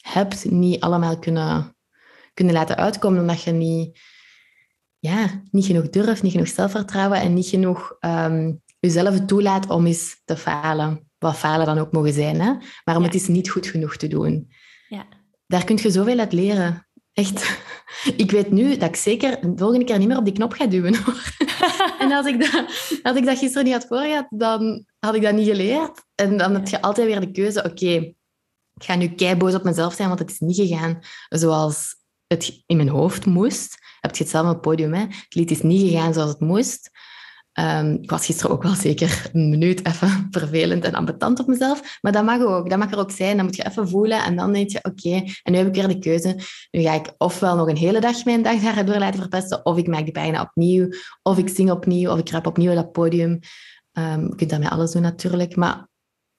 hebt 0.00 0.50
niet 0.50 0.80
allemaal 0.80 1.18
kunnen, 1.18 1.76
kunnen 2.34 2.54
laten 2.54 2.76
uitkomen, 2.76 3.20
omdat 3.20 3.42
je 3.42 3.52
niet, 3.52 4.00
ja, 4.98 5.42
niet 5.50 5.66
genoeg 5.66 5.88
durft, 5.88 6.22
niet 6.22 6.32
genoeg 6.32 6.48
zelfvertrouwen 6.48 7.20
en 7.20 7.34
niet 7.34 7.46
genoeg 7.46 7.96
um, 8.00 8.62
jezelf 8.78 9.20
toelaat 9.20 9.70
om 9.70 9.86
eens 9.86 10.20
te 10.24 10.36
falen. 10.36 11.10
Wat 11.18 11.36
falen 11.36 11.66
dan 11.66 11.78
ook 11.78 11.92
mogen 11.92 12.12
zijn, 12.12 12.40
hè? 12.40 12.52
maar 12.84 12.96
om 12.96 13.02
het 13.02 13.14
is 13.14 13.26
niet 13.26 13.50
goed 13.50 13.66
genoeg 13.66 13.96
te 13.96 14.08
doen. 14.08 14.50
Ja. 14.88 15.06
Daar 15.46 15.64
kun 15.64 15.78
je 15.82 15.90
zoveel 15.90 16.18
uit 16.18 16.32
leren. 16.32 16.85
Echt. 17.16 17.58
Ik 18.16 18.30
weet 18.30 18.50
nu 18.50 18.76
dat 18.76 18.88
ik 18.88 18.96
zeker 18.96 19.40
de 19.40 19.52
volgende 19.56 19.84
keer 19.84 19.98
niet 19.98 20.08
meer 20.08 20.16
op 20.16 20.24
die 20.24 20.34
knop 20.34 20.52
ga 20.52 20.66
duwen. 20.66 20.94
en 21.98 22.12
als 22.12 22.26
ik, 22.26 22.40
dat, 22.40 22.64
als 23.02 23.16
ik 23.16 23.24
dat 23.24 23.38
gisteren 23.38 23.64
niet 23.64 23.72
had 23.72 23.86
voorgehad, 23.86 24.26
dan 24.30 24.84
had 24.98 25.14
ik 25.14 25.22
dat 25.22 25.34
niet 25.34 25.48
geleerd. 25.48 26.04
En 26.14 26.36
dan 26.36 26.54
heb 26.54 26.68
je 26.68 26.82
altijd 26.82 27.06
weer 27.06 27.20
de 27.20 27.30
keuze, 27.30 27.64
oké, 27.64 27.92
ik 28.74 28.82
ga 28.82 28.94
nu 28.94 29.08
keiboos 29.08 29.54
op 29.54 29.62
mezelf 29.62 29.94
zijn, 29.94 30.08
want 30.08 30.20
het 30.20 30.30
is 30.30 30.38
niet 30.38 30.56
gegaan 30.56 30.98
zoals 31.28 31.96
het 32.26 32.62
in 32.66 32.76
mijn 32.76 32.88
hoofd 32.88 33.26
moest. 33.26 33.78
Heb 34.00 34.16
je 34.16 34.22
het 34.22 34.32
zelf 34.32 34.46
op 34.46 34.52
het 34.52 34.60
podium, 34.60 34.94
hè? 34.94 35.00
Het 35.00 35.34
lied 35.34 35.50
is 35.50 35.62
niet 35.62 35.90
gegaan 35.90 36.14
zoals 36.14 36.30
het 36.30 36.40
moest. 36.40 36.90
Um, 37.60 37.98
ik 38.02 38.10
was 38.10 38.26
gisteren 38.26 38.50
ook 38.50 38.62
wel 38.62 38.74
zeker 38.74 39.30
een 39.32 39.48
minuut 39.48 39.86
even 39.86 40.26
vervelend 40.30 40.84
en 40.84 40.94
ambetant 40.94 41.40
op 41.40 41.46
mezelf. 41.46 41.98
Maar 42.00 42.12
dat 42.12 42.24
mag 42.24 42.40
ook. 42.40 42.70
Dat 42.70 42.78
mag 42.78 42.92
er 42.92 42.98
ook 42.98 43.10
zijn. 43.10 43.36
Dan 43.36 43.44
moet 43.44 43.56
je 43.56 43.66
even 43.66 43.88
voelen. 43.88 44.24
En 44.24 44.36
dan 44.36 44.52
denk 44.52 44.70
je, 44.70 44.78
oké, 44.82 45.22
en 45.42 45.52
nu 45.52 45.58
heb 45.58 45.66
ik 45.66 45.74
weer 45.74 45.88
de 45.88 45.98
keuze. 45.98 46.36
Nu 46.70 46.82
ga 46.82 46.92
ik 46.92 47.14
ofwel 47.18 47.56
nog 47.56 47.68
een 47.68 47.76
hele 47.76 48.00
dag 48.00 48.24
mijn 48.24 48.42
dag 48.42 48.60
daardoor 48.60 48.98
laten 48.98 49.20
verpesten. 49.20 49.66
Of 49.66 49.76
ik 49.76 49.86
maak 49.86 50.14
die 50.14 50.40
opnieuw. 50.40 50.88
Of 51.22 51.38
ik 51.38 51.48
zing 51.48 51.70
opnieuw. 51.70 52.10
Of 52.10 52.18
ik 52.18 52.30
rap 52.30 52.46
opnieuw 52.46 52.70
op 52.70 52.76
dat 52.76 52.92
podium. 52.92 53.38
Um, 53.92 54.22
je 54.28 54.34
kunt 54.34 54.50
dat 54.50 54.60
met 54.60 54.70
alles 54.70 54.92
doen 54.92 55.02
natuurlijk. 55.02 55.56
Maar 55.56 55.88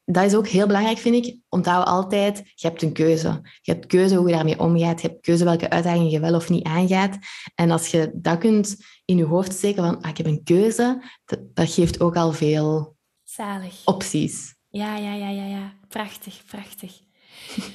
dat 0.10 0.26
is 0.26 0.36
ook 0.36 0.48
heel 0.48 0.68
belangrijk, 0.68 0.98
vind 0.98 1.26
ik. 1.26 1.38
Onthoud 1.50 1.86
altijd, 1.86 2.38
je 2.38 2.68
hebt 2.68 2.82
een 2.82 2.94
keuze. 2.94 3.42
Je 3.62 3.72
hebt 3.72 3.86
keuze 3.86 4.16
hoe 4.16 4.28
je 4.28 4.34
daarmee 4.34 4.60
omgaat. 4.60 5.02
Je 5.02 5.08
hebt 5.08 5.22
keuze 5.22 5.44
welke 5.44 5.70
uitdaging 5.70 6.12
je 6.12 6.20
wel 6.20 6.36
of 6.36 6.50
niet 6.50 6.64
aangaat. 6.64 7.18
En 7.56 7.72
als 7.72 7.88
je 7.88 8.12
dat 8.14 8.38
kunt 8.38 8.78
in 9.06 9.18
je 9.18 9.26
hoofd 9.26 9.54
steken 9.54 9.84
van, 9.84 10.02
ah, 10.02 10.10
ik 10.10 10.18
heb 10.18 10.26
een 10.26 10.44
keuze, 10.44 11.04
dat, 11.26 11.40
dat, 11.54 11.74
geeft 11.74 12.00
ook 12.00 12.16
al 12.16 12.32
veel 12.32 12.96
Zalig. 13.24 13.82
opties. 13.86 14.56
Ja, 14.70 14.98
ja, 14.98 15.14
ja, 15.14 15.30
ja, 15.30 15.46
ja. 15.46 15.74
Prachtig, 15.88 16.46
prachtig. 16.46 17.00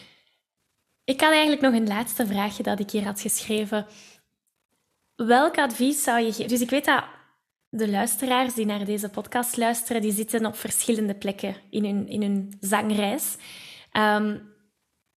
ik 1.12 1.21
had 1.21 1.33
eigenlijk 1.33 1.62
nog 1.62 1.75
een 1.75 1.87
laatste 1.87 2.27
vraagje 2.27 2.62
dat 2.62 2.81
ik 2.81 2.90
hier 2.90 3.05
had 3.05 3.21
geschreven. 3.21 3.87
Welk 5.16 5.59
advies 5.59 6.03
zou 6.03 6.21
je 6.21 6.33
geven? 6.33 6.49
Dus 6.49 6.61
ik 6.61 6.71
weet 6.71 6.85
dat 6.85 7.05
de 7.75 7.91
luisteraars 7.91 8.55
die 8.55 8.67
naar 8.67 8.85
deze 8.85 9.09
podcast 9.09 9.57
luisteren, 9.57 10.03
die 10.03 10.13
zitten 10.13 10.47
op 10.47 10.57
verschillende 10.57 11.15
plekken 11.15 11.57
in 11.71 11.85
hun, 11.85 12.09
in 12.09 12.23
hun 12.23 12.53
zangreis. 12.61 13.37
Um, 13.93 14.51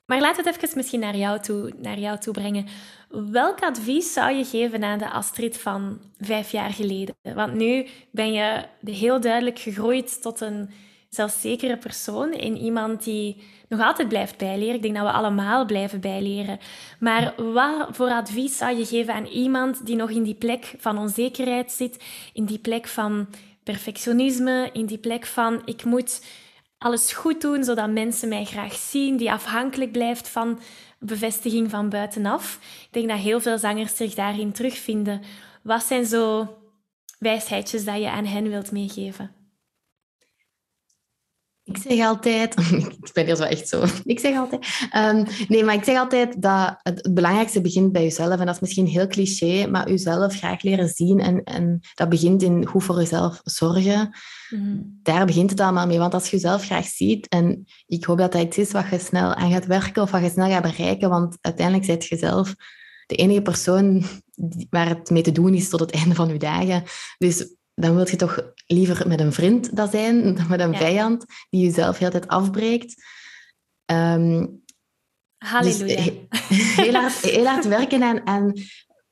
maar 0.05 0.21
laten 0.21 0.43
we 0.43 0.49
het 0.49 0.63
even 0.63 0.77
misschien 0.77 0.99
naar 0.99 1.15
jou, 1.15 1.39
toe, 1.39 1.73
naar 1.77 1.99
jou 1.99 2.19
toe 2.19 2.33
brengen. 2.33 2.67
Welk 3.09 3.61
advies 3.61 4.13
zou 4.13 4.35
je 4.35 4.45
geven 4.45 4.83
aan 4.83 4.99
de 4.99 5.09
Astrid 5.09 5.57
van 5.57 6.01
vijf 6.17 6.51
jaar 6.51 6.69
geleden? 6.69 7.15
Want 7.21 7.53
nu 7.53 7.87
ben 8.11 8.33
je 8.33 8.65
heel 8.85 9.19
duidelijk 9.19 9.59
gegroeid 9.59 10.21
tot 10.21 10.41
een 10.41 10.69
zelfzekere 11.15 11.77
persoon. 11.77 12.33
In 12.33 12.57
iemand 12.57 13.03
die 13.03 13.43
nog 13.69 13.81
altijd 13.81 14.07
blijft 14.07 14.37
bijleren. 14.37 14.75
Ik 14.75 14.81
denk 14.81 14.95
dat 14.95 15.03
we 15.03 15.11
allemaal 15.11 15.65
blijven 15.65 16.01
bijleren. 16.01 16.59
Maar 16.99 17.33
wat 17.53 17.87
voor 17.91 18.09
advies 18.09 18.57
zou 18.57 18.77
je 18.77 18.85
geven 18.85 19.13
aan 19.13 19.25
iemand 19.25 19.85
die 19.85 19.95
nog 19.95 20.09
in 20.09 20.23
die 20.23 20.35
plek 20.35 20.75
van 20.77 20.97
onzekerheid 20.97 21.71
zit? 21.71 22.03
In 22.33 22.45
die 22.45 22.59
plek 22.59 22.87
van 22.87 23.27
perfectionisme? 23.63 24.69
In 24.73 24.85
die 24.85 24.97
plek 24.97 25.25
van 25.25 25.61
ik 25.65 25.83
moet 25.83 26.21
alles 26.77 27.13
goed 27.13 27.41
doen 27.41 27.63
zodat 27.63 27.89
mensen 27.89 28.29
mij 28.29 28.45
graag 28.45 28.73
zien, 28.73 29.17
die 29.17 29.31
afhankelijk 29.31 29.91
blijft 29.91 30.29
van 30.29 30.59
bevestiging 30.99 31.69
van 31.69 31.89
buitenaf. 31.89 32.59
Ik 32.81 32.87
denk 32.91 33.09
dat 33.09 33.17
heel 33.17 33.41
veel 33.41 33.57
zangers 33.57 33.95
zich 33.95 34.13
daarin 34.13 34.51
terugvinden. 34.51 35.21
Wat 35.61 35.83
zijn 35.83 36.05
zo 36.05 36.47
wijsheidjes 37.19 37.85
dat 37.85 37.97
je 37.97 38.09
aan 38.09 38.25
hen 38.25 38.49
wilt 38.49 38.71
meegeven? 38.71 39.34
Ik 41.65 41.77
zeg 41.77 41.99
altijd, 41.99 42.55
ik 43.03 43.09
ben 43.13 43.25
hier 43.25 43.35
zo 43.35 43.43
echt 43.43 43.67
zo, 43.67 43.85
ik 44.03 44.19
zeg 44.19 44.37
altijd, 44.37 44.67
um, 44.95 45.25
nee, 45.47 45.63
maar 45.63 45.75
ik 45.75 45.83
zeg 45.83 45.97
altijd 45.97 46.41
dat 46.41 46.79
het, 46.81 47.13
belangrijkste 47.13 47.61
begint 47.61 47.91
bij 47.91 48.03
jezelf. 48.03 48.39
En 48.39 48.45
dat 48.45 48.55
is 48.55 48.61
misschien 48.61 48.87
heel 48.87 49.07
cliché, 49.07 49.67
maar 49.67 49.89
jezelf 49.89 50.35
graag 50.35 50.61
leren 50.61 50.89
zien. 50.89 51.19
En, 51.19 51.43
en 51.43 51.79
dat 51.93 52.09
begint 52.09 52.41
in 52.41 52.65
goed 52.65 52.83
voor 52.83 52.95
jezelf 52.95 53.41
zorgen. 53.43 54.15
Mm. 54.49 54.99
Daar 55.03 55.25
begint 55.25 55.49
het 55.49 55.59
allemaal 55.59 55.87
mee. 55.87 55.97
Want 55.97 56.13
als 56.13 56.29
je 56.29 56.35
jezelf 56.35 56.65
graag 56.65 56.85
ziet, 56.85 57.27
en 57.27 57.65
ik 57.87 58.03
hoop 58.03 58.17
dat 58.17 58.31
dat 58.31 58.41
iets 58.41 58.57
is 58.57 58.71
wat 58.71 58.89
je 58.89 58.99
snel 58.99 59.33
aan 59.33 59.51
gaat 59.51 59.65
werken 59.65 60.01
of 60.01 60.11
wat 60.11 60.21
je 60.21 60.29
snel 60.29 60.49
gaat 60.49 60.61
bereiken, 60.61 61.09
want 61.09 61.37
uiteindelijk 61.41 61.85
zijt 61.85 62.05
je 62.05 62.17
zelf 62.17 62.55
de 63.05 63.15
enige 63.15 63.41
persoon 63.41 64.03
waar 64.69 64.87
het 64.87 65.09
mee 65.09 65.23
te 65.23 65.31
doen 65.31 65.53
is 65.53 65.69
tot 65.69 65.79
het 65.79 65.91
einde 65.91 66.15
van 66.15 66.27
je 66.27 66.39
dagen. 66.39 66.83
Dus 67.17 67.55
dan 67.75 67.95
wil 67.95 68.09
je 68.09 68.15
toch 68.15 68.53
liever 68.65 69.07
met 69.07 69.19
een 69.19 69.33
vriend 69.33 69.75
dat 69.75 69.91
zijn 69.91 70.35
dan 70.35 70.47
met 70.49 70.59
een 70.59 70.75
vijand 70.75 71.25
die 71.49 71.65
jezelf 71.65 71.97
heel 71.97 72.09
tijd 72.09 72.27
afbreekt. 72.27 73.03
Um, 73.91 74.63
Halleluja. 75.37 75.95
Dus 75.95 76.75
heel, 76.75 76.93
hard, 76.93 77.13
heel 77.13 77.45
hard 77.45 77.65
werken 77.65 78.03
aan, 78.03 78.27
aan, 78.27 78.53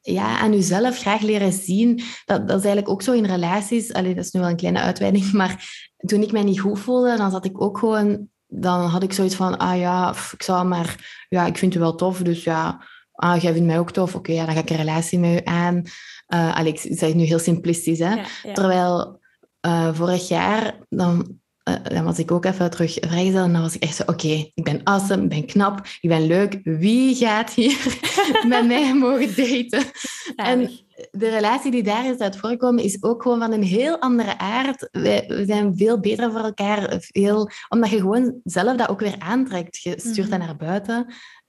ja, 0.02 0.40
aan 0.40 0.54
jezelf, 0.54 1.00
graag 1.00 1.22
leren 1.22 1.52
zien. 1.52 1.96
Dat, 2.26 2.48
dat 2.48 2.58
is 2.58 2.66
eigenlijk 2.66 2.90
ook 2.90 3.02
zo 3.02 3.12
in 3.12 3.26
relaties. 3.26 3.94
Allee, 3.94 4.16
dat 4.16 4.26
is 4.26 4.32
nu 4.32 4.40
wel 4.40 4.50
een 4.50 4.56
kleine 4.56 4.80
uitweiding, 4.80 5.32
maar 5.42 5.66
toen 5.98 6.22
ik 6.22 6.32
mij 6.32 6.44
niet 6.44 6.60
goed 6.60 6.80
voelde, 6.80 7.18
dan 7.18 7.32
zat 7.32 7.46
ik 7.46 7.62
ook 7.62 7.78
gewoon... 7.78 8.32
Dan 8.48 8.86
had 8.86 9.04
ik 9.04 9.14
zoiets 9.14 9.36
van, 9.36 9.58
ah 9.58 9.80
ja, 9.80 10.16
ik 10.32 10.44
zou 10.44 10.66
maar... 10.68 11.26
Ja, 11.30 11.46
ik 11.46 11.58
vind 11.58 11.74
je 11.74 11.80
wel 11.80 11.96
tof, 11.96 12.22
dus 12.22 12.44
ja... 12.44 12.92
Ah, 13.14 13.42
jij 13.42 13.52
vindt 13.52 13.68
mij 13.68 13.80
ook 13.80 13.92
tof. 13.92 14.16
Oké, 14.16 14.32
ja, 14.32 14.46
dan 14.46 14.54
ga 14.54 14.62
ik 14.62 14.70
een 14.70 14.76
relatie 14.76 15.20
met 15.20 15.32
je 15.32 15.46
aan. 15.46 15.76
Uh, 15.76 16.56
Alex, 16.56 16.86
ik 16.86 16.98
zeg 16.98 17.14
nu 17.14 17.24
heel 17.24 17.40
simplistisch, 17.40 18.00
hè. 18.00 18.16
Terwijl 18.54 19.22
uh, 19.66 19.94
vorig 19.94 20.28
jaar, 20.28 20.78
dan, 20.90 21.40
uh, 21.70 21.76
dan, 21.84 22.04
was 22.04 22.20
ik 22.20 22.32
ook 22.32 22.46
even 22.46 22.70
terug 22.70 22.94
vrijgezel 22.94 23.44
en 23.44 23.54
dan 23.54 23.62
was 23.62 23.76
ik 23.76 23.84
echt 23.84 23.96
zo, 23.96 24.04
oké, 24.06 24.52
ik 24.54 24.64
ben 24.64 24.82
awesome, 24.84 25.24
ik 25.24 25.30
ben 25.30 25.46
knap, 25.46 25.88
ik 26.02 26.10
ben 26.10 26.28
leuk. 26.28 26.60
Wie 26.64 27.16
gaat 27.16 27.54
hier 27.54 28.00
met 28.48 28.68
mij 28.68 28.96
mogen 28.96 29.36
daten? 29.36 29.92
En 30.36 30.70
de 31.12 31.30
relatie 31.30 31.72
die 31.72 31.84
daar 31.84 32.06
is 32.06 32.18
uit 32.18 32.38
voorkomen, 32.38 32.84
is 32.84 33.04
ook 33.04 33.22
gewoon 33.22 33.40
van 33.40 33.52
een 33.52 33.64
heel 33.64 34.00
andere 34.00 34.38
aard. 34.38 34.88
we 34.92 35.44
zijn 35.48 35.78
veel 35.78 36.00
beter 36.00 36.32
voor 36.32 36.44
elkaar, 36.44 36.96
veel, 37.00 37.50
omdat 37.70 37.90
je 37.90 38.00
gewoon 38.00 38.40
zelf 38.44 38.78
dat 38.78 38.90
ook 38.90 39.00
weer 39.00 39.16
aantrekt. 39.20 39.82
Je 39.82 39.94
stuurt 39.98 40.30
dat 40.30 40.40
mhm. 40.40 40.48
naar 40.48 40.56
buiten. 40.56 40.98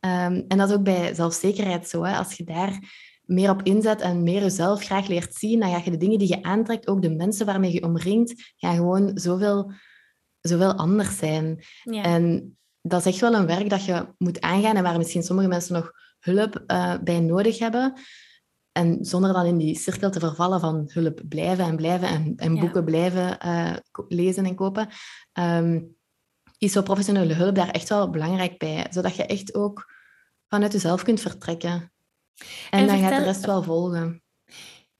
Um, 0.05 0.45
en 0.49 0.59
dat 0.59 0.69
is 0.69 0.75
ook 0.75 0.83
bij 0.83 1.15
zelfzekerheid 1.15 1.89
zo. 1.89 2.03
Hè? 2.03 2.17
Als 2.17 2.35
je 2.35 2.45
daar 2.45 2.79
meer 3.25 3.51
op 3.51 3.63
inzet 3.63 4.01
en 4.01 4.23
meer 4.23 4.41
jezelf 4.41 4.85
graag 4.85 5.07
leert 5.07 5.35
zien, 5.35 5.61
dan 5.61 5.71
ga 5.71 5.81
je 5.85 5.91
de 5.91 5.97
dingen 5.97 6.19
die 6.19 6.29
je 6.29 6.43
aantrekt, 6.43 6.89
ook 6.89 7.03
de 7.03 7.11
mensen 7.11 7.47
waarmee 7.47 7.73
je 7.73 7.83
omringt, 7.83 8.53
gaan 8.57 8.77
gewoon 8.77 9.11
zoveel, 9.15 9.73
zoveel 10.41 10.75
anders 10.75 11.17
zijn. 11.17 11.65
Ja. 11.83 12.03
En 12.03 12.57
dat 12.81 13.01
is 13.01 13.07
echt 13.07 13.21
wel 13.21 13.35
een 13.35 13.47
werk 13.47 13.71
dat 13.71 13.85
je 13.85 14.07
moet 14.19 14.41
aangaan 14.41 14.77
en 14.77 14.83
waar 14.83 14.99
misschien 14.99 15.23
sommige 15.23 15.49
mensen 15.49 15.75
nog 15.75 15.93
hulp 16.21 16.65
uh, 16.67 16.95
bij 17.03 17.21
nodig 17.21 17.59
hebben. 17.59 17.93
En 18.73 19.05
zonder 19.05 19.33
dan 19.33 19.47
in 19.47 19.57
die 19.57 19.79
cirkel 19.79 20.11
te 20.11 20.21
vervallen 20.21 20.61
van 20.61 20.91
hulp 20.93 21.21
blijven 21.29 21.65
en 21.65 21.77
blijven 21.77 22.09
en, 22.09 22.33
en 22.37 22.59
boeken 22.59 22.85
blijven 22.85 23.39
uh, 23.47 23.77
lezen 24.09 24.45
en 24.45 24.55
kopen, 24.55 24.89
um, 25.33 25.97
is 26.59 26.73
zo 26.73 26.83
professionele 26.83 27.35
hulp 27.35 27.55
daar 27.55 27.71
echt 27.71 27.89
wel 27.89 28.11
belangrijk 28.11 28.59
bij. 28.59 28.87
Zodat 28.91 29.17
je 29.17 29.27
echt 29.27 29.55
ook 29.55 29.93
vanuit 30.49 30.73
jezelf 30.73 31.03
kunt 31.03 31.21
vertrekken. 31.21 31.93
En, 32.71 32.87
dan 32.87 32.99
gaat 32.99 33.19
de 33.19 33.25
rest 33.25 33.47
wel 33.47 33.63
volgen. 33.63 34.23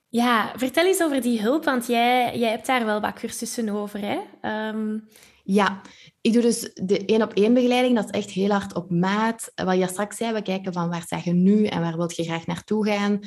Ja, 0.09 0.53
vertel 0.57 0.87
eens 0.87 1.03
over 1.03 1.21
die 1.21 1.41
hulp, 1.41 1.65
want 1.65 1.87
jij, 1.87 2.39
jij 2.39 2.51
hebt 2.51 2.67
daar 2.67 2.85
wel 2.85 3.01
wat 3.01 3.13
cursussen 3.13 3.69
over. 3.69 4.01
Hè? 4.01 4.21
Ehm, 4.41 4.99
ja, 5.47 5.81
ik 6.21 6.33
doe 6.33 6.43
dus 6.43 6.71
de 6.75 7.05
één-op-één 7.05 7.55
begeleiding. 7.55 7.95
Dat 7.95 8.05
is 8.05 8.11
echt 8.11 8.31
heel 8.31 8.51
hard 8.51 8.75
op 8.75 8.91
maat. 8.91 9.53
Wat 9.55 9.79
je 9.79 9.87
straks 9.87 10.17
zei, 10.17 10.33
we 10.33 10.43
kijken 10.43 10.73
van 10.73 10.89
waar 10.89 11.03
sta 11.03 11.21
je 11.25 11.33
nu 11.33 11.65
en 11.65 11.81
waar 11.81 11.97
wil 11.97 12.11
je 12.15 12.23
graag 12.25 12.47
naartoe 12.47 12.87
gaan. 12.87 13.19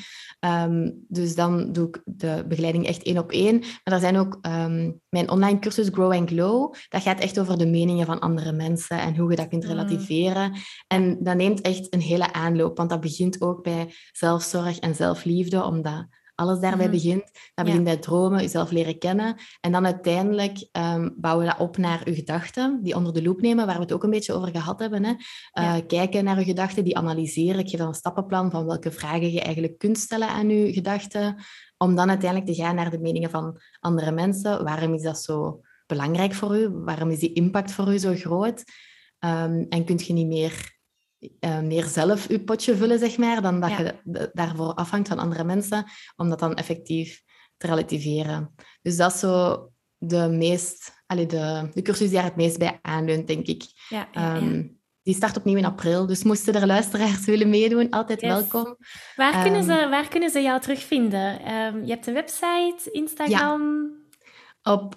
Um, 0.70 1.06
dus 1.08 1.36
dan 1.36 1.72
doe 1.72 1.88
ik 1.88 2.02
de 2.06 2.46
begeleiding 2.48 2.88
echt 2.88 3.04
één 3.04 3.18
op 3.18 3.32
één. 3.32 3.60
Maar 3.60 3.94
er 3.94 4.00
zijn 4.00 4.18
ook 4.18 4.40
um, 4.42 5.02
mijn 5.10 5.30
online 5.30 5.60
cursus 5.60 5.90
Grow 5.92 6.12
and 6.12 6.30
Glow. 6.30 6.74
Dat 6.90 7.02
gaat 7.02 7.20
echt 7.20 7.40
over 7.40 7.58
de 7.58 7.68
meningen 7.68 8.06
van 8.06 8.20
andere 8.20 8.52
mensen 8.52 9.00
en 9.00 9.18
hoe 9.18 9.30
je 9.30 9.36
dat 9.36 9.48
kunt 9.48 9.64
mm. 9.64 9.70
relativeren. 9.70 10.54
En 10.88 11.24
dat 11.24 11.36
neemt 11.36 11.62
echt 11.62 11.94
een 11.94 12.02
hele 12.02 12.34
aanloop, 12.34 12.78
want 12.78 12.90
dat 12.90 13.00
begint 13.00 13.42
ook 13.42 13.64
bij 13.64 13.94
zelfzorg 14.12 14.80
en 14.80 14.96
zelfliefde, 14.96 15.64
omdat 15.64 16.08
alles 16.38 16.60
daarbij 16.60 16.88
mhm. 16.88 16.96
begint. 16.96 17.24
Dat 17.54 17.66
begint 17.66 17.84
bij 17.84 17.98
dromen, 17.98 18.42
jezelf 18.42 18.72
leren 18.72 18.98
kennen. 18.98 19.36
En 19.62 19.72
dan 19.72 19.86
uiteindelijk 19.86 20.68
um, 20.72 21.14
bouwen 21.18 21.46
we 21.46 21.52
dat 21.52 21.62
op 21.62 21.78
naar 21.78 22.10
je 22.10 22.16
gedachten, 22.16 22.80
die 22.84 22.96
onder 22.96 23.14
de 23.14 23.22
loep 23.22 23.42
nemen, 23.42 23.66
waar 23.66 23.76
we 23.76 23.82
het 23.82 23.94
ook 23.94 24.04
een 24.04 24.10
beetje 24.10 24.34
over 24.34 24.50
gehad 24.50 24.80
hebben. 24.80 25.04
Hè. 25.04 25.14
Uh, 25.54 25.76
Kijken 25.88 26.24
naar 26.24 26.40
je 26.40 26.46
gedachten, 26.46 26.84
die 26.84 26.98
analyseren. 26.98 27.60
Ik 27.60 27.70
geef 27.70 27.80
dan 27.80 27.88
een 27.88 27.94
stappenplan 27.94 28.52
van 28.52 28.66
welke 28.66 28.92
vragen 28.92 29.32
je 29.32 29.42
eigenlijk 29.42 29.78
kunt 29.78 29.98
stellen 29.98 30.28
aan 30.28 30.50
je 30.50 30.74
gedachten, 30.74 31.36
om 31.78 31.96
dan 31.96 32.10
uiteindelijk 32.10 32.52
te 32.52 32.62
gaan 32.62 32.76
naar 32.76 32.92
de 32.92 33.00
meningen 33.00 33.30
van 33.30 33.60
andere 33.80 34.12
mensen. 34.12 34.64
Waarom 34.64 34.94
is 34.94 35.02
dat 35.02 35.22
zo 35.22 35.62
belangrijk 35.86 36.34
voor 36.34 36.58
u? 36.58 36.70
Waarom 36.70 37.10
is 37.10 37.20
die 37.20 37.34
impact 37.34 37.72
voor 37.72 37.94
u 37.94 37.98
zo 37.98 38.14
groot? 38.14 38.64
Um, 39.20 39.66
en 39.70 39.86
kunt 39.86 40.06
je 40.06 40.14
niet 40.14 40.28
meer 40.28 40.77
uh, 41.20 41.60
meer 41.60 41.84
zelf 41.84 42.30
je 42.30 42.40
potje 42.40 42.76
vullen, 42.76 43.00
zeg 43.00 43.18
maar, 43.18 43.42
dan 43.42 43.60
dat 43.60 43.78
je 43.78 43.96
daarvoor 44.34 44.74
afhangt 44.74 45.08
van 45.08 45.20
andere 45.20 45.44
mensen, 45.44 45.86
om 46.16 46.30
dat 46.30 46.40
dan 46.40 46.56
effectief 46.56 47.22
te 47.58 47.68
relativeren. 47.68 48.54
Dus 48.82 48.98
dat 48.98 49.14
is 49.14 49.20
zo 49.20 49.70
de 49.98 50.28
meest, 50.30 51.04
allee, 51.06 51.26
de, 51.26 51.70
de 51.74 51.82
cursus 51.82 52.08
die 52.08 52.16
daar 52.16 52.24
het 52.24 52.36
meest 52.36 52.58
bij 52.58 52.80
aanleunt, 52.82 53.28
denk 53.28 53.48
ik. 53.48 53.64
Ja, 53.90 54.08
ehm, 54.12 54.64
die 55.04 55.16
start 55.16 55.38
opnieuw 55.38 55.58
in 55.58 55.66
april, 55.66 56.06
dus 56.06 56.24
moesten 56.24 56.54
er 56.54 56.66
luisteraars 56.66 57.26
willen 57.32 57.50
meedoen, 57.50 57.90
altijd 57.90 58.22
welkom. 58.22 58.78
Waar, 59.16 59.44
kunnen 59.44 59.64
ze, 59.64 59.74
ehm, 59.74 59.90
waar 59.90 60.08
kunnen 60.08 60.30
ze 60.30 60.42
jou 60.42 60.62
terugvinden? 60.62 61.54
Um, 61.54 61.84
je 61.86 61.92
hebt 61.92 62.08
een 62.08 62.14
website, 62.14 62.92
Instagram? 62.92 63.92
Op 64.64 64.96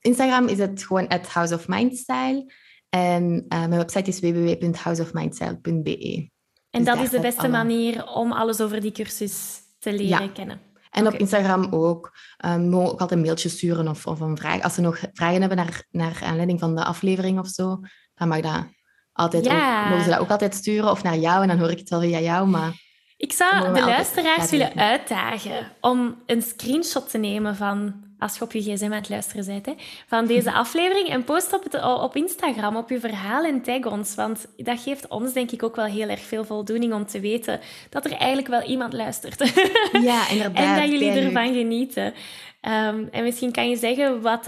Instagram 0.00 0.46
is 0.46 0.58
het 0.58 0.84
gewoon 0.84 1.08
at 1.08 1.26
House 1.26 1.54
of 1.54 1.68
Mindstyle. 1.68 2.52
En 2.88 3.32
uh, 3.32 3.38
mijn 3.48 3.70
website 3.70 4.10
is 4.10 4.20
www.houseofmindstyle.be. 4.20 6.30
En 6.70 6.84
dus 6.84 6.94
dat 6.94 7.04
is 7.04 7.10
de 7.10 7.20
beste 7.20 7.48
manier 7.48 8.06
om 8.06 8.32
alles 8.32 8.60
over 8.60 8.80
die 8.80 8.92
cursus 8.92 9.60
te 9.78 9.92
leren 9.92 10.32
kennen. 10.32 10.60
En 10.90 11.06
op 11.06 11.14
Instagram 11.14 11.66
ook. 11.70 12.16
Um, 12.46 12.76
ook 12.76 13.00
altijd 13.00 13.20
mailtjes 13.20 13.52
sturen 13.52 13.88
of, 13.88 14.06
of 14.06 14.20
een 14.20 14.36
vraag. 14.36 14.62
Als 14.62 14.74
ze 14.74 14.80
nog 14.80 14.98
vragen 15.12 15.40
hebben 15.40 15.58
naar, 15.58 15.84
naar 15.90 16.20
aanleiding 16.24 16.60
van 16.60 16.76
de 16.76 16.84
aflevering 16.84 17.38
of 17.38 17.48
zo, 17.48 17.80
dan 18.14 18.28
mag 18.28 18.40
dat 18.40 18.66
altijd 19.12 19.44
ja. 19.44 19.82
ook, 19.82 19.88
mogen 19.88 20.04
ze 20.04 20.10
dat 20.10 20.18
ook 20.18 20.30
altijd 20.30 20.54
sturen. 20.54 20.90
Of 20.90 21.02
naar 21.02 21.16
jou, 21.16 21.42
en 21.42 21.48
dan 21.48 21.58
hoor 21.58 21.70
ik 21.70 21.78
het 21.78 21.88
wel 21.88 22.00
via 22.00 22.20
jou. 22.20 22.48
Maar 22.48 22.72
ik 23.16 23.32
zou 23.32 23.74
de 23.74 23.80
luisteraars 23.80 24.50
willen 24.50 24.74
uitdagen 24.74 25.72
om 25.80 26.22
een 26.26 26.42
screenshot 26.42 27.10
te 27.10 27.18
nemen 27.18 27.56
van 27.56 28.07
als 28.18 28.38
je 28.38 28.44
op 28.44 28.52
je 28.52 28.62
gsm 28.62 28.84
aan 28.84 28.92
het 28.92 29.08
luisteren 29.08 29.46
bent, 29.46 29.66
hè, 29.66 29.72
van 30.06 30.26
deze 30.26 30.52
aflevering 30.62 31.08
en 31.08 31.24
post 31.24 31.52
op, 31.52 31.62
het, 31.64 31.82
op 31.84 32.16
Instagram, 32.16 32.76
op 32.76 32.90
je 32.90 33.00
verhaal 33.00 33.44
en 33.44 33.62
tag 33.62 33.84
ons. 33.84 34.14
Want 34.14 34.46
dat 34.56 34.80
geeft 34.80 35.08
ons 35.08 35.32
denk 35.32 35.50
ik 35.50 35.62
ook 35.62 35.76
wel 35.76 35.84
heel 35.84 36.08
erg 36.08 36.20
veel 36.20 36.44
voldoening 36.44 36.92
om 36.92 37.06
te 37.06 37.20
weten 37.20 37.60
dat 37.90 38.04
er 38.04 38.12
eigenlijk 38.12 38.48
wel 38.48 38.62
iemand 38.62 38.92
luistert. 38.92 39.36
Ja, 39.92 40.28
inderdaad. 40.28 40.64
en 40.64 40.80
dat 40.80 40.90
jullie 40.90 41.10
ervan 41.10 41.54
genieten. 41.54 42.14
Ehm, 42.60 43.04
en 43.10 43.24
misschien 43.24 43.52
kan 43.52 43.68
je 43.68 43.76
zeggen 43.76 44.20
wat 44.20 44.44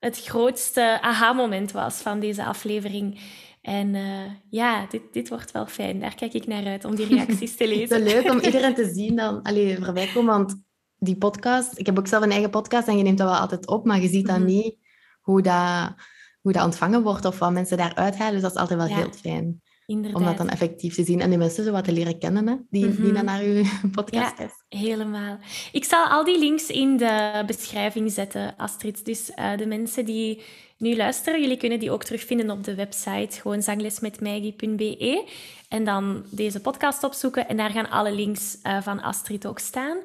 het 0.00 0.24
grootste 0.24 0.98
aha-moment 1.00 1.72
was 1.72 1.96
van 1.96 2.20
deze 2.20 2.44
aflevering. 2.44 3.18
En 3.62 3.94
uh, 3.94 4.30
ja, 4.50 4.86
dit, 4.90 5.02
dit 5.12 5.28
wordt 5.28 5.52
wel 5.52 5.66
fijn. 5.66 6.00
Daar 6.00 6.14
kijk 6.14 6.32
ik 6.32 6.46
naar 6.46 6.66
uit 6.66 6.84
om 6.84 6.94
die 6.94 7.06
reacties 7.06 7.56
te 7.56 7.68
lezen. 7.74 7.96
Het 7.96 8.06
is 8.06 8.12
leuk 8.12 8.30
om 8.30 8.38
iedereen 8.38 8.74
te 8.74 8.90
zien 8.94 9.16
dan 9.16 9.42
allee, 9.42 9.78
voorbij 9.84 10.10
komen, 10.14 10.34
want 10.34 10.62
die 11.00 11.16
podcast... 11.16 11.78
Ik 11.78 11.86
heb 11.86 11.98
ook 11.98 12.06
zelf 12.06 12.22
een 12.22 12.30
eigen 12.30 12.50
podcast 12.50 12.88
en 12.88 12.96
je 12.96 13.02
neemt 13.02 13.18
dat 13.18 13.28
wel 13.28 13.38
altijd 13.38 13.66
op, 13.66 13.84
maar 13.84 14.00
je 14.00 14.08
ziet 14.08 14.26
dan 14.26 14.42
mhm. 14.42 14.50
niet 14.50 14.76
hoe 15.20 15.42
dat, 15.42 15.94
hoe 16.40 16.52
dat 16.52 16.64
ontvangen 16.64 17.02
wordt 17.02 17.24
of 17.24 17.38
wat 17.38 17.52
mensen 17.52 17.76
daaruit 17.76 18.16
halen. 18.16 18.32
Dus 18.32 18.42
dat 18.42 18.50
is 18.50 18.60
altijd 18.60 18.78
wel 18.78 18.96
heel 18.96 19.12
fijn. 19.12 19.60
Inderdaad. 19.86 20.20
Om 20.20 20.26
dat 20.26 20.36
dan 20.36 20.48
effectief 20.48 20.94
te 20.94 21.04
zien 21.04 21.20
en 21.20 21.28
die 21.28 21.38
mensen 21.38 21.64
zo 21.64 21.72
wat 21.72 21.84
te 21.84 21.92
leren 21.92 22.18
kennen, 22.18 22.46
hè, 22.46 22.54
die, 22.70 22.86
mm 22.86 23.02
die 23.02 23.12
dan 23.12 23.24
naar 23.24 23.42
uw 23.42 23.62
podcast 23.92 24.38
ja, 24.38 24.78
helemaal. 24.78 25.38
Ik 25.72 25.84
zal 25.84 26.04
al 26.04 26.24
die 26.24 26.38
links 26.38 26.66
in 26.66 26.96
de 26.96 27.42
beschrijving 27.46 28.12
zetten, 28.12 28.54
Astrid. 28.56 29.04
Dus 29.04 29.30
uh, 29.30 29.56
de 29.56 29.66
mensen 29.66 30.04
die 30.04 30.42
nu 30.78 30.96
luisteren, 30.96 31.40
jullie 31.40 31.56
kunnen 31.56 31.78
die 31.78 31.90
ook 31.90 32.04
terugvinden 32.04 32.50
op 32.50 32.64
de 32.64 32.74
website, 32.74 33.40
gewoon 33.40 33.62
zanglesmetmaggie.be. 33.62 35.28
En 35.68 35.84
dan 35.84 36.24
deze 36.30 36.60
podcast 36.60 37.04
opzoeken 37.04 37.48
en 37.48 37.56
daar 37.56 37.70
gaan 37.70 37.90
alle 37.90 38.12
links 38.12 38.58
uh, 38.62 38.82
van 38.82 39.02
Astrid 39.02 39.46
ook 39.46 39.58
staan. 39.58 39.96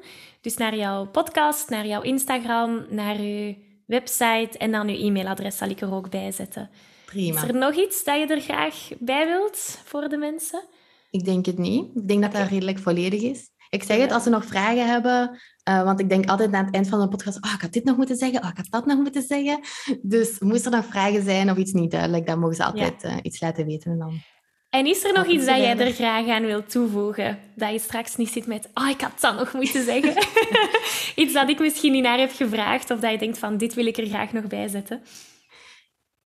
Dus 0.46 0.56
naar 0.56 0.76
jouw 0.76 1.06
podcast, 1.06 1.68
naar 1.68 1.86
jouw 1.86 2.02
Instagram, 2.02 2.86
naar 2.90 3.16
uw 3.16 3.54
website 3.86 4.58
en 4.58 4.70
dan 4.70 4.88
uw 4.88 4.94
e-mailadres 4.94 5.56
zal 5.56 5.68
ik 5.68 5.80
er 5.80 5.92
ook 5.92 6.10
bij 6.10 6.32
zetten. 6.32 6.70
Prima. 7.06 7.42
Is 7.42 7.48
er 7.48 7.54
nog 7.54 7.74
iets 7.74 8.04
dat 8.04 8.18
je 8.18 8.34
er 8.34 8.40
graag 8.40 8.88
bij 8.98 9.26
wilt 9.26 9.80
voor 9.84 10.08
de 10.08 10.16
mensen? 10.16 10.62
Ik 11.10 11.24
denk 11.24 11.46
het 11.46 11.58
niet. 11.58 11.84
Ik 11.94 12.08
denk 12.08 12.22
dat 12.22 12.32
dat 12.32 12.48
redelijk 12.48 12.78
volledig 12.78 13.22
is. 13.22 13.50
Ik 13.70 13.82
zeg 13.82 14.00
het 14.00 14.12
als 14.12 14.22
ze 14.22 14.30
nog 14.30 14.44
vragen 14.44 14.88
hebben, 14.88 15.38
uh, 15.68 15.82
want 15.82 16.00
ik 16.00 16.08
denk 16.08 16.28
altijd 16.28 16.52
aan 16.52 16.64
het 16.64 16.74
eind 16.74 16.88
van 16.88 17.00
de 17.00 17.08
podcast, 17.08 17.44
oh, 17.44 17.52
ik 17.54 17.60
had 17.60 17.72
dit 17.72 17.84
nog 17.84 17.96
moeten 17.96 18.16
zeggen, 18.16 18.42
oh, 18.42 18.48
ik 18.48 18.56
had 18.56 18.66
dat 18.70 18.86
nog 18.86 18.98
moeten 18.98 19.22
zeggen. 19.22 19.60
Dus 20.02 20.38
moest 20.38 20.64
er 20.64 20.70
nog 20.70 20.84
vragen 20.84 21.22
zijn 21.22 21.50
of 21.50 21.56
iets 21.56 21.72
niet 21.72 21.90
duidelijk, 21.90 22.26
dan 22.26 22.38
mogen 22.38 22.56
ze 22.56 22.64
altijd 22.64 23.04
uh, 23.04 23.16
iets 23.22 23.40
laten 23.40 23.66
weten. 23.66 23.90
En, 23.90 23.98
dan 23.98 24.20
en 24.70 24.86
is 24.86 25.04
er 25.04 25.12
nog 25.12 25.26
iets 25.26 25.46
dat 25.46 25.56
jij 25.56 25.78
er 25.78 25.92
graag 25.92 26.28
aan 26.28 26.44
wilt 26.44 26.70
toevoegen? 26.70 27.38
Dat 27.54 27.70
je 27.70 27.78
straks 27.78 28.16
niet 28.16 28.30
zit 28.30 28.46
met, 28.46 28.68
oh, 28.74 28.88
ik 28.88 29.00
had 29.00 29.20
dat 29.20 29.38
nog 29.38 29.52
moeten 29.52 29.84
zeggen. 29.84 30.14
iets 31.22 31.32
dat 31.32 31.48
ik 31.48 31.58
misschien 31.58 31.92
niet 31.92 32.02
naar 32.02 32.18
heb 32.18 32.32
gevraagd, 32.32 32.90
of 32.90 33.00
dat 33.00 33.10
je 33.10 33.18
denkt 33.18 33.38
van, 33.38 33.56
dit 33.56 33.74
wil 33.74 33.86
ik 33.86 33.96
er 33.96 34.06
graag 34.06 34.32
nog 34.32 34.46
bij 34.46 34.68
zetten. 34.68 35.02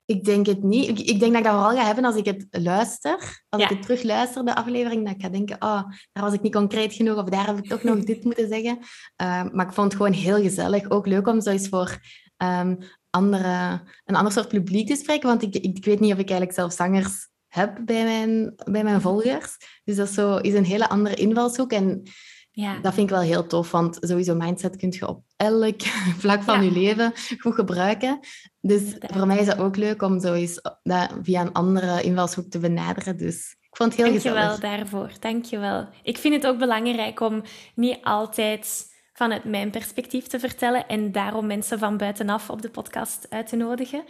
Ik 0.05 0.23
denk 0.23 0.45
het 0.45 0.63
niet. 0.63 0.87
Ik, 0.87 0.99
ik, 0.99 1.19
denk 1.19 1.31
dat 1.31 1.37
ik 1.37 1.43
dat 1.43 1.53
vooral 1.53 1.75
ga 1.75 1.85
hebben 1.85 2.05
als 2.05 2.15
ik 2.15 2.25
het 2.25 2.47
luister. 2.51 3.43
Als 3.49 3.63
ik 3.63 3.69
het 3.69 3.81
terug 3.81 4.03
luister, 4.03 4.45
de 4.45 4.55
aflevering, 4.55 5.05
dat 5.05 5.15
ik 5.15 5.21
ga 5.21 5.29
denken, 5.29 5.55
oh, 5.55 5.81
daar 6.11 6.23
was 6.23 6.33
ik 6.33 6.41
niet 6.41 6.53
concreet 6.53 6.93
genoeg 6.93 7.17
of 7.17 7.29
daar 7.29 7.47
heb 7.47 7.57
ik 7.57 7.67
toch 7.67 7.83
nog 7.83 8.03
dit 8.03 8.23
moeten 8.23 8.47
zeggen. 8.47 8.77
Uh, 8.77 9.43
maar 9.51 9.65
ik 9.65 9.73
vond 9.73 9.91
het 9.91 9.95
gewoon 9.95 10.11
heel 10.11 10.41
gezellig. 10.41 10.89
Ook 10.89 11.07
leuk 11.07 11.27
om 11.27 11.41
zoiets 11.41 11.69
voor 11.69 11.97
um, 12.37 12.77
andere, 13.09 13.81
een 14.05 14.15
ander 14.15 14.31
soort 14.31 14.47
publiek 14.47 14.87
te 14.87 14.95
spreken. 14.95 15.27
Want 15.27 15.41
ik, 15.41 15.55
ik, 15.55 15.77
ik, 15.77 15.85
weet 15.85 15.99
niet 15.99 16.13
of 16.13 16.19
ik 16.19 16.29
eigenlijk 16.29 16.59
zelf 16.59 16.73
zangers 16.73 17.27
heb 17.57 17.79
bij 17.85 18.03
mijn, 18.03 18.53
bij 18.71 18.83
mijn 18.83 19.01
volgers. 19.01 19.57
Dus 19.83 19.95
dat 19.95 20.07
is, 20.07 20.13
zo, 20.13 20.35
is 20.35 20.53
een 20.53 20.65
hele 20.65 20.89
andere 20.89 21.15
invalshoek. 21.15 21.71
En 21.71 22.03
ja. 22.51 22.79
Dat 22.79 22.93
vind 22.93 23.09
ik 23.09 23.15
wel 23.15 23.25
heel 23.25 23.47
tof, 23.47 23.71
want 23.71 23.97
sowieso 23.99 24.35
mindset 24.35 24.75
kun 24.75 24.91
je 24.91 25.07
op 25.07 25.23
elk 25.35 25.81
vlak 26.23 26.43
van 26.43 26.63
je 26.63 26.71
leven 26.71 27.13
goed 27.39 27.55
gebruiken. 27.55 28.19
Dus 28.61 28.81
voor 28.99 29.27
mij 29.27 29.37
is 29.37 29.47
het 29.47 29.59
ook 29.59 29.75
leuk 29.75 30.01
om 30.01 30.19
zo 30.19 30.33
eens 30.33 30.61
dat 30.83 31.09
via 31.21 31.41
een 31.41 31.53
andere 31.53 32.01
invalshoek 32.01 32.49
te 32.49 32.59
benaderen. 32.59 33.17
Dus 33.17 33.55
ik 33.61 33.77
vond 33.77 33.91
het 33.91 34.01
heel 34.01 34.11
Dank 34.11 34.21
gezellig. 34.21 34.41
Dank 34.41 34.55
je 34.55 34.67
wel 34.67 34.77
daarvoor. 34.77 35.11
Dank 35.19 35.45
je 35.45 35.57
wel. 35.57 35.87
Ik 36.03 36.17
vind 36.17 36.33
het 36.33 36.47
ook 36.47 36.57
belangrijk 36.57 37.19
om 37.19 37.41
niet 37.75 37.97
altijd 38.03 38.95
vanuit 39.13 39.43
mijn 39.43 39.69
perspectief 39.69 40.27
te 40.27 40.39
vertellen 40.39 40.87
en 40.87 41.11
daarom 41.11 41.45
mensen 41.45 41.79
van 41.79 41.97
buitenaf 41.97 42.49
op 42.49 42.61
de 42.61 42.69
podcast 42.69 43.25
uit 43.29 43.47
te 43.47 43.55
nodigen. 43.55 44.03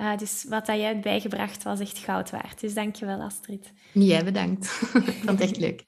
Uh, 0.00 0.16
dus 0.16 0.44
wat 0.48 0.66
dat 0.66 0.76
jij 0.76 0.86
hebt 0.86 1.00
bijgebracht 1.00 1.62
was 1.62 1.80
echt 1.80 1.98
goud 1.98 2.30
waard. 2.30 2.60
Dus 2.60 2.74
dank 2.74 2.96
je 2.96 3.06
wel, 3.06 3.20
Astrid. 3.20 3.72
Jij 3.92 4.24
bedankt. 4.24 4.64
ik 4.94 5.14
vond 5.24 5.28
het 5.28 5.40
echt 5.40 5.56
leuk. 5.56 5.84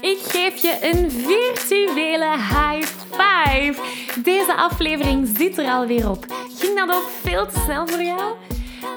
Ik 0.00 0.18
geef 0.18 0.62
je 0.62 0.78
een 0.92 1.10
virtuele 1.10 2.30
high 2.30 2.86
five. 3.10 3.74
Deze 4.22 4.54
aflevering 4.56 5.28
zit 5.36 5.58
er 5.58 5.66
alweer 5.66 6.10
op. 6.10 6.26
Ging 6.58 6.78
dat 6.78 6.96
ook 6.96 7.08
veel 7.22 7.46
te 7.46 7.60
snel 7.64 7.86
voor 7.88 8.02
jou? 8.02 8.34